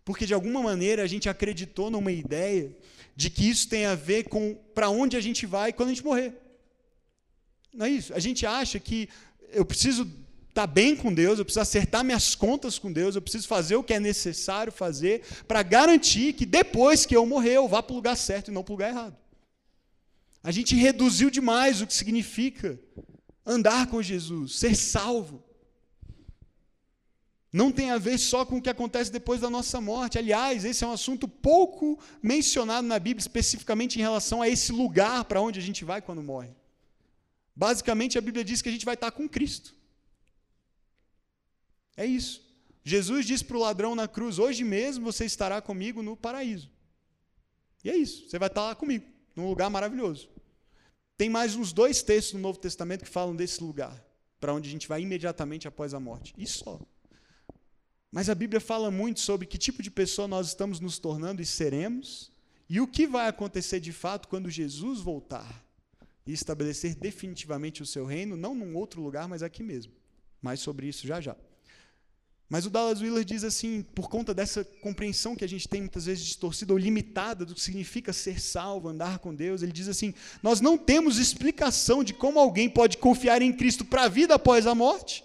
Porque, 0.04 0.26
de 0.26 0.34
alguma 0.34 0.60
maneira, 0.60 1.04
a 1.04 1.06
gente 1.06 1.28
acreditou 1.28 1.88
numa 1.88 2.10
ideia 2.10 2.76
de 3.14 3.30
que 3.30 3.48
isso 3.48 3.68
tem 3.68 3.86
a 3.86 3.94
ver 3.94 4.24
com 4.24 4.54
para 4.74 4.90
onde 4.90 5.16
a 5.16 5.20
gente 5.20 5.46
vai 5.46 5.72
quando 5.72 5.90
a 5.90 5.94
gente 5.94 6.04
morrer. 6.04 6.34
Não 7.72 7.86
é 7.86 7.90
isso? 7.90 8.12
A 8.12 8.18
gente 8.18 8.44
acha 8.44 8.80
que 8.80 9.08
eu 9.52 9.64
preciso 9.64 10.02
estar 10.02 10.66
tá 10.66 10.66
bem 10.66 10.96
com 10.96 11.14
Deus, 11.14 11.38
eu 11.38 11.44
preciso 11.44 11.62
acertar 11.62 12.04
minhas 12.04 12.34
contas 12.34 12.78
com 12.78 12.92
Deus, 12.92 13.14
eu 13.14 13.22
preciso 13.22 13.46
fazer 13.46 13.76
o 13.76 13.84
que 13.84 13.94
é 13.94 14.00
necessário 14.00 14.72
fazer 14.72 15.22
para 15.46 15.62
garantir 15.62 16.32
que 16.32 16.44
depois 16.44 17.06
que 17.06 17.16
eu 17.16 17.24
morrer 17.24 17.54
eu 17.54 17.68
vá 17.68 17.80
para 17.80 17.92
o 17.92 17.96
lugar 17.96 18.16
certo 18.16 18.50
e 18.50 18.54
não 18.54 18.64
para 18.64 18.72
o 18.72 18.74
lugar 18.74 18.90
errado. 18.90 19.21
A 20.42 20.50
gente 20.50 20.74
reduziu 20.74 21.30
demais 21.30 21.80
o 21.80 21.86
que 21.86 21.94
significa 21.94 22.78
andar 23.46 23.86
com 23.86 24.02
Jesus, 24.02 24.56
ser 24.56 24.74
salvo. 24.74 25.42
Não 27.52 27.70
tem 27.70 27.90
a 27.90 27.98
ver 27.98 28.18
só 28.18 28.46
com 28.46 28.56
o 28.56 28.62
que 28.62 28.70
acontece 28.70 29.12
depois 29.12 29.42
da 29.42 29.50
nossa 29.50 29.78
morte. 29.80 30.18
Aliás, 30.18 30.64
esse 30.64 30.82
é 30.82 30.86
um 30.86 30.92
assunto 30.92 31.28
pouco 31.28 31.98
mencionado 32.22 32.86
na 32.86 32.98
Bíblia, 32.98 33.20
especificamente 33.20 33.98
em 33.98 34.02
relação 34.02 34.40
a 34.40 34.48
esse 34.48 34.72
lugar 34.72 35.24
para 35.26 35.40
onde 35.40 35.58
a 35.58 35.62
gente 35.62 35.84
vai 35.84 36.00
quando 36.00 36.22
morre. 36.22 36.50
Basicamente, 37.54 38.16
a 38.16 38.22
Bíblia 38.22 38.42
diz 38.42 38.62
que 38.62 38.70
a 38.70 38.72
gente 38.72 38.86
vai 38.86 38.94
estar 38.94 39.10
com 39.10 39.28
Cristo. 39.28 39.74
É 41.94 42.06
isso. 42.06 42.42
Jesus 42.82 43.26
disse 43.26 43.44
para 43.44 43.58
o 43.58 43.60
ladrão 43.60 43.94
na 43.94 44.08
cruz: 44.08 44.38
Hoje 44.38 44.64
mesmo 44.64 45.04
você 45.04 45.26
estará 45.26 45.60
comigo 45.60 46.02
no 46.02 46.16
paraíso. 46.16 46.70
E 47.84 47.90
é 47.90 47.96
isso. 47.96 48.28
Você 48.28 48.38
vai 48.38 48.48
estar 48.48 48.62
lá 48.62 48.74
comigo, 48.74 49.04
num 49.34 49.48
lugar 49.48 49.70
maravilhoso. 49.70 50.28
Tem 51.16 51.28
mais 51.30 51.54
uns 51.54 51.72
dois 51.72 52.02
textos 52.02 52.34
no 52.34 52.40
Novo 52.40 52.58
Testamento 52.58 53.04
que 53.04 53.10
falam 53.10 53.34
desse 53.36 53.62
lugar, 53.62 54.04
para 54.40 54.52
onde 54.52 54.68
a 54.68 54.72
gente 54.72 54.88
vai 54.88 55.02
imediatamente 55.02 55.68
após 55.68 55.94
a 55.94 56.00
morte. 56.00 56.34
E 56.36 56.46
só. 56.46 56.80
Mas 58.10 58.28
a 58.28 58.34
Bíblia 58.34 58.60
fala 58.60 58.90
muito 58.90 59.20
sobre 59.20 59.46
que 59.46 59.56
tipo 59.56 59.82
de 59.82 59.90
pessoa 59.90 60.28
nós 60.28 60.48
estamos 60.48 60.80
nos 60.80 60.98
tornando 60.98 61.40
e 61.40 61.46
seremos, 61.46 62.30
e 62.68 62.80
o 62.80 62.86
que 62.86 63.06
vai 63.06 63.28
acontecer 63.28 63.80
de 63.80 63.92
fato 63.92 64.28
quando 64.28 64.50
Jesus 64.50 65.00
voltar 65.00 65.64
e 66.26 66.32
estabelecer 66.32 66.94
definitivamente 66.94 67.82
o 67.82 67.86
seu 67.86 68.04
reino, 68.04 68.36
não 68.36 68.54
num 68.54 68.76
outro 68.76 69.00
lugar, 69.02 69.28
mas 69.28 69.42
aqui 69.42 69.62
mesmo. 69.62 69.92
Mais 70.40 70.60
sobre 70.60 70.86
isso 70.86 71.06
já 71.06 71.20
já. 71.20 71.36
Mas 72.52 72.66
o 72.66 72.70
Dallas 72.70 73.00
Willard 73.00 73.24
diz 73.24 73.44
assim, 73.44 73.82
por 73.94 74.10
conta 74.10 74.34
dessa 74.34 74.62
compreensão 74.62 75.34
que 75.34 75.42
a 75.42 75.48
gente 75.48 75.66
tem 75.66 75.80
muitas 75.80 76.04
vezes 76.04 76.22
distorcida 76.22 76.74
ou 76.74 76.78
limitada 76.78 77.46
do 77.46 77.54
que 77.54 77.60
significa 77.62 78.12
ser 78.12 78.38
salvo, 78.38 78.90
andar 78.90 79.20
com 79.20 79.34
Deus, 79.34 79.62
ele 79.62 79.72
diz 79.72 79.88
assim: 79.88 80.12
nós 80.42 80.60
não 80.60 80.76
temos 80.76 81.16
explicação 81.16 82.04
de 82.04 82.12
como 82.12 82.38
alguém 82.38 82.68
pode 82.68 82.98
confiar 82.98 83.40
em 83.40 83.54
Cristo 83.54 83.86
para 83.86 84.02
a 84.02 84.08
vida 84.08 84.34
após 84.34 84.66
a 84.66 84.74
morte, 84.74 85.24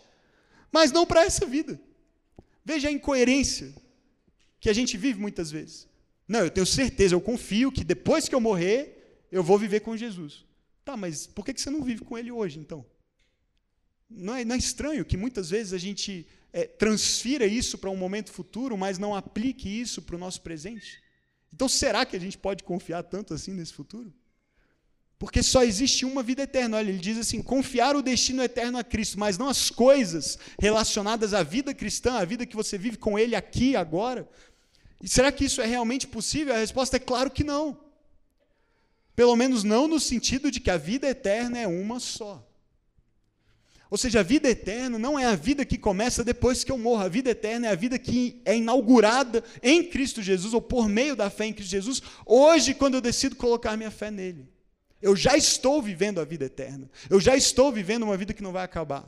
mas 0.72 0.94
não 0.94 1.06
para 1.06 1.26
essa 1.26 1.46
vida. 1.46 1.78
Veja 2.64 2.88
a 2.88 2.92
incoerência 2.94 3.76
que 4.58 4.70
a 4.70 4.74
gente 4.74 4.96
vive 4.96 5.20
muitas 5.20 5.52
vezes. 5.52 5.86
Não, 6.26 6.40
eu 6.40 6.50
tenho 6.50 6.66
certeza, 6.66 7.14
eu 7.14 7.20
confio 7.20 7.74
que 7.74 7.84
depois 7.84 8.30
que 8.30 8.36
eu 8.36 8.40
morrer, 8.40 9.26
eu 9.30 9.44
vou 9.44 9.60
viver 9.60 9.82
com 9.82 9.98
Jesus. 9.98 10.46
Tá, 10.86 10.96
mas 10.96 11.28
por 11.28 11.44
que 11.44 11.60
você 11.60 11.70
não 11.70 11.84
vive 11.84 12.06
com 12.06 12.18
ele 12.18 12.32
hoje, 12.32 12.58
então? 12.58 12.86
Não 14.10 14.34
é, 14.34 14.46
não 14.46 14.56
é 14.56 14.58
estranho 14.58 15.04
que 15.04 15.18
muitas 15.18 15.50
vezes 15.50 15.74
a 15.74 15.78
gente 15.78 16.26
é, 16.52 16.66
transfira 16.66 17.46
isso 17.46 17.78
para 17.78 17.90
um 17.90 17.98
momento 17.98 18.32
futuro, 18.32 18.78
mas 18.78 18.98
não 18.98 19.16
aplique 19.16 19.70
isso 19.70 20.02
para 20.02 20.16
o 20.16 20.20
nosso 20.20 20.42
presente? 20.42 21.02
Então, 21.54 21.68
será 21.68 22.06
que 22.06 22.16
a 22.16 22.20
gente 22.20 22.38
pode 22.38 22.64
confiar 22.64 23.04
tanto 23.04 23.34
assim 23.34 23.52
nesse 23.52 23.74
futuro? 23.74 24.14
Porque 25.20 25.42
só 25.42 25.64
existe 25.64 26.06
uma 26.06 26.22
vida 26.22 26.44
eterna. 26.44 26.78
Olha, 26.78 26.90
ele 26.90 27.00
diz 27.00 27.18
assim: 27.18 27.42
confiar 27.42 27.96
o 27.96 28.04
destino 28.04 28.44
eterno 28.44 28.78
a 28.78 28.84
Cristo, 28.84 29.20
mas 29.20 29.38
não 29.38 29.50
as 29.50 29.70
coisas 29.70 30.38
relacionadas 30.60 31.34
à 31.34 31.42
vida 31.42 31.74
cristã, 31.74 32.14
à 32.14 32.26
vida 32.26 32.46
que 32.46 32.56
você 32.56 32.78
vive 32.78 32.98
com 32.98 33.18
Ele 33.18 33.36
aqui, 33.36 33.76
agora. 33.76 34.30
E 35.02 35.08
será 35.08 35.32
que 35.32 35.46
isso 35.46 35.62
é 35.62 35.66
realmente 35.66 36.08
possível? 36.08 36.54
A 36.54 36.60
resposta 36.60 36.98
é 36.98 37.00
claro 37.00 37.32
que 37.32 37.44
não. 37.44 37.80
Pelo 39.16 39.36
menos 39.36 39.64
não 39.64 39.88
no 39.88 40.00
sentido 40.00 40.52
de 40.52 40.60
que 40.60 40.70
a 40.70 40.78
vida 40.78 41.08
eterna 41.08 41.58
é 41.58 41.68
uma 41.68 42.00
só. 42.00 42.47
Ou 43.90 43.98
seja, 43.98 44.20
a 44.20 44.24
vida 44.24 44.50
eterna 44.50 45.00
não 45.00 45.18
é 45.18 45.26
a 45.26 45.36
vida 45.36 45.66
que 45.66 45.78
começa 45.78 46.24
depois 46.24 46.64
que 46.64 46.72
eu 46.72 46.78
morro. 46.78 47.04
A 47.04 47.08
vida 47.08 47.30
eterna 47.30 47.68
é 47.68 47.72
a 47.72 47.76
vida 47.76 47.98
que 47.98 48.42
é 48.44 48.56
inaugurada 48.56 49.44
em 49.64 49.84
Cristo 49.84 50.22
Jesus, 50.22 50.54
ou 50.54 50.62
por 50.62 50.90
meio 50.90 51.16
da 51.16 51.30
fé 51.30 51.46
em 51.46 51.54
Cristo 51.54 51.72
Jesus, 51.72 52.02
hoje, 52.26 52.74
quando 52.74 52.96
eu 52.96 53.02
decido 53.02 53.36
colocar 53.36 53.78
minha 53.78 53.92
fé 53.92 54.12
nele. 54.12 54.50
Eu 55.02 55.16
já 55.16 55.38
estou 55.38 55.82
vivendo 55.82 56.20
a 56.20 56.26
vida 56.26 56.46
eterna. 56.46 56.90
Eu 57.10 57.20
já 57.20 57.36
estou 57.36 57.72
vivendo 57.72 58.04
uma 58.04 58.18
vida 58.18 58.34
que 58.34 58.44
não 58.44 58.52
vai 58.52 58.64
acabar. 58.64 59.06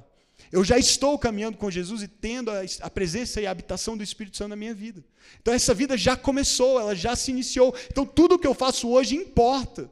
Eu 0.52 0.64
já 0.64 0.78
estou 0.78 1.20
caminhando 1.20 1.58
com 1.58 1.70
Jesus 1.70 2.02
e 2.02 2.08
tendo 2.08 2.50
a, 2.50 2.90
presença 2.90 3.42
e 3.42 3.48
a 3.48 3.52
habitação 3.52 3.98
do 3.98 4.04
Espírito 4.04 4.38
Santo 4.38 4.50
na 4.50 4.56
minha 4.56 4.74
vida. 4.74 5.04
Então 5.42 5.54
essa 5.54 5.74
vida 5.74 5.98
já 5.98 6.16
começou, 6.16 6.80
ela 6.80 6.96
já 6.96 7.16
se 7.16 7.32
iniciou. 7.32 7.76
Então 7.92 8.06
tudo 8.06 8.36
o 8.36 8.40
que 8.40 8.48
eu 8.48 8.54
faço 8.54 8.88
hoje 8.88 9.16
importa. 9.16 9.92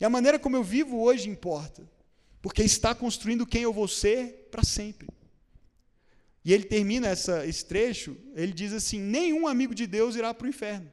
E 0.00 0.04
a 0.04 0.08
maneira 0.08 0.38
como 0.38 0.56
eu 0.56 0.64
vivo 0.64 1.02
hoje 1.02 1.28
importa 1.28 1.91
porque 2.42 2.62
está 2.62 2.94
construindo 2.94 3.46
quem 3.46 3.62
eu 3.62 3.72
vou 3.72 3.86
ser 3.86 4.48
para 4.50 4.64
sempre. 4.64 5.08
E 6.44 6.52
ele 6.52 6.64
termina 6.64 7.06
essa, 7.06 7.46
esse 7.46 7.64
trecho, 7.64 8.16
ele 8.34 8.52
diz 8.52 8.72
assim: 8.72 8.98
nenhum 8.98 9.46
amigo 9.46 9.74
de 9.74 9.86
Deus 9.86 10.16
irá 10.16 10.34
para 10.34 10.44
o 10.44 10.48
inferno. 10.50 10.92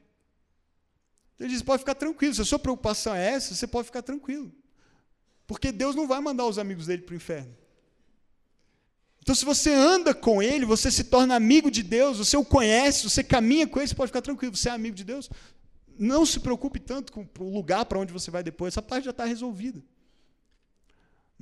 Então 1.34 1.46
ele 1.46 1.52
diz: 1.52 1.62
pode 1.62 1.80
ficar 1.80 1.96
tranquilo, 1.96 2.32
se 2.32 2.40
a 2.40 2.44
sua 2.44 2.58
preocupação 2.58 3.14
é 3.14 3.32
essa, 3.32 3.52
você 3.54 3.66
pode 3.66 3.86
ficar 3.86 4.02
tranquilo. 4.02 4.52
Porque 5.46 5.72
Deus 5.72 5.96
não 5.96 6.06
vai 6.06 6.20
mandar 6.20 6.46
os 6.46 6.56
amigos 6.56 6.86
dele 6.86 7.02
para 7.02 7.12
o 7.12 7.16
inferno. 7.16 7.52
Então, 9.22 9.34
se 9.34 9.44
você 9.44 9.70
anda 9.72 10.14
com 10.14 10.42
ele, 10.42 10.64
você 10.64 10.90
se 10.90 11.04
torna 11.04 11.34
amigo 11.34 11.70
de 11.70 11.82
Deus, 11.82 12.18
você 12.18 12.36
o 12.36 12.44
conhece, 12.44 13.08
você 13.08 13.22
caminha 13.22 13.66
com 13.66 13.78
ele, 13.78 13.88
você 13.88 13.94
pode 13.94 14.08
ficar 14.08 14.22
tranquilo, 14.22 14.56
você 14.56 14.68
é 14.68 14.72
amigo 14.72 14.96
de 14.96 15.04
Deus. 15.04 15.28
Não 15.98 16.24
se 16.24 16.40
preocupe 16.40 16.78
tanto 16.78 17.12
com 17.12 17.28
o 17.38 17.52
lugar 17.52 17.84
para 17.84 17.98
onde 17.98 18.12
você 18.12 18.30
vai 18.30 18.42
depois, 18.42 18.72
essa 18.72 18.80
parte 18.80 19.04
já 19.04 19.10
está 19.10 19.24
resolvida. 19.24 19.82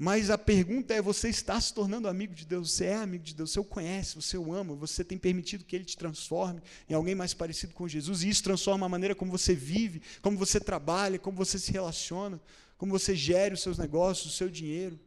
Mas 0.00 0.30
a 0.30 0.38
pergunta 0.38 0.94
é: 0.94 1.02
você 1.02 1.28
está 1.28 1.60
se 1.60 1.74
tornando 1.74 2.06
amigo 2.06 2.32
de 2.32 2.46
Deus? 2.46 2.70
Você 2.70 2.84
é 2.84 2.94
amigo 2.94 3.24
de 3.24 3.34
Deus? 3.34 3.50
Você 3.50 3.58
o 3.58 3.64
conhece, 3.64 4.14
você 4.14 4.38
o 4.38 4.54
ama, 4.54 4.72
você 4.76 5.02
tem 5.02 5.18
permitido 5.18 5.64
que 5.64 5.74
ele 5.74 5.84
te 5.84 5.96
transforme 5.96 6.62
em 6.88 6.94
alguém 6.94 7.16
mais 7.16 7.34
parecido 7.34 7.74
com 7.74 7.88
Jesus, 7.88 8.22
e 8.22 8.28
isso 8.28 8.44
transforma 8.44 8.86
a 8.86 8.88
maneira 8.88 9.12
como 9.12 9.28
você 9.28 9.56
vive, 9.56 10.00
como 10.22 10.38
você 10.38 10.60
trabalha, 10.60 11.18
como 11.18 11.36
você 11.36 11.58
se 11.58 11.72
relaciona, 11.72 12.40
como 12.76 12.96
você 12.96 13.16
gere 13.16 13.54
os 13.54 13.60
seus 13.60 13.76
negócios, 13.76 14.32
o 14.32 14.36
seu 14.36 14.48
dinheiro. 14.48 15.00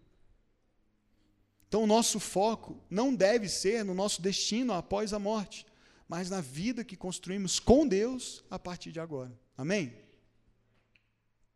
Então, 1.69 1.83
o 1.83 1.87
nosso 1.87 2.19
foco 2.19 2.77
não 2.89 3.15
deve 3.15 3.47
ser 3.47 3.85
no 3.85 3.93
nosso 3.93 4.21
destino 4.21 4.73
após 4.73 5.13
a 5.13 5.19
morte, 5.19 5.65
mas 6.05 6.29
na 6.29 6.41
vida 6.41 6.83
que 6.83 6.97
construímos 6.97 7.61
com 7.61 7.87
Deus 7.87 8.43
a 8.49 8.59
partir 8.59 8.91
de 8.91 8.99
agora. 8.99 9.31
Amém? 9.57 9.93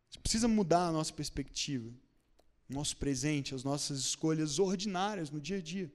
Gente 0.08 0.22
precisa 0.22 0.48
mudar 0.48 0.86
a 0.86 0.92
nossa 0.92 1.12
perspectiva 1.12 1.92
nosso 2.68 2.96
presente, 2.96 3.54
as 3.54 3.64
nossas 3.64 3.98
escolhas 4.00 4.58
ordinárias 4.58 5.30
no 5.30 5.40
dia 5.40 5.58
a 5.58 5.62
dia. 5.62 5.92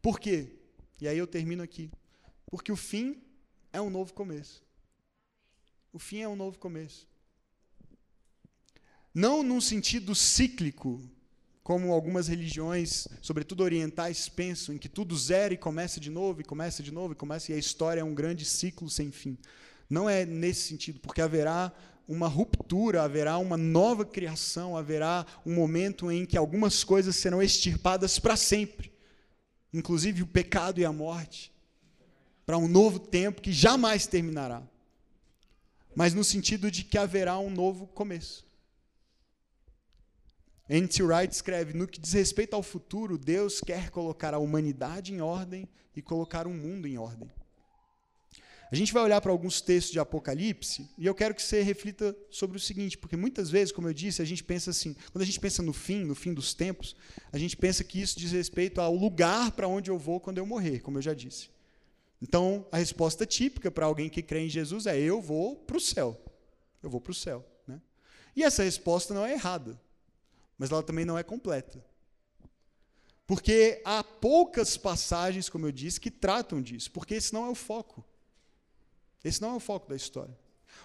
Por 0.00 0.18
quê? 0.18 0.56
E 1.00 1.06
aí 1.06 1.18
eu 1.18 1.26
termino 1.26 1.62
aqui. 1.62 1.90
Porque 2.46 2.72
o 2.72 2.76
fim 2.76 3.22
é 3.72 3.80
um 3.80 3.90
novo 3.90 4.12
começo. 4.12 4.62
O 5.92 5.98
fim 5.98 6.20
é 6.20 6.28
um 6.28 6.36
novo 6.36 6.58
começo. 6.58 7.06
Não 9.12 9.42
num 9.42 9.60
sentido 9.60 10.14
cíclico, 10.14 11.02
como 11.62 11.92
algumas 11.92 12.28
religiões, 12.28 13.06
sobretudo 13.20 13.62
orientais, 13.62 14.28
pensam, 14.28 14.74
em 14.74 14.78
que 14.78 14.88
tudo 14.88 15.16
zera 15.16 15.52
e 15.54 15.58
começa 15.58 16.00
de 16.00 16.10
novo, 16.10 16.40
e 16.40 16.44
começa 16.44 16.82
de 16.82 16.90
novo, 16.90 17.12
e 17.12 17.16
começa, 17.16 17.52
e 17.52 17.54
a 17.54 17.58
história 17.58 18.00
é 18.00 18.04
um 18.04 18.14
grande 18.14 18.44
ciclo 18.44 18.88
sem 18.88 19.10
fim. 19.10 19.36
Não 19.88 20.08
é 20.08 20.24
nesse 20.24 20.68
sentido, 20.68 21.00
porque 21.00 21.20
haverá 21.20 21.72
uma 22.10 22.26
ruptura, 22.26 23.04
haverá 23.04 23.38
uma 23.38 23.56
nova 23.56 24.04
criação, 24.04 24.76
haverá 24.76 25.24
um 25.46 25.54
momento 25.54 26.10
em 26.10 26.26
que 26.26 26.36
algumas 26.36 26.82
coisas 26.82 27.14
serão 27.14 27.40
extirpadas 27.40 28.18
para 28.18 28.34
sempre, 28.34 28.92
inclusive 29.72 30.20
o 30.20 30.26
pecado 30.26 30.80
e 30.80 30.84
a 30.84 30.92
morte, 30.92 31.52
para 32.44 32.58
um 32.58 32.66
novo 32.66 32.98
tempo 32.98 33.40
que 33.40 33.52
jamais 33.52 34.08
terminará. 34.08 34.60
Mas 35.94 36.12
no 36.12 36.24
sentido 36.24 36.68
de 36.68 36.82
que 36.82 36.98
haverá 36.98 37.38
um 37.38 37.48
novo 37.48 37.86
começo. 37.86 38.44
N.T. 40.68 41.04
Wright 41.04 41.32
escreve: 41.32 41.74
No 41.74 41.86
que 41.86 42.00
diz 42.00 42.12
respeito 42.12 42.54
ao 42.54 42.62
futuro, 42.62 43.16
Deus 43.16 43.60
quer 43.60 43.90
colocar 43.90 44.34
a 44.34 44.38
humanidade 44.38 45.12
em 45.12 45.20
ordem 45.20 45.68
e 45.94 46.02
colocar 46.02 46.48
o 46.48 46.50
mundo 46.50 46.88
em 46.88 46.98
ordem. 46.98 47.30
A 48.70 48.76
gente 48.76 48.92
vai 48.92 49.02
olhar 49.02 49.20
para 49.20 49.32
alguns 49.32 49.60
textos 49.60 49.92
de 49.92 49.98
Apocalipse 49.98 50.88
e 50.96 51.04
eu 51.04 51.14
quero 51.14 51.34
que 51.34 51.42
você 51.42 51.60
reflita 51.60 52.16
sobre 52.30 52.56
o 52.56 52.60
seguinte, 52.60 52.96
porque 52.96 53.16
muitas 53.16 53.50
vezes, 53.50 53.72
como 53.72 53.88
eu 53.88 53.92
disse, 53.92 54.22
a 54.22 54.24
gente 54.24 54.44
pensa 54.44 54.70
assim, 54.70 54.94
quando 55.10 55.22
a 55.22 55.26
gente 55.26 55.40
pensa 55.40 55.60
no 55.60 55.72
fim, 55.72 56.04
no 56.04 56.14
fim 56.14 56.32
dos 56.32 56.54
tempos, 56.54 56.94
a 57.32 57.38
gente 57.38 57.56
pensa 57.56 57.82
que 57.82 58.00
isso 58.00 58.16
diz 58.16 58.30
respeito 58.30 58.80
ao 58.80 58.94
lugar 58.94 59.50
para 59.52 59.66
onde 59.66 59.90
eu 59.90 59.98
vou 59.98 60.20
quando 60.20 60.38
eu 60.38 60.46
morrer, 60.46 60.80
como 60.80 60.98
eu 60.98 61.02
já 61.02 61.12
disse. 61.12 61.50
Então, 62.22 62.64
a 62.70 62.76
resposta 62.76 63.26
típica 63.26 63.72
para 63.72 63.86
alguém 63.86 64.08
que 64.08 64.22
crê 64.22 64.40
em 64.40 64.48
Jesus 64.48 64.86
é: 64.86 64.96
eu 64.98 65.20
vou 65.20 65.56
para 65.56 65.76
o 65.76 65.80
céu. 65.80 66.20
Eu 66.82 66.90
vou 66.90 67.00
para 67.00 67.12
o 67.12 67.14
céu. 67.14 67.44
Né? 67.66 67.80
E 68.36 68.44
essa 68.44 68.62
resposta 68.62 69.12
não 69.12 69.26
é 69.26 69.32
errada, 69.32 69.80
mas 70.56 70.70
ela 70.70 70.82
também 70.82 71.04
não 71.04 71.18
é 71.18 71.22
completa. 71.24 71.84
Porque 73.26 73.80
há 73.84 74.04
poucas 74.04 74.76
passagens, 74.76 75.48
como 75.48 75.66
eu 75.66 75.72
disse, 75.72 76.00
que 76.00 76.10
tratam 76.10 76.60
disso, 76.60 76.90
porque 76.90 77.14
esse 77.14 77.32
não 77.32 77.46
é 77.46 77.48
o 77.48 77.54
foco. 77.54 78.04
Esse 79.24 79.40
não 79.40 79.52
é 79.52 79.56
o 79.56 79.60
foco 79.60 79.88
da 79.88 79.96
história. 79.96 80.36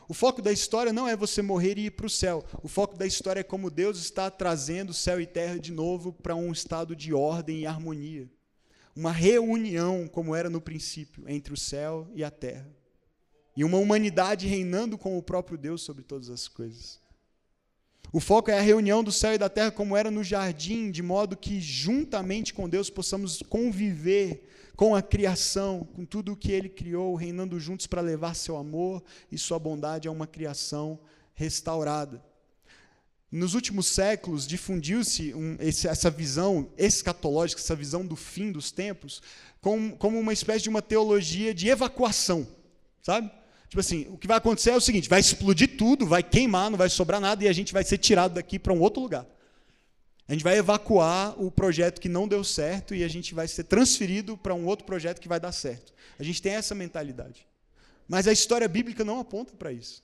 O 0.07 0.13
foco 0.13 0.41
da 0.41 0.51
história 0.51 0.93
não 0.93 1.07
é 1.07 1.15
você 1.15 1.41
morrer 1.41 1.77
e 1.77 1.85
ir 1.85 1.91
para 1.91 2.05
o 2.05 2.09
céu. 2.09 2.43
O 2.61 2.67
foco 2.67 2.97
da 2.97 3.05
história 3.05 3.39
é 3.39 3.43
como 3.43 3.71
Deus 3.71 3.97
está 3.97 4.29
trazendo 4.29 4.93
céu 4.93 5.19
e 5.19 5.25
terra 5.25 5.57
de 5.57 5.71
novo 5.71 6.13
para 6.13 6.35
um 6.35 6.51
estado 6.51 6.95
de 6.95 7.13
ordem 7.13 7.61
e 7.61 7.65
harmonia. 7.65 8.29
Uma 8.95 9.11
reunião, 9.11 10.07
como 10.07 10.35
era 10.35 10.49
no 10.49 10.61
princípio, 10.61 11.27
entre 11.27 11.53
o 11.53 11.57
céu 11.57 12.07
e 12.13 12.23
a 12.23 12.31
terra. 12.31 12.69
E 13.57 13.63
uma 13.63 13.77
humanidade 13.77 14.47
reinando 14.47 14.97
com 14.97 15.17
o 15.17 15.23
próprio 15.23 15.57
Deus 15.57 15.81
sobre 15.81 16.03
todas 16.03 16.29
as 16.29 16.47
coisas. 16.47 16.99
O 18.11 18.19
foco 18.19 18.49
é 18.49 18.57
a 18.57 18.61
reunião 18.61 19.03
do 19.03 19.11
céu 19.11 19.33
e 19.33 19.37
da 19.37 19.49
terra, 19.49 19.71
como 19.71 19.95
era 19.97 20.09
no 20.09 20.23
jardim, 20.23 20.89
de 20.91 21.01
modo 21.01 21.35
que, 21.35 21.59
juntamente 21.59 22.53
com 22.53 22.69
Deus, 22.69 22.89
possamos 22.89 23.41
conviver 23.49 24.47
com 24.75 24.95
a 24.95 25.01
criação, 25.01 25.87
com 25.95 26.05
tudo 26.05 26.33
o 26.33 26.35
que 26.35 26.51
ele 26.51 26.69
criou, 26.69 27.15
reinando 27.15 27.59
juntos 27.59 27.87
para 27.87 28.01
levar 28.01 28.35
seu 28.35 28.57
amor 28.57 29.03
e 29.31 29.37
sua 29.37 29.57
bondade 29.57 30.07
a 30.07 30.11
uma 30.11 30.27
criação 30.27 30.99
restaurada. 31.33 32.23
nos 33.31 33.53
últimos 33.53 33.87
séculos 33.87 34.47
difundiu-se 34.47 35.33
um, 35.33 35.57
essa 35.59 36.09
visão 36.09 36.71
escatológica, 36.77 37.59
essa 37.59 37.75
visão 37.75 38.05
do 38.05 38.15
fim 38.15 38.51
dos 38.51 38.71
tempos, 38.71 39.21
como, 39.59 39.97
como 39.97 40.19
uma 40.19 40.31
espécie 40.31 40.63
de 40.63 40.69
uma 40.69 40.81
teologia 40.81 41.53
de 41.53 41.67
evacuação, 41.67 42.47
sabe? 43.01 43.29
Tipo 43.69 43.79
assim, 43.79 44.07
o 44.09 44.17
que 44.17 44.27
vai 44.27 44.37
acontecer 44.37 44.71
é 44.71 44.75
o 44.75 44.81
seguinte: 44.81 45.09
vai 45.09 45.19
explodir 45.19 45.77
tudo, 45.77 46.05
vai 46.05 46.23
queimar, 46.23 46.69
não 46.69 46.77
vai 46.77 46.89
sobrar 46.89 47.19
nada 47.19 47.43
e 47.43 47.47
a 47.47 47.53
gente 47.53 47.73
vai 47.73 47.83
ser 47.83 47.97
tirado 47.97 48.35
daqui 48.35 48.59
para 48.59 48.73
um 48.73 48.79
outro 48.79 49.01
lugar. 49.01 49.25
A 50.27 50.33
gente 50.33 50.43
vai 50.43 50.57
evacuar 50.57 51.39
o 51.41 51.51
projeto 51.51 52.01
que 52.01 52.09
não 52.09 52.27
deu 52.27 52.43
certo 52.43 52.95
e 52.95 53.03
a 53.03 53.07
gente 53.07 53.35
vai 53.35 53.47
ser 53.47 53.65
transferido 53.65 54.35
para 54.35 54.55
um 54.55 54.65
outro 54.65 54.85
projeto 54.85 55.19
que 55.19 55.27
vai 55.27 55.39
dar 55.39 55.51
certo. 55.51 55.93
A 56.17 56.23
gente 56.23 56.41
tem 56.41 56.53
essa 56.53 56.73
mentalidade. 56.73 57.45
Mas 58.07 58.27
a 58.27 58.31
história 58.31 58.67
bíblica 58.67 59.03
não 59.03 59.19
aponta 59.19 59.53
para 59.55 59.71
isso. 59.71 60.03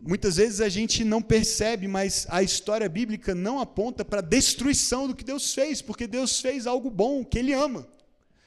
Muitas 0.00 0.36
vezes 0.36 0.60
a 0.60 0.68
gente 0.68 1.04
não 1.04 1.22
percebe, 1.22 1.88
mas 1.88 2.26
a 2.28 2.42
história 2.42 2.88
bíblica 2.88 3.34
não 3.34 3.58
aponta 3.58 4.04
para 4.04 4.18
a 4.18 4.22
destruição 4.22 5.08
do 5.08 5.14
que 5.14 5.24
Deus 5.24 5.54
fez, 5.54 5.80
porque 5.80 6.06
Deus 6.06 6.40
fez 6.40 6.66
algo 6.66 6.90
bom, 6.90 7.24
que 7.24 7.38
Ele 7.38 7.52
ama. 7.52 7.88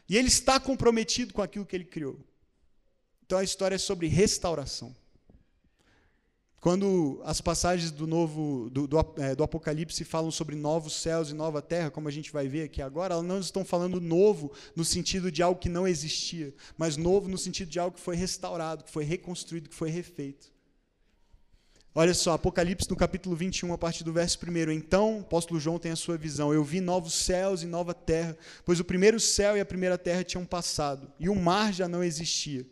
E 0.08 0.16
Ele 0.16 0.28
está 0.28 0.60
comprometido 0.60 1.34
com 1.34 1.42
aquilo 1.42 1.66
que 1.66 1.76
Ele 1.76 1.86
criou. 1.86 2.20
Então 3.30 3.38
a 3.38 3.44
história 3.44 3.76
é 3.76 3.78
sobre 3.78 4.08
restauração. 4.08 4.92
Quando 6.60 7.22
as 7.24 7.40
passagens 7.40 7.92
do 7.92 8.08
novo 8.08 8.72
do, 8.72 8.88
do, 8.88 8.98
é, 9.18 9.36
do, 9.36 9.44
Apocalipse 9.44 10.04
falam 10.04 10.32
sobre 10.32 10.56
novos 10.56 10.94
céus 10.94 11.30
e 11.30 11.36
nova 11.36 11.62
terra, 11.62 11.92
como 11.92 12.08
a 12.08 12.12
gente 12.12 12.32
vai 12.32 12.48
ver 12.48 12.64
aqui 12.64 12.82
agora, 12.82 13.14
elas 13.14 13.24
não 13.28 13.40
estão 13.40 13.64
falando 13.64 14.02
novo 14.02 14.52
no 14.76 14.84
sentido 14.84 15.32
de 15.32 15.44
algo 15.44 15.60
que 15.60 15.70
não 15.70 15.88
existia, 15.88 16.52
mas 16.76 16.98
novo 16.98 17.30
no 17.30 17.38
sentido 17.38 17.70
de 17.70 17.78
algo 17.78 17.98
que 17.98 18.02
foi 18.02 18.16
restaurado, 18.16 18.84
que 18.84 18.90
foi 18.90 19.04
reconstruído, 19.04 19.70
que 19.70 19.76
foi 19.76 19.92
refeito. 19.92 20.52
Olha 21.94 22.16
só, 22.16 22.34
Apocalipse 22.34 22.90
no 22.90 22.96
capítulo 22.96 23.36
21, 23.36 23.72
a 23.74 23.78
partir 23.78 24.04
do 24.04 24.12
verso 24.12 24.40
1. 24.44 24.72
Então, 24.72 25.20
o 25.20 25.22
apóstolo 25.22 25.60
João 25.60 25.78
tem 25.78 25.92
a 25.92 25.96
sua 25.96 26.18
visão. 26.18 26.52
Eu 26.52 26.64
vi 26.64 26.82
novos 26.82 27.14
céus 27.14 27.62
e 27.62 27.68
nova 27.68 27.94
terra, 27.94 28.36
pois 28.66 28.80
o 28.80 28.84
primeiro 28.84 29.20
céu 29.20 29.56
e 29.56 29.60
a 29.60 29.66
primeira 29.66 30.00
terra 30.00 30.24
tinham 30.24 30.44
passado, 30.46 31.14
e 31.20 31.30
o 31.30 31.36
mar 31.36 31.72
já 31.72 31.88
não 31.88 32.04
existia. 32.04 32.66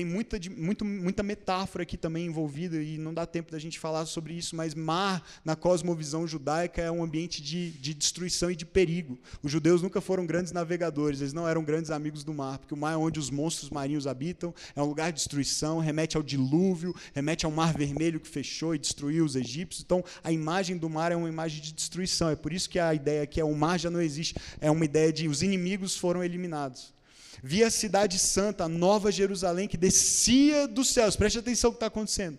Tem 0.00 0.04
muita, 0.06 0.38
muito, 0.56 0.82
muita 0.82 1.22
metáfora 1.22 1.82
aqui 1.82 1.94
também 1.94 2.24
envolvida, 2.24 2.82
e 2.82 2.96
não 2.96 3.12
dá 3.12 3.26
tempo 3.26 3.52
da 3.52 3.58
gente 3.58 3.78
falar 3.78 4.06
sobre 4.06 4.32
isso, 4.32 4.56
mas 4.56 4.74
mar, 4.74 5.22
na 5.44 5.54
cosmovisão 5.54 6.26
judaica, 6.26 6.80
é 6.80 6.90
um 6.90 7.04
ambiente 7.04 7.42
de, 7.42 7.72
de 7.72 7.92
destruição 7.92 8.50
e 8.50 8.56
de 8.56 8.64
perigo. 8.64 9.18
Os 9.42 9.52
judeus 9.52 9.82
nunca 9.82 10.00
foram 10.00 10.24
grandes 10.24 10.52
navegadores, 10.52 11.20
eles 11.20 11.34
não 11.34 11.46
eram 11.46 11.62
grandes 11.62 11.90
amigos 11.90 12.24
do 12.24 12.32
mar, 12.32 12.58
porque 12.58 12.72
o 12.72 12.78
mar 12.78 12.94
é 12.94 12.96
onde 12.96 13.20
os 13.20 13.28
monstros 13.28 13.68
marinhos 13.68 14.06
habitam, 14.06 14.54
é 14.74 14.80
um 14.80 14.86
lugar 14.86 15.12
de 15.12 15.16
destruição, 15.16 15.80
remete 15.80 16.16
ao 16.16 16.22
dilúvio, 16.22 16.96
remete 17.12 17.44
ao 17.44 17.52
mar 17.52 17.74
vermelho 17.76 18.18
que 18.18 18.28
fechou 18.28 18.74
e 18.74 18.78
destruiu 18.78 19.22
os 19.22 19.36
egípcios. 19.36 19.84
Então, 19.84 20.02
a 20.24 20.32
imagem 20.32 20.78
do 20.78 20.88
mar 20.88 21.12
é 21.12 21.16
uma 21.16 21.28
imagem 21.28 21.60
de 21.60 21.74
destruição. 21.74 22.30
É 22.30 22.36
por 22.36 22.54
isso 22.54 22.70
que 22.70 22.78
a 22.78 22.94
ideia 22.94 23.22
aqui 23.22 23.38
é 23.38 23.44
o 23.44 23.54
mar 23.54 23.78
já 23.78 23.90
não 23.90 24.00
existe, 24.00 24.34
é 24.62 24.70
uma 24.70 24.86
ideia 24.86 25.12
de 25.12 25.28
os 25.28 25.42
inimigos 25.42 25.94
foram 25.94 26.24
eliminados. 26.24 26.98
Vi 27.42 27.64
a 27.64 27.70
cidade 27.70 28.18
santa, 28.18 28.64
a 28.64 28.68
nova 28.68 29.10
Jerusalém, 29.10 29.66
que 29.66 29.76
descia 29.76 30.68
dos 30.68 30.90
céus. 30.90 31.16
Preste 31.16 31.38
atenção 31.38 31.70
no 31.70 31.74
que 31.74 31.76
está 31.76 31.86
acontecendo. 31.86 32.38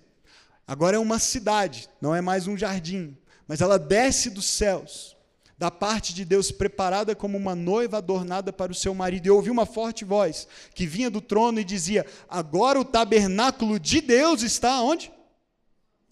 Agora 0.68 0.96
é 0.96 1.00
uma 1.00 1.20
cidade, 1.20 1.90
não 2.00 2.16
é 2.16 2.22
mais 2.22 2.48
um 2.48 2.58
jardim, 2.58 3.18
mas 3.48 3.62
ela 3.62 3.78
desce 3.78 4.30
dos 4.30 4.46
céus, 4.46 5.18
da 5.58 5.70
parte 5.70 6.14
de 6.14 6.24
Deus, 6.24 6.52
preparada 6.52 7.16
como 7.16 7.38
uma 7.38 7.56
noiva 7.56 7.98
adornada 7.98 8.54
para 8.54 8.72
o 8.72 8.76
seu 8.76 8.94
marido. 8.94 9.26
E 9.26 9.32
ouvi 9.32 9.50
uma 9.50 9.66
forte 9.66 10.06
voz 10.06 10.48
que 10.74 10.88
vinha 10.88 11.10
do 11.10 11.20
trono 11.20 11.60
e 11.60 11.64
dizia: 11.64 12.06
Agora 12.30 12.80
o 12.80 12.86
tabernáculo 12.86 13.80
de 13.80 14.02
Deus 14.02 14.44
está 14.44 14.82
onde? 14.82 15.12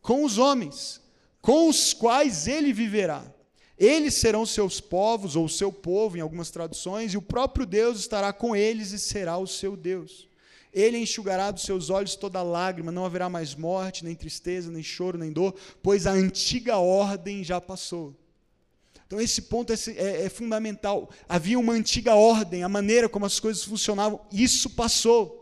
Com 0.02 0.24
os 0.24 0.38
homens, 0.38 1.00
com 1.42 1.70
os 1.70 1.94
quais 1.94 2.48
ele 2.48 2.74
viverá. 2.74 3.24
Eles 3.80 4.16
serão 4.16 4.46
seus 4.46 4.82
povos, 4.82 5.38
ou 5.38 5.48
seu 5.48 5.72
povo, 5.72 6.18
em 6.18 6.20
algumas 6.20 6.52
traduções, 6.52 7.14
e 7.14 7.18
o 7.18 7.22
próprio 7.22 7.66
Deus 7.66 7.98
estará 8.02 8.34
com 8.34 8.54
eles 8.54 8.92
e 8.92 9.00
será 9.00 9.38
o 9.38 9.48
seu 9.48 9.78
Deus. 9.78 10.28
Ele 10.74 10.98
enxugará 10.98 11.50
dos 11.50 11.64
seus 11.64 11.90
olhos 11.90 12.16
toda 12.16 12.44
lágrima, 12.44 12.92
não 12.92 13.06
haverá 13.06 13.30
mais 13.30 13.56
morte, 13.56 14.04
nem 14.04 14.14
tristeza, 14.14 14.70
nem 14.70 14.84
choro, 14.84 15.18
nem 15.18 15.32
dor, 15.32 15.56
pois 15.82 16.06
a 16.06 16.12
antiga 16.12 16.78
ordem 16.78 17.42
já 17.42 17.62
passou. 17.62 18.14
Então, 19.08 19.20
esse 19.20 19.44
ponto 19.44 19.72
é, 19.72 19.78
é, 19.96 20.26
é 20.26 20.30
fundamental. 20.30 21.10
Havia 21.28 21.58
uma 21.58 21.74
antiga 21.74 22.16
ordem, 22.16 22.64
a 22.64 22.70
maneira 22.70 23.08
como 23.08 23.26
as 23.26 23.40
coisas 23.40 23.64
funcionavam, 23.64 24.20
isso 24.30 24.72
passou. 24.72 25.38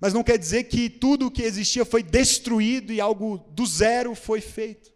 Mas 0.00 0.12
não 0.12 0.24
quer 0.24 0.38
dizer 0.38 0.64
que 0.64 0.90
tudo 0.90 1.28
o 1.28 1.30
que 1.30 1.42
existia 1.42 1.84
foi 1.84 2.02
destruído 2.02 2.92
e 2.92 3.00
algo 3.00 3.38
do 3.52 3.64
zero 3.64 4.16
foi 4.16 4.40
feito 4.40 4.93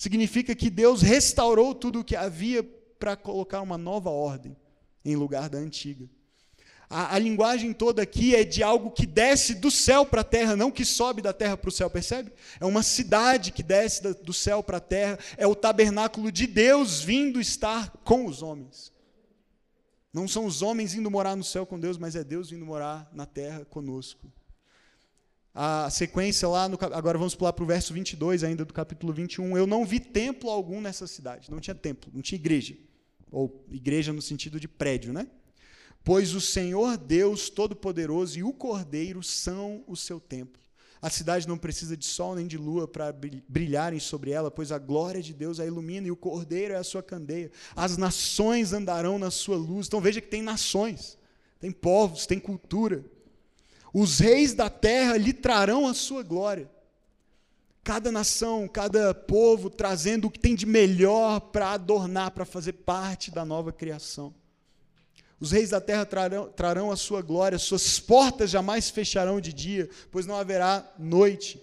significa 0.00 0.54
que 0.54 0.70
Deus 0.70 1.02
restaurou 1.02 1.74
tudo 1.74 2.00
o 2.00 2.04
que 2.04 2.16
havia 2.16 2.62
para 2.98 3.14
colocar 3.16 3.60
uma 3.60 3.76
nova 3.76 4.08
ordem 4.08 4.56
em 5.04 5.14
lugar 5.14 5.50
da 5.50 5.58
antiga. 5.58 6.08
A, 6.88 7.16
a, 7.16 7.18
linguagem 7.18 7.74
toda 7.74 8.00
aqui 8.00 8.34
é 8.34 8.42
de 8.42 8.62
algo 8.62 8.92
que 8.92 9.04
desce 9.04 9.54
do 9.54 9.70
céu 9.70 10.06
para 10.06 10.22
a 10.22 10.24
terra, 10.24 10.56
não 10.56 10.70
que 10.70 10.86
sobe 10.86 11.20
da 11.20 11.34
terra 11.34 11.54
para 11.54 11.68
o 11.68 11.72
céu, 11.72 11.90
percebe? 11.90 12.32
É 12.58 12.64
uma 12.64 12.82
cidade 12.82 13.52
que 13.52 13.62
desce 13.62 14.02
da, 14.02 14.12
do 14.12 14.32
céu 14.32 14.62
para 14.62 14.78
a 14.78 14.80
terra, 14.80 15.18
é 15.36 15.46
o 15.46 15.54
tabernáculo 15.54 16.32
de 16.32 16.46
Deus 16.46 17.02
vindo 17.02 17.38
estar 17.38 17.90
com 18.02 18.24
os 18.24 18.42
homens. 18.42 18.90
Não 20.14 20.26
são 20.26 20.46
os 20.46 20.62
homens 20.62 20.94
indo 20.94 21.10
morar 21.10 21.36
no 21.36 21.44
céu 21.44 21.66
com 21.66 21.78
Deus, 21.78 21.98
mas 21.98 22.16
é 22.16 22.24
Deus 22.24 22.48
vindo 22.48 22.64
morar 22.64 23.06
na 23.12 23.26
terra 23.26 23.66
conosco 23.66 24.32
a 25.54 25.90
sequência 25.90 26.48
lá, 26.48 26.68
no, 26.68 26.78
agora 26.92 27.18
vamos 27.18 27.34
pular 27.34 27.52
para 27.52 27.64
o 27.64 27.66
verso 27.66 27.92
22 27.92 28.44
ainda 28.44 28.64
do 28.64 28.72
capítulo 28.72 29.12
21. 29.12 29.58
Eu 29.58 29.66
não 29.66 29.84
vi 29.84 29.98
templo 29.98 30.48
algum 30.48 30.80
nessa 30.80 31.06
cidade, 31.06 31.50
não 31.50 31.60
tinha 31.60 31.74
templo, 31.74 32.10
não 32.14 32.22
tinha 32.22 32.38
igreja. 32.38 32.76
Ou 33.30 33.64
igreja 33.68 34.12
no 34.12 34.22
sentido 34.22 34.60
de 34.60 34.68
prédio, 34.68 35.12
né? 35.12 35.26
Pois 36.02 36.34
o 36.34 36.40
Senhor 36.40 36.96
Deus 36.96 37.50
Todo-Poderoso 37.50 38.38
e 38.38 38.42
o 38.42 38.52
Cordeiro 38.52 39.22
são 39.22 39.84
o 39.86 39.96
seu 39.96 40.18
templo. 40.18 40.60
A 41.02 41.08
cidade 41.08 41.48
não 41.48 41.56
precisa 41.56 41.96
de 41.96 42.04
sol 42.04 42.34
nem 42.34 42.46
de 42.46 42.58
lua 42.58 42.86
para 42.86 43.14
brilharem 43.48 43.98
sobre 43.98 44.32
ela, 44.32 44.50
pois 44.50 44.70
a 44.70 44.78
glória 44.78 45.22
de 45.22 45.32
Deus 45.32 45.58
a 45.58 45.66
ilumina 45.66 46.06
e 46.06 46.10
o 46.10 46.16
Cordeiro 46.16 46.74
é 46.74 46.76
a 46.76 46.84
sua 46.84 47.02
candeia. 47.02 47.50
As 47.74 47.96
nações 47.96 48.72
andarão 48.72 49.18
na 49.18 49.30
sua 49.30 49.56
luz. 49.56 49.86
Então 49.86 50.00
veja 50.00 50.20
que 50.20 50.28
tem 50.28 50.42
nações, 50.42 51.18
tem 51.58 51.72
povos, 51.72 52.26
tem 52.26 52.38
cultura. 52.38 53.04
Os 53.92 54.18
reis 54.18 54.54
da 54.54 54.70
terra 54.70 55.16
lhe 55.16 55.32
trarão 55.32 55.86
a 55.86 55.94
sua 55.94 56.22
glória. 56.22 56.70
Cada 57.82 58.12
nação, 58.12 58.68
cada 58.68 59.14
povo 59.14 59.70
trazendo 59.70 60.26
o 60.26 60.30
que 60.30 60.38
tem 60.38 60.54
de 60.54 60.66
melhor 60.66 61.40
para 61.40 61.70
adornar, 61.70 62.30
para 62.30 62.44
fazer 62.44 62.74
parte 62.74 63.30
da 63.30 63.44
nova 63.44 63.72
criação. 63.72 64.34
Os 65.40 65.52
reis 65.52 65.70
da 65.70 65.80
terra 65.80 66.04
trarão, 66.04 66.50
trarão 66.50 66.90
a 66.90 66.96
sua 66.96 67.22
glória, 67.22 67.58
suas 67.58 67.98
portas 67.98 68.50
jamais 68.50 68.90
fecharão 68.90 69.40
de 69.40 69.52
dia, 69.52 69.88
pois 70.10 70.26
não 70.26 70.36
haverá 70.36 70.86
noite. 70.98 71.60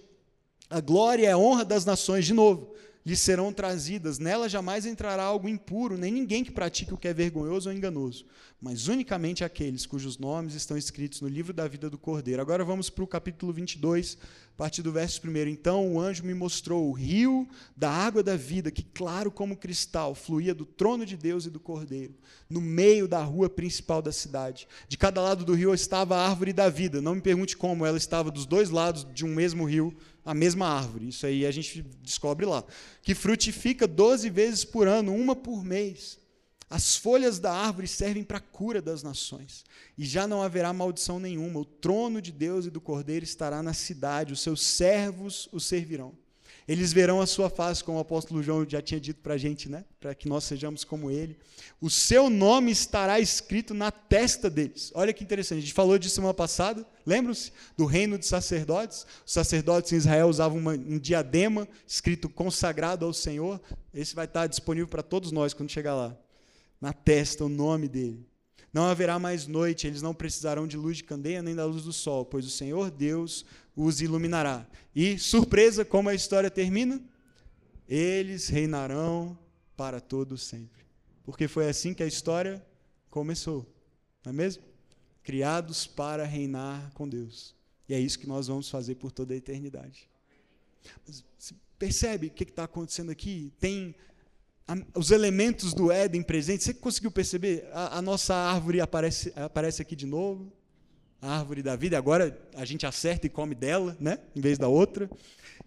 A 0.68 0.80
glória 0.80 1.22
e 1.22 1.28
a 1.28 1.38
honra 1.38 1.64
das 1.64 1.84
nações, 1.84 2.26
de 2.26 2.34
novo, 2.34 2.74
lhe 3.08 3.16
serão 3.16 3.50
trazidas. 3.50 4.18
Nela 4.18 4.50
jamais 4.50 4.84
entrará 4.84 5.22
algo 5.22 5.48
impuro, 5.48 5.96
nem 5.96 6.12
ninguém 6.12 6.44
que 6.44 6.50
pratique 6.50 6.92
o 6.92 6.96
que 6.98 7.08
é 7.08 7.14
vergonhoso 7.14 7.70
ou 7.70 7.74
enganoso, 7.74 8.26
mas 8.60 8.86
unicamente 8.86 9.42
aqueles 9.42 9.86
cujos 9.86 10.18
nomes 10.18 10.52
estão 10.52 10.76
escritos 10.76 11.22
no 11.22 11.28
livro 11.28 11.54
da 11.54 11.66
vida 11.66 11.88
do 11.88 11.96
Cordeiro. 11.96 12.42
Agora 12.42 12.66
vamos 12.66 12.90
para 12.90 13.02
o 13.02 13.06
capítulo 13.06 13.50
22, 13.50 14.18
a 14.52 14.58
partir 14.58 14.82
do 14.82 14.92
verso 14.92 15.22
1. 15.26 15.36
Então 15.48 15.90
o 15.90 15.98
anjo 15.98 16.22
me 16.22 16.34
mostrou 16.34 16.86
o 16.86 16.92
rio 16.92 17.48
da 17.74 17.90
água 17.90 18.22
da 18.22 18.36
vida, 18.36 18.70
que 18.70 18.82
claro 18.82 19.30
como 19.30 19.56
cristal, 19.56 20.14
fluía 20.14 20.54
do 20.54 20.66
trono 20.66 21.06
de 21.06 21.16
Deus 21.16 21.46
e 21.46 21.50
do 21.50 21.58
Cordeiro, 21.58 22.12
no 22.50 22.60
meio 22.60 23.08
da 23.08 23.24
rua 23.24 23.48
principal 23.48 24.02
da 24.02 24.12
cidade. 24.12 24.68
De 24.86 24.98
cada 24.98 25.22
lado 25.22 25.46
do 25.46 25.54
rio 25.54 25.72
estava 25.72 26.14
a 26.14 26.28
árvore 26.28 26.52
da 26.52 26.68
vida. 26.68 27.00
Não 27.00 27.14
me 27.14 27.22
pergunte 27.22 27.56
como, 27.56 27.86
ela 27.86 27.96
estava 27.96 28.30
dos 28.30 28.44
dois 28.44 28.68
lados 28.68 29.06
de 29.14 29.24
um 29.24 29.34
mesmo 29.34 29.64
rio, 29.64 29.96
a 30.28 30.34
mesma 30.34 30.68
árvore. 30.68 31.08
Isso 31.08 31.24
aí 31.24 31.46
a 31.46 31.50
gente 31.50 31.80
descobre 32.02 32.44
lá. 32.44 32.62
Que 33.00 33.14
frutifica 33.14 33.86
12 33.86 34.28
vezes 34.28 34.62
por 34.62 34.86
ano, 34.86 35.14
uma 35.14 35.34
por 35.34 35.64
mês. 35.64 36.18
As 36.68 36.96
folhas 36.96 37.38
da 37.38 37.50
árvore 37.50 37.88
servem 37.88 38.22
para 38.22 38.36
a 38.36 38.42
cura 38.42 38.82
das 38.82 39.02
nações. 39.02 39.64
E 39.96 40.04
já 40.04 40.28
não 40.28 40.42
haverá 40.42 40.70
maldição 40.70 41.18
nenhuma. 41.18 41.60
O 41.60 41.64
trono 41.64 42.20
de 42.20 42.30
Deus 42.30 42.66
e 42.66 42.70
do 42.70 42.78
Cordeiro 42.78 43.24
estará 43.24 43.62
na 43.62 43.72
cidade, 43.72 44.34
os 44.34 44.40
seus 44.42 44.62
servos 44.62 45.48
o 45.50 45.58
servirão. 45.58 46.12
Eles 46.68 46.92
verão 46.92 47.18
a 47.18 47.26
sua 47.26 47.48
face, 47.48 47.82
como 47.82 47.96
o 47.96 48.00
apóstolo 48.02 48.42
João 48.42 48.68
já 48.68 48.82
tinha 48.82 49.00
dito 49.00 49.22
para 49.22 49.32
a 49.34 49.38
gente, 49.38 49.70
né? 49.70 49.86
para 49.98 50.14
que 50.14 50.28
nós 50.28 50.44
sejamos 50.44 50.84
como 50.84 51.10
ele. 51.10 51.34
O 51.80 51.88
seu 51.88 52.28
nome 52.28 52.70
estará 52.70 53.18
escrito 53.18 53.72
na 53.72 53.90
testa 53.90 54.50
deles. 54.50 54.92
Olha 54.94 55.14
que 55.14 55.24
interessante, 55.24 55.58
a 55.58 55.62
gente 55.62 55.72
falou 55.72 55.98
disso 55.98 56.16
semana 56.16 56.34
passada, 56.34 56.86
lembram-se? 57.06 57.52
Do 57.74 57.86
reino 57.86 58.18
de 58.18 58.26
sacerdotes. 58.26 59.06
Os 59.24 59.32
sacerdotes 59.32 59.94
em 59.94 59.96
Israel 59.96 60.28
usavam 60.28 60.58
uma, 60.58 60.72
um 60.72 60.98
diadema 60.98 61.66
escrito 61.86 62.28
consagrado 62.28 63.06
ao 63.06 63.14
Senhor. 63.14 63.58
Esse 63.94 64.14
vai 64.14 64.26
estar 64.26 64.46
disponível 64.46 64.88
para 64.88 65.02
todos 65.02 65.32
nós 65.32 65.54
quando 65.54 65.70
chegar 65.70 65.94
lá. 65.94 66.14
Na 66.78 66.92
testa, 66.92 67.46
o 67.46 67.48
nome 67.48 67.88
dele. 67.88 68.27
Não 68.72 68.84
haverá 68.84 69.18
mais 69.18 69.46
noite, 69.46 69.86
eles 69.86 70.02
não 70.02 70.14
precisarão 70.14 70.66
de 70.66 70.76
luz 70.76 70.98
de 70.98 71.04
candeia 71.04 71.42
nem 71.42 71.54
da 71.54 71.64
luz 71.64 71.84
do 71.84 71.92
sol, 71.92 72.24
pois 72.24 72.44
o 72.44 72.50
Senhor 72.50 72.90
Deus 72.90 73.44
os 73.74 74.00
iluminará. 74.00 74.66
E, 74.94 75.18
surpresa, 75.18 75.84
como 75.84 76.08
a 76.08 76.14
história 76.14 76.50
termina? 76.50 77.02
Eles 77.88 78.48
reinarão 78.48 79.38
para 79.76 80.00
todo 80.00 80.36
sempre. 80.36 80.84
Porque 81.24 81.48
foi 81.48 81.68
assim 81.68 81.94
que 81.94 82.02
a 82.02 82.06
história 82.06 82.64
começou. 83.08 83.66
Não 84.24 84.30
é 84.30 84.32
mesmo? 84.34 84.62
Criados 85.22 85.86
para 85.86 86.24
reinar 86.24 86.90
com 86.92 87.08
Deus. 87.08 87.54
E 87.88 87.94
é 87.94 88.00
isso 88.00 88.18
que 88.18 88.26
nós 88.26 88.48
vamos 88.48 88.68
fazer 88.68 88.96
por 88.96 89.12
toda 89.12 89.32
a 89.32 89.36
eternidade. 89.36 90.10
Mas, 91.06 91.24
percebe 91.78 92.26
o 92.26 92.30
que 92.30 92.44
está 92.44 92.64
acontecendo 92.64 93.10
aqui? 93.10 93.52
Tem 93.58 93.94
os 94.94 95.10
elementos 95.10 95.72
do 95.72 95.90
Éden 95.90 96.22
presentes. 96.22 96.66
Você 96.66 96.74
conseguiu 96.74 97.10
perceber? 97.10 97.68
A, 97.72 97.98
a, 97.98 98.02
nossa 98.02 98.34
árvore 98.34 98.80
aparece, 98.80 99.32
aparece 99.36 99.80
aqui 99.80 99.96
de 99.96 100.06
novo. 100.06 100.52
A 101.20 101.38
árvore 101.38 101.62
da 101.62 101.74
vida. 101.74 101.96
Agora 101.96 102.38
a 102.54 102.64
gente 102.64 102.86
acerta 102.86 103.26
e 103.26 103.30
come 103.30 103.54
dela, 103.54 103.96
né? 103.98 104.18
em 104.36 104.40
vez 104.40 104.58
da 104.58 104.68
outra. 104.68 105.10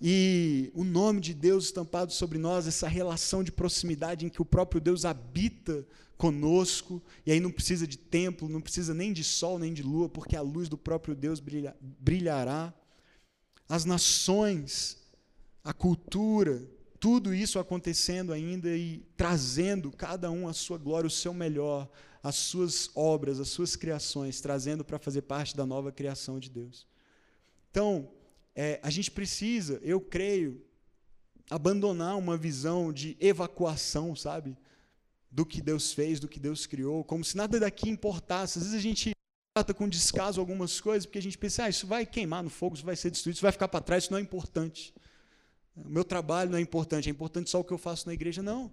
E 0.01 0.71
o 0.73 0.83
nome 0.83 1.19
de 1.19 1.33
Deus 1.33 1.65
estampado 1.65 2.13
sobre 2.13 2.37
nós, 2.37 2.67
essa 2.67 2.87
relação 2.87 3.43
de 3.43 3.51
proximidade 3.51 4.25
em 4.25 4.29
que 4.29 4.41
o 4.41 4.45
próprio 4.45 4.79
Deus 4.79 5.03
habita 5.03 5.85
conosco, 6.17 7.01
e 7.25 7.31
aí 7.31 7.39
não 7.39 7.51
precisa 7.51 7.87
de 7.87 7.97
templo, 7.97 8.47
não 8.47 8.61
precisa 8.61 8.93
nem 8.93 9.11
de 9.11 9.23
sol, 9.23 9.57
nem 9.57 9.73
de 9.73 9.81
lua, 9.81 10.07
porque 10.07 10.35
a 10.35 10.41
luz 10.41 10.69
do 10.69 10.77
próprio 10.77 11.15
Deus 11.15 11.39
brilha, 11.39 11.75
brilhará. 11.81 12.71
As 13.67 13.85
nações, 13.85 14.97
a 15.63 15.73
cultura, 15.73 16.63
tudo 17.01 17.33
isso 17.33 17.57
acontecendo 17.57 18.31
ainda 18.31 18.69
e 18.69 19.03
trazendo 19.17 19.91
cada 19.91 20.29
um 20.29 20.47
a 20.47 20.53
sua 20.53 20.77
glória, 20.77 21.07
o 21.07 21.11
seu 21.11 21.33
melhor, 21.33 21.89
as 22.21 22.35
suas 22.35 22.91
obras, 22.93 23.39
as 23.39 23.49
suas 23.49 23.75
criações, 23.75 24.39
trazendo 24.39 24.85
para 24.85 24.99
fazer 24.99 25.23
parte 25.23 25.57
da 25.57 25.65
nova 25.65 25.91
criação 25.91 26.39
de 26.39 26.47
Deus. 26.47 26.85
Então, 27.71 28.07
é, 28.53 28.79
a 28.83 28.91
gente 28.91 29.09
precisa, 29.09 29.79
eu 29.81 29.99
creio, 29.99 30.63
abandonar 31.49 32.15
uma 32.19 32.37
visão 32.37 32.93
de 32.93 33.17
evacuação, 33.19 34.15
sabe? 34.15 34.55
Do 35.31 35.43
que 35.43 35.59
Deus 35.59 35.91
fez, 35.91 36.19
do 36.19 36.27
que 36.27 36.39
Deus 36.39 36.67
criou, 36.67 37.03
como 37.03 37.25
se 37.25 37.35
nada 37.35 37.59
daqui 37.59 37.89
importasse. 37.89 38.59
Às 38.59 38.65
vezes 38.65 38.77
a 38.77 38.81
gente 38.81 39.11
trata 39.55 39.73
com 39.73 39.89
descaso 39.89 40.39
algumas 40.39 40.79
coisas, 40.79 41.07
porque 41.07 41.17
a 41.17 41.23
gente 41.23 41.37
pensa, 41.39 41.63
ah, 41.63 41.69
isso 41.69 41.87
vai 41.87 42.05
queimar 42.05 42.43
no 42.43 42.49
fogo, 42.51 42.75
isso 42.75 42.85
vai 42.85 42.95
ser 42.95 43.09
destruído, 43.09 43.37
isso 43.37 43.41
vai 43.41 43.51
ficar 43.51 43.67
para 43.69 43.81
trás, 43.81 44.03
isso 44.03 44.13
não 44.13 44.19
é 44.19 44.21
importante. 44.21 44.93
Meu 45.85 46.03
trabalho 46.03 46.51
não 46.51 46.57
é 46.57 46.61
importante, 46.61 47.09
é 47.09 47.11
importante 47.11 47.49
só 47.49 47.59
o 47.59 47.63
que 47.63 47.73
eu 47.73 47.77
faço 47.77 48.07
na 48.07 48.13
igreja. 48.13 48.41
Não. 48.41 48.71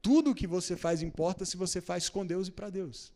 Tudo 0.00 0.30
o 0.30 0.34
que 0.34 0.46
você 0.46 0.76
faz 0.76 1.02
importa 1.02 1.44
se 1.44 1.56
você 1.56 1.80
faz 1.80 2.08
com 2.08 2.24
Deus 2.24 2.48
e 2.48 2.52
para 2.52 2.70
Deus. 2.70 3.12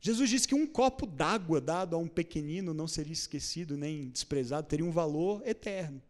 Jesus 0.00 0.30
disse 0.30 0.46
que 0.46 0.54
um 0.54 0.66
copo 0.66 1.06
d'água 1.06 1.60
dado 1.60 1.96
a 1.96 1.98
um 1.98 2.06
pequenino 2.06 2.72
não 2.72 2.86
seria 2.86 3.12
esquecido 3.12 3.76
nem 3.76 4.08
desprezado, 4.08 4.68
teria 4.68 4.86
um 4.86 4.92
valor 4.92 5.42
eterno. 5.46 6.00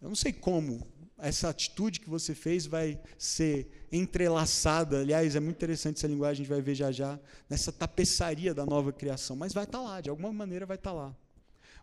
Eu 0.00 0.08
não 0.08 0.14
sei 0.14 0.32
como 0.32 0.86
essa 1.16 1.48
atitude 1.48 1.98
que 1.98 2.08
você 2.08 2.34
fez 2.34 2.66
vai 2.66 3.00
ser 3.16 3.88
entrelaçada. 3.90 5.00
Aliás, 5.00 5.34
é 5.34 5.40
muito 5.40 5.56
interessante 5.56 5.96
essa 5.96 6.06
linguagem, 6.06 6.42
a 6.42 6.44
gente 6.44 6.48
vai 6.48 6.60
ver 6.60 6.74
já 6.74 6.92
já, 6.92 7.18
nessa 7.48 7.72
tapeçaria 7.72 8.54
da 8.54 8.64
nova 8.64 8.92
criação, 8.92 9.34
mas 9.34 9.52
vai 9.52 9.64
estar 9.64 9.78
tá 9.78 9.84
lá, 9.84 10.00
de 10.00 10.10
alguma 10.10 10.32
maneira 10.32 10.66
vai 10.66 10.76
estar 10.76 10.90
tá 10.90 10.96
lá. 10.96 11.16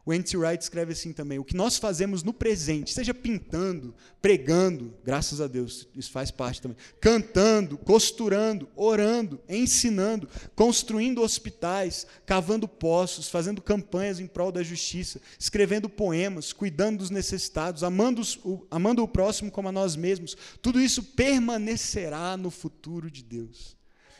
O 0.05 0.13
N.T. 0.13 0.37
Wright 0.37 0.61
escreve 0.61 0.93
assim 0.93 1.11
também: 1.11 1.39
o 1.39 1.43
que 1.43 1.55
nós 1.55 1.77
fazemos 1.77 2.21
no 2.21 2.31
presente, 2.31 2.93
seja 2.93 3.13
pintando, 3.13 3.95
pregando, 4.21 4.93
graças 5.03 5.41
a 5.41 5.47
Deus, 5.47 5.87
isso 5.95 6.11
faz 6.11 6.29
parte 6.29 6.61
também, 6.61 6.77
cantando, 7.01 7.75
costurando, 7.75 8.69
orando, 8.75 9.41
ensinando, 9.49 10.29
construindo 10.55 11.23
hospitais, 11.23 12.05
cavando 12.25 12.67
poços, 12.67 13.29
fazendo 13.29 13.61
campanhas 13.61 14.19
em 14.19 14.27
prol 14.27 14.51
da 14.51 14.61
justiça, 14.61 15.19
escrevendo 15.39 15.89
poemas, 15.89 16.53
cuidando 16.53 16.99
dos 16.99 17.09
necessitados, 17.09 17.83
amando, 17.83 18.21
os, 18.21 18.37
o, 18.43 18.65
amando 18.69 19.01
o 19.01 19.07
próximo 19.07 19.49
como 19.49 19.69
a 19.69 19.71
nós 19.71 19.95
mesmos, 19.95 20.37
tudo 20.61 20.79
isso 20.79 21.01
permanecerá 21.01 22.37
no 22.37 22.51
futuro 22.51 23.09
de 23.09 23.23
Deus. 23.23 23.75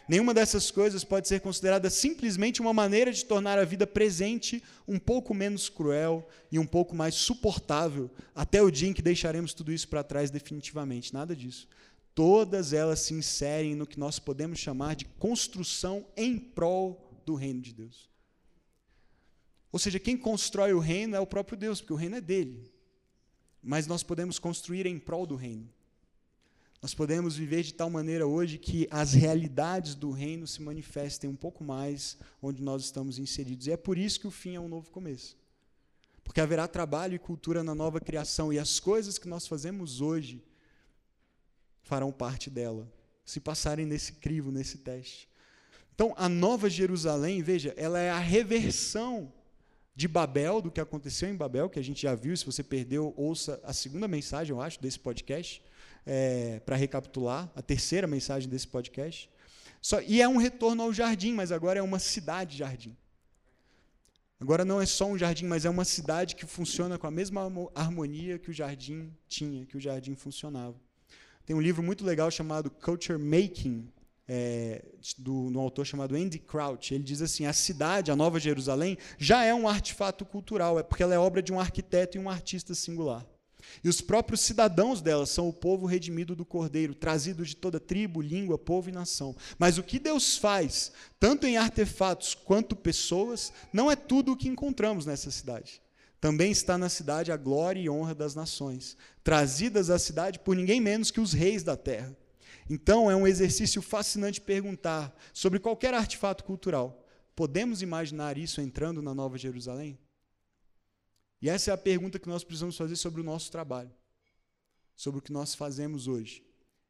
Nenhuma 0.07 0.35
dessas 0.35 0.69
coisas 0.69 1.03
pode 1.03 1.27
ser 1.27 1.41
considerada 1.41 1.89
simplesmente 1.89 2.61
uma 2.61 2.73
maneira 2.73 3.11
de 3.11 3.25
tornar 3.25 3.57
a 3.57 3.65
vida 3.65 3.87
presente 3.87 4.63
um 4.87 4.99
pouco 4.99 5.33
menos 5.33 5.67
cruel 5.67 6.27
e 6.51 6.59
um 6.59 6.65
pouco 6.65 6.95
mais 6.95 7.15
suportável 7.15 8.11
até 8.35 8.61
o 8.61 8.69
dia 8.69 8.89
em 8.89 8.93
que 8.93 9.01
deixaremos 9.01 9.53
tudo 9.53 9.71
isso 9.71 9.87
para 9.87 10.03
trás 10.03 10.29
definitivamente. 10.29 11.13
Nada 11.13 11.35
disso. 11.35 11.67
Todas 12.13 12.71
elas 12.71 12.99
se 12.99 13.13
inserem 13.13 13.75
no 13.75 13.87
que 13.87 13.99
nós 13.99 14.19
podemos 14.19 14.59
chamar 14.59 14.95
de 14.95 15.05
construção 15.05 16.05
em 16.15 16.37
prol 16.37 17.21
do 17.25 17.33
reino 17.33 17.61
de 17.61 17.73
Deus. 17.73 18.07
Ou 19.71 19.79
seja, 19.79 19.99
quem 19.99 20.15
constrói 20.15 20.71
o 20.71 20.79
reino 20.79 21.15
é 21.15 21.19
o 21.19 21.27
próprio 21.27 21.57
Deus, 21.57 21.81
porque 21.81 21.91
o 21.91 21.97
reino 21.97 22.15
é 22.15 22.21
dele. 22.21 22.71
Mas 23.61 23.87
nós 23.87 24.03
podemos 24.03 24.37
construir 24.37 24.85
em 24.85 24.99
prol 24.99 25.25
do 25.25 25.35
reino. 25.35 25.67
Nós 26.85 26.93
podemos 26.93 27.35
viver 27.35 27.63
de 27.63 27.73
tal 27.73 27.89
maneira 27.89 28.27
hoje 28.27 28.59
que 28.59 28.87
as 28.91 29.13
realidades 29.13 29.95
do 29.95 30.11
reino 30.11 30.45
se 30.45 30.61
manifestem 30.61 31.27
um 31.27 31.35
pouco 31.35 31.63
mais 31.63 32.15
onde 32.39 32.61
nós 32.61 32.83
estamos 32.83 33.17
inseridos. 33.17 33.65
E 33.65 33.71
é 33.71 33.75
por 33.75 33.97
isso 33.97 34.19
que 34.19 34.27
o 34.27 34.31
fim 34.31 34.53
é 34.53 34.59
um 34.59 34.67
novo 34.67 34.91
começo. 34.91 35.35
Porque 36.23 36.39
haverá 36.39 36.67
trabalho 36.67 37.15
e 37.15 37.17
cultura 37.17 37.63
na 37.63 37.73
nova 37.73 37.99
criação, 37.99 38.53
e 38.53 38.59
as 38.59 38.79
coisas 38.79 39.17
que 39.17 39.27
nós 39.27 39.47
fazemos 39.47 39.99
hoje 39.99 40.43
farão 41.81 42.11
parte 42.11 42.51
dela, 42.51 42.87
se 43.25 43.39
passarem 43.39 43.87
nesse 43.87 44.13
crivo, 44.13 44.51
nesse 44.51 44.77
teste. 44.77 45.27
Então, 45.95 46.13
a 46.15 46.29
nova 46.29 46.69
Jerusalém, 46.69 47.41
veja, 47.41 47.73
ela 47.77 47.97
é 47.97 48.11
a 48.11 48.19
reversão 48.19 49.33
de 49.95 50.07
Babel, 50.07 50.61
do 50.61 50.69
que 50.69 50.79
aconteceu 50.79 51.27
em 51.29 51.35
Babel, 51.35 51.67
que 51.67 51.79
a 51.79 51.83
gente 51.83 52.03
já 52.03 52.13
viu, 52.13 52.37
se 52.37 52.45
você 52.45 52.61
perdeu, 52.61 53.11
ouça 53.17 53.59
a 53.63 53.73
segunda 53.73 54.07
mensagem, 54.07 54.55
eu 54.55 54.61
acho, 54.61 54.79
desse 54.79 54.99
podcast 54.99 55.63
é, 56.05 56.59
para 56.65 56.75
recapitular, 56.75 57.51
a 57.55 57.61
terceira 57.61 58.07
mensagem 58.07 58.49
desse 58.49 58.67
podcast. 58.67 59.29
Só, 59.81 60.01
e 60.01 60.21
é 60.21 60.27
um 60.27 60.37
retorno 60.37 60.83
ao 60.83 60.93
jardim, 60.93 61.33
mas 61.33 61.51
agora 61.51 61.79
é 61.79 61.81
uma 61.81 61.99
cidade-jardim. 61.99 62.95
Agora 64.39 64.65
não 64.65 64.81
é 64.81 64.85
só 64.85 65.05
um 65.05 65.17
jardim, 65.17 65.45
mas 65.45 65.65
é 65.65 65.69
uma 65.69 65.85
cidade 65.85 66.35
que 66.35 66.45
funciona 66.45 66.97
com 66.97 67.07
a 67.07 67.11
mesma 67.11 67.41
harmonia 67.73 68.37
que 68.37 68.49
o 68.49 68.53
jardim 68.53 69.11
tinha, 69.27 69.65
que 69.65 69.77
o 69.77 69.79
jardim 69.79 70.13
funcionava. 70.15 70.75
Tem 71.45 71.55
um 71.55 71.61
livro 71.61 71.81
muito 71.81 72.03
legal 72.03 72.29
chamado 72.29 72.69
Culture 72.69 73.17
Making, 73.17 73.87
é, 74.27 74.83
do, 75.17 75.51
do 75.51 75.59
autor 75.59 75.85
chamado 75.85 76.15
Andy 76.15 76.39
Crouch. 76.39 76.93
Ele 76.93 77.03
diz 77.03 77.21
assim: 77.21 77.45
a 77.45 77.53
cidade, 77.53 78.11
a 78.11 78.15
Nova 78.15 78.39
Jerusalém, 78.39 78.97
já 79.17 79.43
é 79.43 79.53
um 79.53 79.67
artefato 79.67 80.25
cultural, 80.25 80.79
é 80.79 80.83
porque 80.83 81.03
ela 81.03 81.13
é 81.13 81.19
obra 81.19 81.41
de 81.41 81.53
um 81.53 81.59
arquiteto 81.59 82.17
e 82.17 82.19
um 82.19 82.29
artista 82.29 82.73
singular. 82.73 83.25
E 83.83 83.89
os 83.89 84.01
próprios 84.01 84.41
cidadãos 84.41 85.01
dela 85.01 85.25
são 85.25 85.47
o 85.47 85.53
povo 85.53 85.85
redimido 85.85 86.35
do 86.35 86.45
Cordeiro, 86.45 86.95
trazido 86.95 87.45
de 87.45 87.55
toda 87.55 87.79
tribo, 87.79 88.21
língua, 88.21 88.57
povo 88.57 88.89
e 88.89 88.91
nação. 88.91 89.35
Mas 89.57 89.77
o 89.77 89.83
que 89.83 89.99
Deus 89.99 90.37
faz, 90.37 90.91
tanto 91.19 91.45
em 91.45 91.57
artefatos 91.57 92.33
quanto 92.33 92.75
pessoas, 92.75 93.51
não 93.71 93.91
é 93.91 93.95
tudo 93.95 94.31
o 94.31 94.37
que 94.37 94.47
encontramos 94.47 95.05
nessa 95.05 95.31
cidade. 95.31 95.81
Também 96.19 96.51
está 96.51 96.77
na 96.77 96.89
cidade 96.89 97.31
a 97.31 97.37
glória 97.37 97.79
e 97.79 97.89
honra 97.89 98.15
das 98.15 98.33
nações, 98.33 98.97
trazidas 99.23 99.89
à 99.89 99.99
cidade 99.99 100.39
por 100.39 100.55
ninguém 100.55 100.81
menos 100.81 101.11
que 101.11 101.19
os 101.19 101.33
reis 101.33 101.61
da 101.61 101.77
terra. 101.77 102.15
Então 102.69 103.11
é 103.11 103.15
um 103.15 103.27
exercício 103.27 103.81
fascinante 103.81 104.41
perguntar 104.41 105.15
sobre 105.33 105.59
qualquer 105.59 105.93
artefato 105.93 106.43
cultural. 106.43 107.05
Podemos 107.35 107.81
imaginar 107.81 108.37
isso 108.37 108.61
entrando 108.61 109.01
na 109.01 109.13
Nova 109.13 109.37
Jerusalém? 109.37 109.99
E 111.45 111.49
essa 111.49 111.69
é 111.69 111.73
a 111.75 111.77
pergunta 111.77 112.17
que 112.17 112.27
nós 112.27 112.43
precisamos 112.43 112.75
fazer 112.75 112.95
sobre 112.95 113.21
o 113.21 113.23
nosso 113.23 113.51
trabalho, 113.51 113.91
sobre 114.95 115.19
o 115.19 115.21
que 115.21 115.31
nós 115.31 115.53
fazemos 115.53 116.07
hoje. 116.07 116.43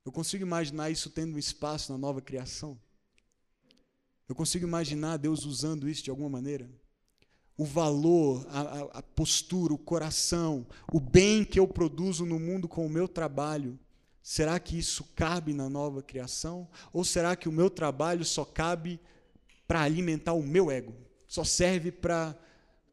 Eu 0.05 0.13
consigo 0.13 0.45
imaginar 0.45 0.89
isso 0.89 1.09
tendo 1.09 1.35
um 1.35 1.37
espaço 1.37 1.91
na 1.91 1.97
nova 1.97 2.21
criação? 2.21 2.79
Eu 4.29 4.33
consigo 4.33 4.65
imaginar 4.65 5.17
Deus 5.17 5.43
usando 5.43 5.89
isso 5.89 6.05
de 6.05 6.09
alguma 6.09 6.29
maneira? 6.29 6.69
O 7.57 7.65
valor, 7.65 8.47
a, 8.49 8.99
a, 8.99 9.03
postura, 9.03 9.73
o 9.73 9.77
coração, 9.77 10.65
o 10.89 11.01
bem 11.01 11.43
que 11.43 11.59
eu 11.59 11.67
produzo 11.67 12.25
no 12.25 12.39
mundo 12.39 12.65
com 12.65 12.85
o 12.85 12.89
meu 12.89 13.09
trabalho, 13.09 13.77
será 14.23 14.57
que 14.57 14.79
isso 14.79 15.03
cabe 15.17 15.53
na 15.53 15.69
nova 15.69 16.01
criação? 16.01 16.65
Ou 16.93 17.03
será 17.03 17.35
que 17.35 17.49
o 17.49 17.51
meu 17.51 17.69
trabalho 17.69 18.23
só 18.23 18.45
cabe 18.45 19.01
para 19.67 19.81
alimentar 19.81 20.31
o 20.31 20.41
meu 20.41 20.71
ego? 20.71 20.95
Só 21.27 21.43
serve 21.43 21.91
para 21.91 22.39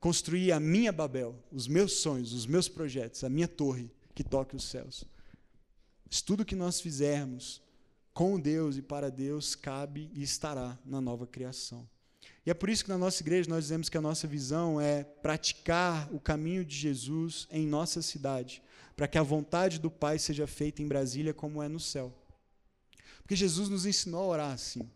construir 0.03 0.51
a 0.51 0.59
minha 0.59 0.91
Babel, 0.91 1.41
os 1.53 1.69
meus 1.69 1.99
sonhos, 1.99 2.33
os 2.33 2.45
meus 2.45 2.69
projetos, 2.69 3.23
a 3.23 3.29
minha 3.29 3.47
torre 3.47 3.89
que 4.17 4.25
toque 4.25 4.57
os 4.57 4.65
céus. 4.65 5.05
Isso 6.11 6.25
tudo 6.25 6.45
que 6.45 6.57
nós 6.57 6.81
fizermos 6.81 7.63
com 8.13 8.39
Deus 8.39 8.77
e 8.77 8.83
para 8.83 9.13
Deus 9.13 9.55
cabe 9.55 10.11
e 10.13 10.21
estará 10.21 10.77
na 10.85 11.01
nova 11.01 11.25
criação. 11.25 11.89
E 12.45 12.51
é 12.51 12.55
por 12.55 12.69
isso 12.69 12.83
que 12.83 12.91
na 12.91 12.99
nossa 12.99 13.23
igreja 13.23 13.49
nós 13.49 13.63
dizemos 13.63 13.89
que 13.89 13.97
a 13.97 14.01
nossa 14.01 14.27
visão 14.27 14.81
é 14.81 15.05
praticar 15.05 16.13
o 16.13 16.19
caminho 16.19 16.65
de 16.65 16.75
Jesus 16.75 17.47
em 17.49 17.65
nossa 17.65 18.03
cidade, 18.03 18.61
para 18.97 19.07
que 19.07 19.19
a 19.19 19.23
vontade 19.23 19.79
do 19.79 19.89
Pai 19.89 20.19
seja 20.19 20.49
feita 20.49 20.83
em 20.83 20.89
Brasília 20.89 21.33
como 21.33 21.63
é 21.63 21.69
no 21.69 21.79
céu. 21.79 22.13
Porque 23.19 23.37
Jesus 23.37 23.69
nos 23.69 23.87
ensinou 23.87 24.23
a 24.23 24.27
orar 24.27 24.53
assim. 24.53 24.91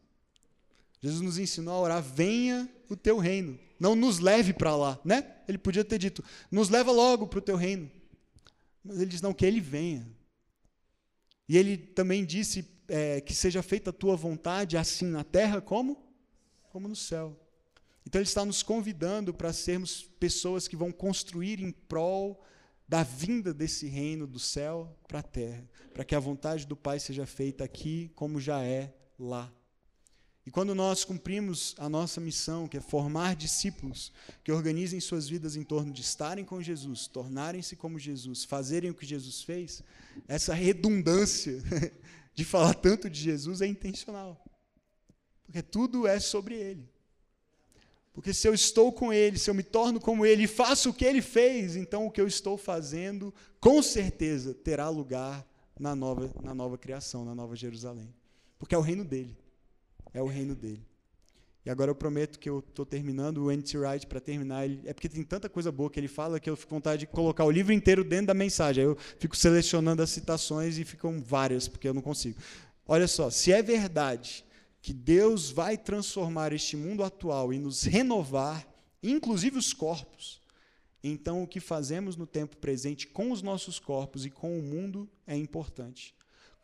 Jesus 1.00 1.22
nos 1.22 1.38
ensinou 1.38 1.74
a 1.74 1.80
orar: 1.80 2.02
venha 2.02 2.68
o 2.88 2.96
teu 2.96 3.18
reino. 3.18 3.58
Não 3.78 3.94
nos 3.94 4.18
leve 4.18 4.52
para 4.52 4.74
lá, 4.74 4.98
né? 5.04 5.36
Ele 5.46 5.58
podia 5.58 5.84
ter 5.84 5.98
dito: 5.98 6.24
nos 6.50 6.68
leva 6.68 6.90
logo 6.90 7.26
para 7.26 7.38
o 7.38 7.42
teu 7.42 7.56
reino. 7.56 7.90
Mas 8.82 8.96
ele 8.96 9.10
diz: 9.10 9.20
não, 9.20 9.34
que 9.34 9.44
ele 9.44 9.60
venha. 9.60 10.06
E 11.48 11.56
ele 11.56 11.76
também 11.76 12.24
disse 12.24 12.68
é, 12.88 13.20
que 13.20 13.34
seja 13.34 13.62
feita 13.62 13.90
a 13.90 13.92
tua 13.92 14.16
vontade, 14.16 14.76
assim 14.76 15.06
na 15.06 15.24
terra 15.24 15.60
como? 15.60 16.02
Como 16.70 16.88
no 16.88 16.96
céu. 16.96 17.38
Então 18.06 18.20
ele 18.20 18.28
está 18.28 18.44
nos 18.44 18.62
convidando 18.62 19.34
para 19.34 19.52
sermos 19.52 20.02
pessoas 20.20 20.68
que 20.68 20.76
vão 20.76 20.92
construir 20.92 21.60
em 21.60 21.72
prol 21.72 22.42
da 22.88 23.02
vinda 23.02 23.52
desse 23.52 23.88
reino 23.88 24.26
do 24.26 24.38
céu 24.38 24.96
para 25.08 25.18
a 25.18 25.22
terra, 25.22 25.68
para 25.92 26.04
que 26.04 26.14
a 26.14 26.20
vontade 26.20 26.66
do 26.66 26.76
Pai 26.76 27.00
seja 27.00 27.26
feita 27.26 27.64
aqui 27.64 28.12
como 28.14 28.40
já 28.40 28.62
é 28.62 28.94
lá. 29.18 29.52
E 30.46 30.50
quando 30.50 30.76
nós 30.76 31.04
cumprimos 31.04 31.74
a 31.76 31.88
nossa 31.88 32.20
missão, 32.20 32.68
que 32.68 32.76
é 32.76 32.80
formar 32.80 33.34
discípulos 33.34 34.12
que 34.44 34.52
organizem 34.52 35.00
suas 35.00 35.28
vidas 35.28 35.56
em 35.56 35.64
torno 35.64 35.92
de 35.92 36.02
estarem 36.02 36.44
com 36.44 36.62
Jesus, 36.62 37.08
tornarem-se 37.08 37.74
como 37.74 37.98
Jesus, 37.98 38.44
fazerem 38.44 38.88
o 38.88 38.94
que 38.94 39.04
Jesus 39.04 39.42
fez, 39.42 39.82
essa 40.28 40.54
redundância 40.54 41.60
de 42.32 42.44
falar 42.44 42.74
tanto 42.74 43.10
de 43.10 43.20
Jesus 43.20 43.60
é 43.60 43.66
intencional. 43.66 44.40
Porque 45.44 45.62
tudo 45.62 46.06
é 46.06 46.20
sobre 46.20 46.54
Ele. 46.54 46.88
Porque 48.12 48.32
se 48.32 48.46
eu 48.46 48.54
estou 48.54 48.92
com 48.92 49.12
Ele, 49.12 49.38
se 49.38 49.50
eu 49.50 49.54
me 49.54 49.64
torno 49.64 50.00
como 50.00 50.24
Ele 50.24 50.44
e 50.44 50.48
faço 50.48 50.90
o 50.90 50.94
que 50.94 51.04
Ele 51.04 51.20
fez, 51.20 51.74
então 51.74 52.06
o 52.06 52.10
que 52.10 52.20
eu 52.20 52.26
estou 52.26 52.56
fazendo, 52.56 53.34
com 53.58 53.82
certeza, 53.82 54.54
terá 54.54 54.88
lugar 54.88 55.44
na 55.78 55.96
nova, 55.96 56.32
na 56.40 56.54
nova 56.54 56.78
criação, 56.78 57.24
na 57.24 57.34
nova 57.34 57.56
Jerusalém. 57.56 58.14
Porque 58.60 58.76
é 58.76 58.78
o 58.78 58.82
reino 58.82 59.04
dele 59.04 59.36
é 60.16 60.22
o 60.22 60.26
reino 60.26 60.54
dele. 60.54 60.82
E 61.64 61.70
agora 61.70 61.90
eu 61.90 61.94
prometo 61.94 62.38
que 62.38 62.48
eu 62.48 62.60
estou 62.60 62.86
terminando 62.86 63.38
o 63.38 63.50
N.T. 63.50 63.76
Wright 63.76 64.06
para 64.06 64.20
terminar. 64.20 64.64
Ele, 64.64 64.80
é 64.86 64.94
porque 64.94 65.08
tem 65.08 65.22
tanta 65.22 65.48
coisa 65.48 65.70
boa 65.70 65.90
que 65.90 66.00
ele 66.00 66.08
fala 66.08 66.40
que 66.40 66.48
eu 66.48 66.56
fico 66.56 66.70
com 66.70 66.76
vontade 66.76 67.00
de 67.00 67.06
colocar 67.08 67.44
o 67.44 67.50
livro 67.50 67.72
inteiro 67.72 68.02
dentro 68.02 68.28
da 68.28 68.34
mensagem. 68.34 68.84
Aí 68.84 68.90
eu 68.90 68.96
fico 69.18 69.36
selecionando 69.36 70.00
as 70.00 70.10
citações 70.10 70.78
e 70.78 70.84
ficam 70.84 71.20
várias, 71.20 71.68
porque 71.68 71.86
eu 71.86 71.92
não 71.92 72.00
consigo. 72.00 72.38
Olha 72.86 73.06
só, 73.06 73.30
se 73.30 73.52
é 73.52 73.60
verdade 73.62 74.44
que 74.80 74.94
Deus 74.94 75.50
vai 75.50 75.76
transformar 75.76 76.52
este 76.52 76.76
mundo 76.76 77.02
atual 77.02 77.52
e 77.52 77.58
nos 77.58 77.82
renovar, 77.82 78.66
inclusive 79.02 79.58
os 79.58 79.72
corpos, 79.72 80.40
então 81.02 81.42
o 81.42 81.46
que 81.48 81.60
fazemos 81.60 82.16
no 82.16 82.26
tempo 82.26 82.56
presente 82.56 83.06
com 83.08 83.32
os 83.32 83.42
nossos 83.42 83.78
corpos 83.78 84.24
e 84.24 84.30
com 84.30 84.58
o 84.58 84.62
mundo 84.62 85.10
é 85.26 85.36
importante. 85.36 86.15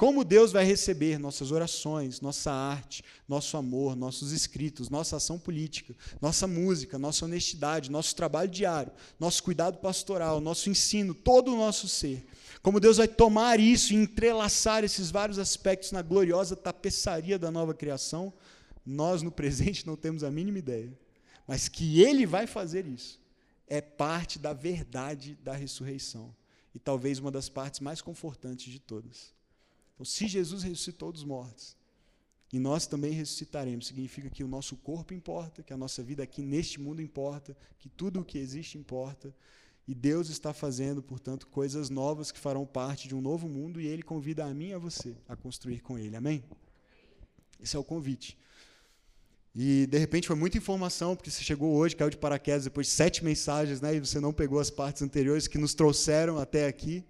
Como 0.03 0.25
Deus 0.25 0.51
vai 0.51 0.65
receber 0.65 1.17
nossas 1.17 1.53
orações, 1.53 2.21
nossa 2.21 2.51
arte, 2.51 3.05
nosso 3.29 3.57
amor, 3.57 3.95
nossos 3.95 4.33
escritos, 4.33 4.91
nossa 4.91 5.19
ação 5.19 5.39
política, 5.39 5.95
nossa 6.21 6.45
música, 6.45 6.99
nossa 6.99 7.25
honestidade, 7.25 7.89
nosso 7.89 8.17
trabalho 8.17 8.51
diário, 8.51 8.91
nosso 9.17 9.41
cuidado 9.45 9.79
pastoral, 9.79 10.41
nosso 10.41 10.69
ensino, 10.69 11.15
todo 11.15 11.55
o 11.55 11.57
nosso 11.57 11.87
ser. 11.87 12.27
Como 12.61 12.81
Deus 12.81 12.97
vai 12.97 13.07
tomar 13.07 13.61
isso 13.61 13.93
e 13.93 13.97
entrelaçar 13.97 14.83
esses 14.83 15.09
vários 15.09 15.39
aspectos 15.39 15.93
na 15.93 16.03
gloriosa 16.03 16.57
tapeçaria 16.57 17.39
da 17.39 17.53
nova 17.53 17.73
criação, 17.73 18.33
nós 18.85 19.23
no 19.23 19.31
presente 19.31 19.87
não 19.87 19.95
temos 19.95 20.25
a 20.25 20.33
mínima 20.33 20.59
ideia. 20.59 20.93
Mas 21.47 21.69
que 21.69 22.03
Ele 22.03 22.27
vai 22.27 22.49
fazer 22.49 22.89
isso 22.89 23.21
é 23.69 23.81
parte 23.81 24.37
da 24.37 24.53
verdade 24.53 25.39
da 25.45 25.53
ressurreição. 25.53 26.35
E 26.75 26.81
talvez 26.81 27.21
uma 27.21 27.31
das 27.31 27.49
partes 27.49 27.79
mais 27.79 28.03
confortantes 28.03 28.73
de 28.73 28.81
todas. 28.81 29.33
Então, 29.95 30.05
se 30.05 30.27
Jesus 30.27 30.63
ressuscitou 30.63 31.13
dos 31.13 31.25
mortos, 31.25 31.77
e 32.53 32.59
nós 32.59 32.87
também 32.87 33.13
ressuscitaremos, 33.13 33.87
significa 33.87 34.29
que 34.29 34.45
o 34.45 34.49
nosso 34.49 34.77
corpo 34.77 35.15
importa, 35.15 35.63
que 35.63 35.73
a 35.73 35.77
nossa 35.77 36.03
vida 36.03 36.23
aqui 36.23 36.43
neste 36.43 36.79
mundo 36.79 37.01
importa, 37.01 37.57
que 37.79 37.89
tudo 37.89 38.21
o 38.21 38.25
que 38.25 38.37
existe 38.39 38.77
importa, 38.77 39.35
e 39.89 39.95
Deus 39.95 40.29
está 40.29 40.53
fazendo, 40.53 41.03
portanto, 41.03 41.47
coisas 41.47 41.89
novas 41.89 42.31
que 42.31 42.39
farão 42.39 42.67
parte 42.67 43.09
de 43.09 43.15
um 43.15 43.21
novo 43.21 43.49
mundo, 43.49 43.81
e 43.81 43.87
Ele 43.87 44.03
convida 44.03 44.45
a 44.45 44.53
mim 44.53 44.69
e 44.69 44.75
a 44.75 44.79
você 44.79 45.17
a 45.27 45.35
construir 45.35 45.81
com 45.81 45.99
Ele. 45.99 46.15
Amém? 46.15 46.45
Esse 47.61 47.75
é 47.75 47.79
o 47.79 47.85
convite. 47.85 48.37
E 49.55 49.87
de 49.87 49.99
repente 49.99 50.27
foi 50.27 50.37
muita 50.37 50.57
informação, 50.57 51.15
porque 51.15 51.31
você 51.31 51.43
chegou 51.43 51.75
hoje, 51.75 51.95
caiu 51.97 52.11
de 52.11 52.17
paraquedas 52.17 52.65
depois 52.65 52.87
de 52.87 52.93
sete 52.93 53.25
mensagens, 53.25 53.81
né, 53.81 53.95
e 53.95 54.01
você 54.01 54.21
não 54.21 54.33
pegou 54.33 54.59
as 54.59 54.71
partes 54.71 55.03
anteriores 55.03 55.47
que 55.47 55.59
nos 55.59 55.75
trouxeram 55.75 56.39
até 56.39 56.67
aqui. 56.67 57.05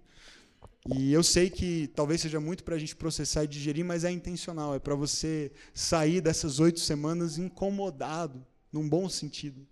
E 0.89 1.13
eu 1.13 1.23
sei 1.23 1.49
que 1.49 1.87
talvez 1.95 2.19
seja 2.19 2.41
muito 2.41 2.63
para 2.63 2.75
a 2.75 2.79
gente 2.79 2.95
processar 2.95 3.45
e 3.45 3.47
digerir, 3.47 3.85
mas 3.85 4.03
é 4.03 4.11
intencional. 4.11 4.75
É 4.75 4.79
para 4.79 4.95
você 4.95 5.51
sair 5.73 6.19
dessas 6.19 6.59
oito 6.59 6.79
semanas 6.81 7.37
incomodado, 7.37 8.45
num 8.71 8.87
bom 8.87 9.07
sentido. 9.07 9.65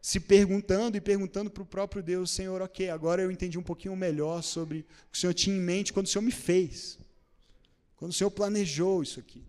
Se 0.00 0.20
perguntando 0.20 0.96
e 0.96 1.00
perguntando 1.00 1.50
para 1.50 1.62
o 1.62 1.66
próprio 1.66 2.02
Deus, 2.02 2.30
Senhor, 2.30 2.62
ok, 2.62 2.88
agora 2.90 3.22
eu 3.22 3.32
entendi 3.32 3.58
um 3.58 3.62
pouquinho 3.62 3.96
melhor 3.96 4.42
sobre 4.42 4.80
o 4.80 4.84
que 5.10 5.16
o 5.16 5.20
Senhor 5.20 5.34
tinha 5.34 5.56
em 5.56 5.60
mente 5.60 5.92
quando 5.92 6.06
o 6.06 6.08
Senhor 6.08 6.22
me 6.22 6.30
fez. 6.30 6.98
Quando 7.96 8.12
o 8.12 8.14
Senhor 8.14 8.30
planejou 8.30 9.02
isso 9.02 9.18
aqui. 9.18 9.42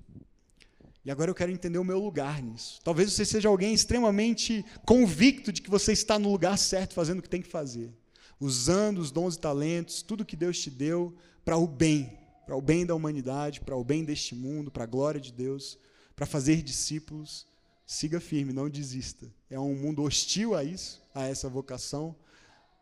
E 1.03 1.11
agora 1.11 1.29
eu 1.29 1.35
quero 1.35 1.51
entender 1.51 1.77
o 1.77 1.83
meu 1.83 1.99
lugar 1.99 2.41
nisso. 2.41 2.79
Talvez 2.83 3.13
você 3.13 3.25
seja 3.25 3.47
alguém 3.47 3.75
extremamente 3.75 4.65
convicto 4.85 5.51
de 5.51 5.61
que 5.61 5.69
você 5.69 5.91
está 5.91 6.17
no 6.17 6.31
lugar 6.31 6.57
certo, 6.57 6.95
fazendo 6.95 7.19
o 7.19 7.21
que 7.21 7.29
tem 7.29 7.43
que 7.43 7.47
fazer 7.47 7.93
usando 8.39 8.99
os 8.99 9.11
dons 9.11 9.35
e 9.35 9.39
talentos, 9.39 10.01
tudo 10.01 10.25
que 10.25 10.35
Deus 10.35 10.59
te 10.59 10.69
deu 10.69 11.15
para 11.43 11.57
o 11.57 11.67
bem, 11.67 12.17
para 12.45 12.55
o 12.55 12.61
bem 12.61 12.85
da 12.85 12.95
humanidade, 12.95 13.61
para 13.61 13.75
o 13.75 13.83
bem 13.83 14.03
deste 14.03 14.35
mundo, 14.35 14.69
para 14.69 14.83
a 14.83 14.87
glória 14.87 15.19
de 15.19 15.31
Deus, 15.31 15.77
para 16.15 16.25
fazer 16.25 16.61
discípulos. 16.61 17.47
Siga 17.85 18.19
firme, 18.19 18.51
não 18.51 18.69
desista. 18.69 19.31
É 19.49 19.59
um 19.59 19.75
mundo 19.75 20.03
hostil 20.03 20.55
a 20.55 20.63
isso, 20.63 21.01
a 21.13 21.27
essa 21.27 21.47
vocação, 21.47 22.15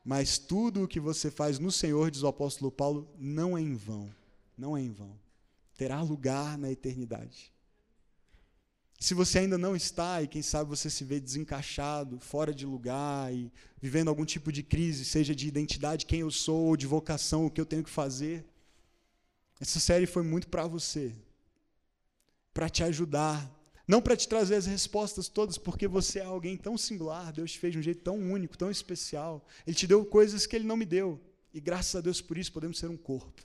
mas 0.03 0.37
tudo 0.37 0.83
o 0.83 0.87
que 0.87 0.99
você 0.99 1.31
faz 1.31 1.59
no 1.59 1.71
Senhor, 1.71 2.11
diz 2.11 2.23
o 2.23 2.27
apóstolo 2.27 2.71
Paulo, 2.71 3.07
não 3.17 3.57
é 3.57 3.61
em 3.61 3.75
vão. 3.75 4.13
Não 4.57 4.75
é 4.75 4.81
em 4.81 4.91
vão. 4.91 5.17
Terá 5.77 6.01
lugar 6.01 6.57
na 6.57 6.71
eternidade. 6.71 7.52
Se 9.03 9.13
você 9.13 9.39
ainda 9.39 9.57
não 9.57 9.75
está 9.75 10.21
e 10.21 10.29
quem 10.29 10.41
sabe 10.41 10.69
você 10.69 10.89
se 10.89 11.03
vê 11.03 11.19
desencaixado, 11.19 12.21
fora 12.21 12.53
de 12.53 12.65
lugar 12.65 13.33
e 13.33 13.51
vivendo 13.81 14.07
algum 14.07 14.23
tipo 14.23 14.49
de 14.49 14.63
crise, 14.63 15.03
seja 15.03 15.35
de 15.35 15.45
identidade, 15.45 16.05
quem 16.05 16.21
eu 16.21 16.31
sou, 16.31 16.67
ou 16.67 16.77
de 16.77 16.87
vocação, 16.87 17.45
o 17.45 17.51
que 17.51 17.59
eu 17.59 17.65
tenho 17.65 17.83
que 17.83 17.89
fazer, 17.89 18.45
essa 19.59 19.77
série 19.77 20.05
foi 20.05 20.23
muito 20.23 20.47
para 20.47 20.65
você, 20.65 21.13
para 22.53 22.69
te 22.69 22.81
ajudar, 22.81 23.53
não 23.85 24.01
para 24.01 24.15
te 24.15 24.25
trazer 24.25 24.55
as 24.55 24.67
respostas 24.67 25.27
todas, 25.27 25.57
porque 25.57 25.85
você 25.85 26.19
é 26.19 26.23
alguém 26.23 26.55
tão 26.55 26.77
singular, 26.77 27.33
Deus 27.33 27.51
te 27.51 27.59
fez 27.59 27.73
de 27.73 27.79
um 27.79 27.83
jeito 27.83 28.03
tão 28.03 28.17
único, 28.17 28.57
tão 28.57 28.71
especial. 28.71 29.45
Ele 29.67 29.75
te 29.75 29.85
deu 29.85 30.05
coisas 30.05 30.45
que 30.45 30.55
ele 30.55 30.65
não 30.65 30.77
me 30.77 30.85
deu, 30.85 31.19
e 31.53 31.59
graças 31.59 31.93
a 31.93 31.99
Deus 31.99 32.21
por 32.21 32.37
isso 32.37 32.53
podemos 32.53 32.79
ser 32.79 32.89
um 32.89 32.95
corpo, 32.95 33.43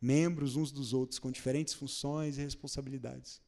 membros 0.00 0.54
uns 0.54 0.70
dos 0.70 0.92
outros, 0.92 1.18
com 1.18 1.32
diferentes 1.32 1.74
funções 1.74 2.38
e 2.38 2.42
responsabilidades. 2.42 3.47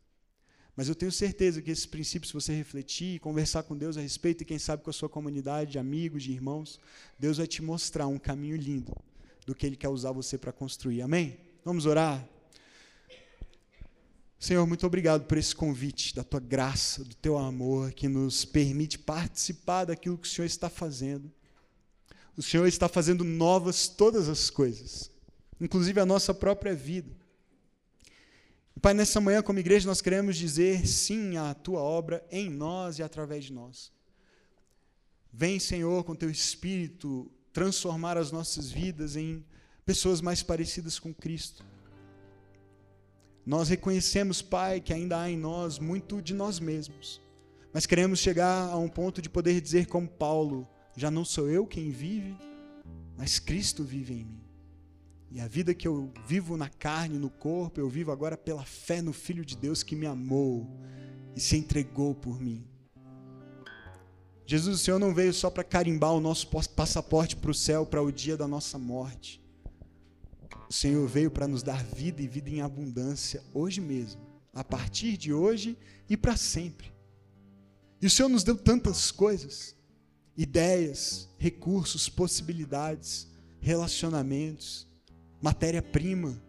Mas 0.77 0.89
eu 0.89 0.95
tenho 0.95 1.13
certeza 1.13 1.61
que 1.61 1.71
esses 1.71 1.87
princípios, 1.87 2.29
se 2.29 2.35
você 2.35 2.55
refletir, 2.55 3.21
conversar 3.21 3.63
com 3.65 3.77
Deus 3.77 3.97
a 3.97 4.01
respeito, 4.01 4.43
e 4.43 4.45
quem 4.45 4.59
sabe 4.59 4.83
com 4.83 4.91
a 4.91 4.93
sua 4.93 5.09
comunidade 5.09 5.73
de 5.73 5.79
amigos, 5.79 6.23
de 6.23 6.33
irmãos, 6.33 6.81
Deus 7.19 7.39
vai 7.39 7.47
te 7.47 7.63
mostrar 7.63 8.07
um 8.07 8.19
caminho 8.19 8.57
lindo 8.57 8.97
do 9.47 9.55
que 9.55 9.67
Ele 9.67 9.77
quer 9.77 9.89
usar 9.89 10.13
você 10.13 10.39
para 10.39 10.53
construir. 10.53 11.03
Amém? 11.03 11.39
Vamos 11.65 11.87
orar? 11.87 12.27
Senhor, 14.39 14.67
muito 14.67 14.87
obrigado 14.87 15.27
por 15.27 15.37
esse 15.37 15.55
convite, 15.55 16.15
da 16.15 16.25
tua 16.25 16.41
graça, 16.41 17.05
do 17.05 17.15
teu 17.15 17.37
amor, 17.37 17.93
que 17.93 18.09
nos 18.09 18.43
permite 18.47 18.99
participar 18.99 19.85
daquilo 19.85 20.17
que 20.17 20.27
o 20.27 20.31
Senhor 20.31 20.47
está 20.47 20.71
fazendo. 20.71 21.31
O 22.35 22.43
Senhor 22.43 22.67
está 22.67 22.89
fazendo 22.89 23.23
novas 23.23 23.87
todas 23.87 24.31
as 24.31 24.49
coisas, 24.49 25.11
inclusive 25.61 26.01
a 26.01 26.07
nossa 26.07 26.33
própria 26.33 26.75
vida. 26.75 27.20
Pai, 28.81 28.95
nessa 28.95 29.21
manhã, 29.21 29.43
como 29.43 29.59
igreja, 29.59 29.87
nós 29.87 30.01
queremos 30.01 30.37
dizer 30.37 30.87
sim 30.87 31.37
à 31.37 31.53
tua 31.55 31.81
obra 31.81 32.25
em 32.31 32.49
nós 32.49 32.99
e 32.99 33.03
através 33.03 33.45
de 33.45 33.53
nós. 33.53 33.93
Vem, 35.33 35.59
Senhor, 35.59 36.03
com 36.05 36.15
teu 36.15 36.31
espírito 36.31 37.31
transformar 37.53 38.17
as 38.17 38.33
nossas 38.33 38.71
vidas 38.71 39.17
em 39.17 39.45
pessoas 39.85 40.21
mais 40.21 40.43
parecidas 40.43 40.99
com 40.99 41.13
Cristo. 41.13 41.65
Nós 43.45 43.69
reconhecemos, 43.69 44.43
Pai, 44.43 44.81
que 44.81 44.93
ainda 44.93 45.21
há 45.21 45.31
em 45.31 45.37
nós 45.37 45.79
muito 45.79 46.23
de 46.23 46.35
nós 46.35 46.61
mesmos, 46.61 47.21
mas 47.73 47.87
queremos 47.87 48.19
chegar 48.19 48.71
a 48.71 48.77
um 48.77 48.89
ponto 48.89 49.21
de 49.21 49.29
poder 49.29 49.61
dizer, 49.61 49.87
como 49.87 50.09
Paulo: 50.09 50.69
já 50.97 51.11
não 51.11 51.25
sou 51.25 51.51
eu 51.51 51.67
quem 51.67 51.91
vive, 51.91 52.37
mas 53.17 53.39
Cristo 53.39 53.83
vive 53.85 54.15
em 54.15 54.25
mim. 54.25 54.40
E 55.31 55.41
a 55.41 55.47
vida 55.47 55.73
que 55.73 55.87
eu 55.87 56.13
vivo 56.27 56.57
na 56.57 56.69
carne, 56.69 57.17
no 57.17 57.31
corpo, 57.31 57.79
eu 57.79 57.89
vivo 57.89 58.11
agora 58.11 58.37
pela 58.37 58.65
fé 58.65 59.01
no 59.01 59.13
Filho 59.13 59.45
de 59.45 59.57
Deus 59.57 59.85
que 59.85 59.95
me 59.95 60.07
amou 60.07 60.69
e 61.37 61.41
se 61.41 61.57
entregou 61.57 62.15
por 62.17 62.41
mim. 62.41 62.67
Jesus, 64.45 64.81
o 64.81 64.83
Senhor 64.83 64.99
não 64.99 65.15
veio 65.15 65.33
só 65.33 65.49
para 65.49 65.63
carimbar 65.63 66.13
o 66.13 66.21
nosso 66.21 66.49
passaporte 66.75 67.37
para 67.37 67.53
o 67.53 67.55
céu, 67.55 67.87
para 67.87 68.03
o 68.03 68.11
dia 68.11 68.37
da 68.37 68.49
nossa 68.49 68.77
morte. 68.77 69.41
O 70.69 70.73
Senhor 70.73 71.07
veio 71.07 71.31
para 71.31 71.47
nos 71.47 71.63
dar 71.63 71.85
vida 71.85 72.21
e 72.21 72.27
vida 72.27 72.51
em 72.51 72.61
abundância 72.61 73.41
hoje 73.55 73.81
mesmo, 73.81 74.21
a 74.53 74.65
partir 74.65 75.17
de 75.17 75.33
hoje 75.33 75.79
e 76.09 76.17
para 76.17 76.37
sempre. 76.37 76.93
E 78.03 78.07
o 78.07 78.11
Senhor 78.11 78.29
nos 78.29 78.43
deu 78.43 78.57
tantas 78.57 79.13
coisas, 79.13 79.77
ideias, 80.37 81.29
recursos, 81.39 82.09
possibilidades, 82.09 83.29
relacionamentos 83.61 84.90
matéria-prima 85.41 86.41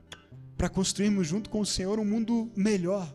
para 0.57 0.69
construirmos 0.69 1.27
junto 1.27 1.49
com 1.49 1.61
o 1.61 1.65
Senhor 1.65 1.97
um 1.99 2.05
mundo 2.05 2.51
melhor. 2.55 3.11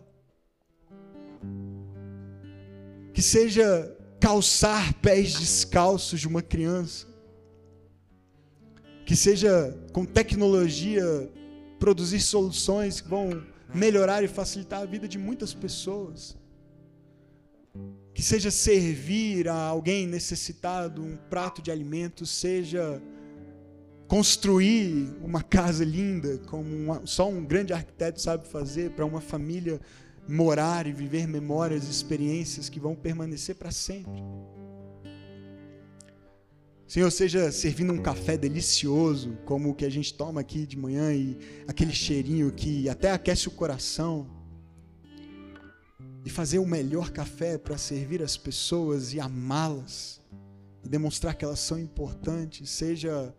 Que 3.12 3.22
seja 3.22 3.96
calçar 4.18 4.94
pés 4.94 5.34
descalços 5.34 6.20
de 6.20 6.26
uma 6.26 6.42
criança. 6.42 7.06
Que 9.04 9.14
seja 9.14 9.78
com 9.92 10.04
tecnologia 10.04 11.04
produzir 11.78 12.20
soluções 12.20 13.00
que 13.00 13.08
vão 13.08 13.46
melhorar 13.72 14.24
e 14.24 14.28
facilitar 14.28 14.82
a 14.82 14.86
vida 14.86 15.06
de 15.06 15.18
muitas 15.18 15.54
pessoas. 15.54 16.36
Que 18.12 18.22
seja 18.22 18.50
servir 18.50 19.48
a 19.48 19.54
alguém 19.54 20.06
necessitado 20.06 21.02
um 21.02 21.16
prato 21.16 21.60
de 21.62 21.70
alimento, 21.70 22.24
seja 22.26 23.00
construir 24.08 25.16
uma 25.22 25.42
casa 25.42 25.84
linda, 25.84 26.38
como 26.46 26.74
uma, 26.74 27.02
só 27.04 27.28
um 27.28 27.44
grande 27.44 27.72
arquiteto 27.72 28.20
sabe 28.20 28.46
fazer, 28.46 28.90
para 28.90 29.04
uma 29.04 29.20
família 29.20 29.80
morar 30.28 30.86
e 30.86 30.92
viver 30.92 31.26
memórias 31.26 31.86
e 31.86 31.90
experiências 31.90 32.68
que 32.68 32.80
vão 32.80 32.94
permanecer 32.94 33.56
para 33.56 33.70
sempre. 33.70 34.22
Senhor, 36.86 37.10
seja 37.10 37.50
servindo 37.50 37.92
um 37.92 38.00
café 38.00 38.36
delicioso, 38.36 39.36
como 39.44 39.70
o 39.70 39.74
que 39.74 39.84
a 39.84 39.90
gente 39.90 40.14
toma 40.14 40.40
aqui 40.40 40.64
de 40.64 40.78
manhã 40.78 41.12
e 41.12 41.36
aquele 41.66 41.92
cheirinho 41.92 42.52
que 42.52 42.88
até 42.88 43.10
aquece 43.10 43.48
o 43.48 43.50
coração. 43.50 44.30
E 46.24 46.30
fazer 46.30 46.60
o 46.60 46.66
melhor 46.66 47.10
café 47.10 47.58
para 47.58 47.76
servir 47.76 48.22
as 48.22 48.36
pessoas 48.36 49.12
e 49.12 49.20
amá-las 49.20 50.20
e 50.84 50.88
demonstrar 50.88 51.34
que 51.34 51.44
elas 51.44 51.58
são 51.58 51.78
importantes, 51.78 52.70
seja 52.70 53.34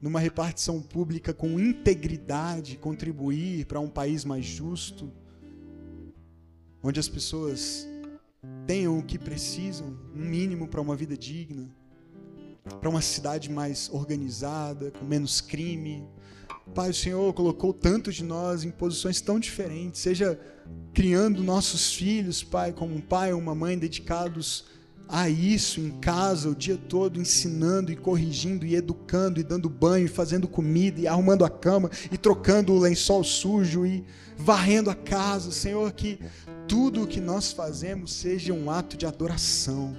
numa 0.00 0.20
repartição 0.20 0.80
pública 0.80 1.32
com 1.32 1.58
integridade, 1.58 2.76
contribuir 2.76 3.66
para 3.66 3.80
um 3.80 3.88
país 3.88 4.24
mais 4.24 4.44
justo, 4.44 5.10
onde 6.82 7.00
as 7.00 7.08
pessoas 7.08 7.88
tenham 8.66 8.98
o 8.98 9.02
que 9.02 9.18
precisam, 9.18 9.96
um 10.14 10.24
mínimo 10.24 10.68
para 10.68 10.80
uma 10.80 10.94
vida 10.94 11.16
digna, 11.16 11.68
para 12.80 12.88
uma 12.88 13.00
cidade 13.00 13.50
mais 13.50 13.88
organizada, 13.92 14.90
com 14.90 15.04
menos 15.04 15.40
crime. 15.40 16.06
Pai, 16.74 16.90
o 16.90 16.94
Senhor 16.94 17.32
colocou 17.32 17.72
tanto 17.72 18.12
de 18.12 18.24
nós 18.24 18.64
em 18.64 18.70
posições 18.70 19.20
tão 19.20 19.38
diferentes, 19.38 20.00
seja 20.00 20.38
criando 20.92 21.42
nossos 21.42 21.92
filhos, 21.94 22.42
Pai, 22.42 22.72
como 22.72 22.94
um 22.94 23.00
pai 23.00 23.32
ou 23.32 23.38
uma 23.38 23.54
mãe 23.54 23.78
dedicados 23.78 24.64
a 25.08 25.28
isso 25.28 25.80
em 25.80 25.90
casa 25.90 26.48
o 26.48 26.54
dia 26.54 26.76
todo, 26.76 27.20
ensinando 27.20 27.92
e 27.92 27.96
corrigindo 27.96 28.66
e 28.66 28.74
educando 28.74 29.38
e 29.38 29.44
dando 29.44 29.68
banho 29.68 30.06
e 30.06 30.08
fazendo 30.08 30.48
comida 30.48 31.00
e 31.00 31.06
arrumando 31.06 31.44
a 31.44 31.50
cama 31.50 31.90
e 32.10 32.18
trocando 32.18 32.72
o 32.72 32.78
lençol 32.78 33.22
sujo 33.22 33.86
e 33.86 34.04
varrendo 34.36 34.90
a 34.90 34.94
casa. 34.94 35.52
Senhor, 35.52 35.92
que 35.92 36.18
tudo 36.66 37.04
o 37.04 37.06
que 37.06 37.20
nós 37.20 37.52
fazemos 37.52 38.12
seja 38.12 38.52
um 38.52 38.70
ato 38.70 38.96
de 38.96 39.06
adoração. 39.06 39.96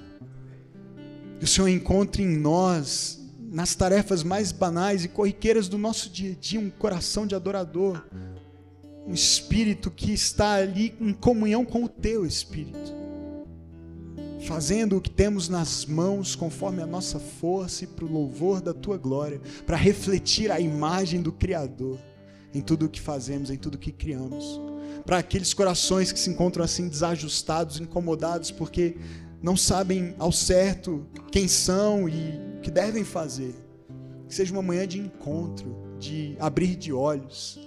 Que 1.39 1.45
o 1.45 1.47
Senhor 1.47 1.70
encontre 1.70 2.24
em 2.24 2.38
nós, 2.38 3.20
nas 3.39 3.76
tarefas 3.76 4.24
mais 4.24 4.51
banais 4.51 5.05
e 5.05 5.08
corriqueiras 5.08 5.70
do 5.70 5.78
nosso 5.78 6.10
dia 6.10 6.34
a 6.34 6.36
dia, 6.36 6.60
um 6.60 6.70
coração 6.70 7.26
de 7.26 7.36
adorador, 7.36 8.05
um 9.05 9.14
espírito 9.14 9.89
que 9.89 10.12
está 10.12 10.55
ali 10.55 10.93
em 10.99 11.14
comunhão 11.14 11.64
com 11.64 11.86
o 11.86 11.89
teu 11.89 12.26
espírito 12.26 12.97
fazendo 14.48 14.95
o 14.95 15.02
que 15.02 15.10
temos 15.10 15.50
nas 15.50 15.86
mãos 15.86 16.34
conforme 16.34 16.82
a 16.82 16.88
nossa 16.88 17.20
força 17.20 17.84
e 17.84 17.88
para 17.88 18.06
o 18.06 18.12
louvor 18.12 18.62
da 18.62 18.74
tua 18.74 18.98
glória, 18.98 19.41
para 19.66 19.76
refletir 19.76 20.50
a 20.50 20.58
imagem 20.58 21.22
do 21.22 21.34
Criador 21.34 22.00
em 22.54 22.62
tudo 22.62 22.86
o 22.86 22.89
que 22.89 23.02
fazemos, 23.02 23.50
em 23.50 23.58
tudo 23.58 23.76
o 23.76 23.78
que 23.78 23.91
criamos. 23.91 24.62
Para 25.06 25.18
aqueles 25.18 25.54
corações 25.54 26.14
que 26.14 26.20
se 26.20 26.30
encontram 26.30 26.64
assim 26.64 26.88
desajustados, 26.88 27.82
incomodados, 27.82 28.50
porque 28.50 28.95
não 29.43 29.58
sabem 29.58 30.16
ao 30.18 30.32
certo 30.32 31.06
quem 31.30 31.45
são 31.50 32.08
e 32.08 32.39
o 32.58 32.62
que 32.62 32.72
devem 32.72 33.04
fazer. 33.04 33.54
Que 34.30 34.34
seja 34.34 34.54
uma 34.54 34.64
manhã 34.64 34.88
de 34.88 34.98
encontro, 34.98 35.76
de 36.00 36.38
abrir 36.39 36.78
de 36.78 36.93
olhos, 36.93 37.60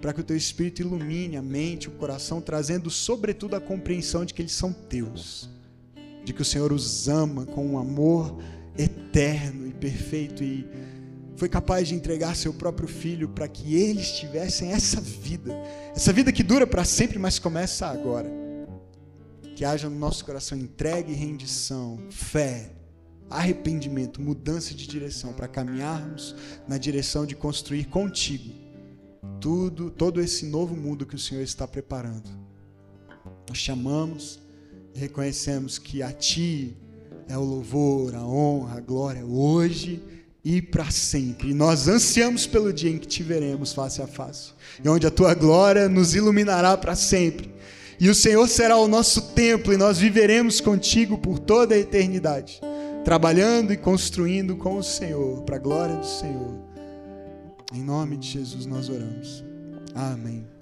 para 0.00 0.12
que 0.12 0.20
o 0.20 0.24
teu 0.24 0.36
Espírito 0.36 0.82
ilumine 0.82 1.36
a 1.36 1.42
mente, 1.42 1.88
o 1.88 1.92
coração, 1.92 2.40
trazendo 2.40 2.90
sobretudo 2.90 3.56
a 3.56 3.60
compreensão 3.60 4.24
de 4.24 4.32
que 4.32 4.40
eles 4.40 4.52
são 4.52 4.72
teus 4.72 5.57
de 6.28 6.34
que 6.34 6.42
o 6.42 6.44
Senhor 6.44 6.72
os 6.72 7.08
ama 7.08 7.46
com 7.46 7.66
um 7.66 7.78
amor 7.78 8.38
eterno 8.76 9.66
e 9.66 9.72
perfeito 9.72 10.44
e 10.44 10.68
foi 11.36 11.48
capaz 11.48 11.88
de 11.88 11.94
entregar 11.94 12.36
seu 12.36 12.52
próprio 12.52 12.86
filho 12.86 13.30
para 13.30 13.48
que 13.48 13.74
eles 13.74 14.12
tivessem 14.12 14.72
essa 14.72 15.00
vida, 15.00 15.54
essa 15.96 16.12
vida 16.12 16.30
que 16.30 16.42
dura 16.42 16.66
para 16.66 16.84
sempre, 16.84 17.18
mas 17.18 17.38
começa 17.38 17.86
agora. 17.86 18.30
Que 19.56 19.64
haja 19.64 19.88
no 19.88 19.98
nosso 19.98 20.22
coração 20.22 20.58
entrega 20.58 21.10
e 21.10 21.14
rendição, 21.14 21.98
fé, 22.10 22.72
arrependimento, 23.30 24.20
mudança 24.20 24.74
de 24.74 24.86
direção 24.86 25.32
para 25.32 25.48
caminharmos 25.48 26.36
na 26.68 26.76
direção 26.76 27.24
de 27.24 27.34
construir 27.34 27.86
contigo 27.86 28.52
tudo, 29.40 29.90
todo 29.90 30.20
esse 30.20 30.44
novo 30.44 30.76
mundo 30.76 31.06
que 31.06 31.14
o 31.14 31.18
Senhor 31.18 31.42
está 31.42 31.66
preparando. 31.66 32.28
Nós 33.48 33.56
chamamos 33.56 34.46
reconhecemos 34.94 35.78
que 35.78 36.02
a 36.02 36.12
Ti 36.12 36.76
é 37.28 37.36
o 37.36 37.42
louvor, 37.42 38.14
a 38.14 38.24
honra, 38.24 38.78
a 38.78 38.80
glória 38.80 39.24
hoje 39.24 40.02
e 40.44 40.62
para 40.62 40.90
sempre. 40.90 41.50
E 41.50 41.54
nós 41.54 41.88
ansiamos 41.88 42.46
pelo 42.46 42.72
dia 42.72 42.90
em 42.90 42.98
que 42.98 43.06
te 43.06 43.22
veremos 43.22 43.72
face 43.72 44.00
a 44.00 44.06
face, 44.06 44.52
e 44.82 44.88
onde 44.88 45.06
a 45.06 45.10
Tua 45.10 45.34
glória 45.34 45.88
nos 45.88 46.14
iluminará 46.14 46.76
para 46.76 46.94
sempre. 46.94 47.52
E 48.00 48.08
o 48.08 48.14
Senhor 48.14 48.48
será 48.48 48.76
o 48.76 48.88
nosso 48.88 49.32
templo, 49.32 49.72
e 49.72 49.76
nós 49.76 49.98
viveremos 49.98 50.60
contigo 50.60 51.18
por 51.18 51.38
toda 51.38 51.74
a 51.74 51.78
eternidade, 51.78 52.60
trabalhando 53.04 53.72
e 53.72 53.76
construindo 53.76 54.56
com 54.56 54.78
o 54.78 54.82
Senhor, 54.82 55.42
para 55.42 55.56
a 55.56 55.60
glória 55.60 55.96
do 55.96 56.06
Senhor. 56.06 56.58
Em 57.74 57.82
nome 57.82 58.16
de 58.16 58.28
Jesus 58.28 58.64
nós 58.64 58.88
oramos. 58.88 59.44
Amém. 59.94 60.57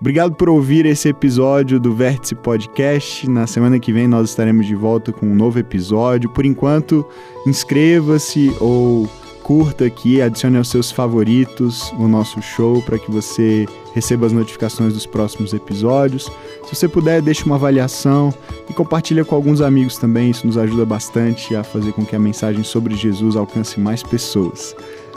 Obrigado 0.00 0.34
por 0.36 0.48
ouvir 0.48 0.86
esse 0.86 1.08
episódio 1.08 1.80
do 1.80 1.92
Vértice 1.92 2.36
Podcast. 2.36 3.28
Na 3.28 3.48
semana 3.48 3.80
que 3.80 3.92
vem 3.92 4.06
nós 4.06 4.30
estaremos 4.30 4.64
de 4.64 4.74
volta 4.74 5.12
com 5.12 5.26
um 5.26 5.34
novo 5.34 5.58
episódio. 5.58 6.30
Por 6.30 6.46
enquanto, 6.46 7.04
inscreva-se 7.44 8.54
ou 8.60 9.08
curta 9.42 9.86
aqui, 9.86 10.22
adicione 10.22 10.56
aos 10.56 10.68
seus 10.68 10.92
favoritos 10.92 11.90
o 11.98 12.06
nosso 12.06 12.40
show 12.40 12.80
para 12.82 12.98
que 12.98 13.10
você 13.10 13.66
receba 13.92 14.26
as 14.26 14.32
notificações 14.32 14.94
dos 14.94 15.04
próximos 15.04 15.52
episódios. 15.52 16.30
Se 16.64 16.76
você 16.76 16.86
puder, 16.86 17.20
deixe 17.20 17.44
uma 17.44 17.56
avaliação 17.56 18.32
e 18.70 18.72
compartilhe 18.72 19.24
com 19.24 19.34
alguns 19.34 19.60
amigos 19.60 19.98
também. 19.98 20.30
Isso 20.30 20.46
nos 20.46 20.56
ajuda 20.56 20.86
bastante 20.86 21.56
a 21.56 21.64
fazer 21.64 21.92
com 21.92 22.04
que 22.04 22.14
a 22.14 22.20
mensagem 22.20 22.62
sobre 22.62 22.94
Jesus 22.94 23.34
alcance 23.34 23.80
mais 23.80 24.04
pessoas. 24.04 24.76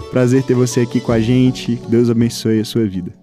Prazer 0.10 0.42
ter 0.42 0.56
você 0.56 0.80
aqui 0.80 1.00
com 1.00 1.12
a 1.12 1.20
gente. 1.20 1.76
Deus 1.88 2.10
abençoe 2.10 2.62
a 2.62 2.66
sua 2.66 2.86
vida. 2.86 3.21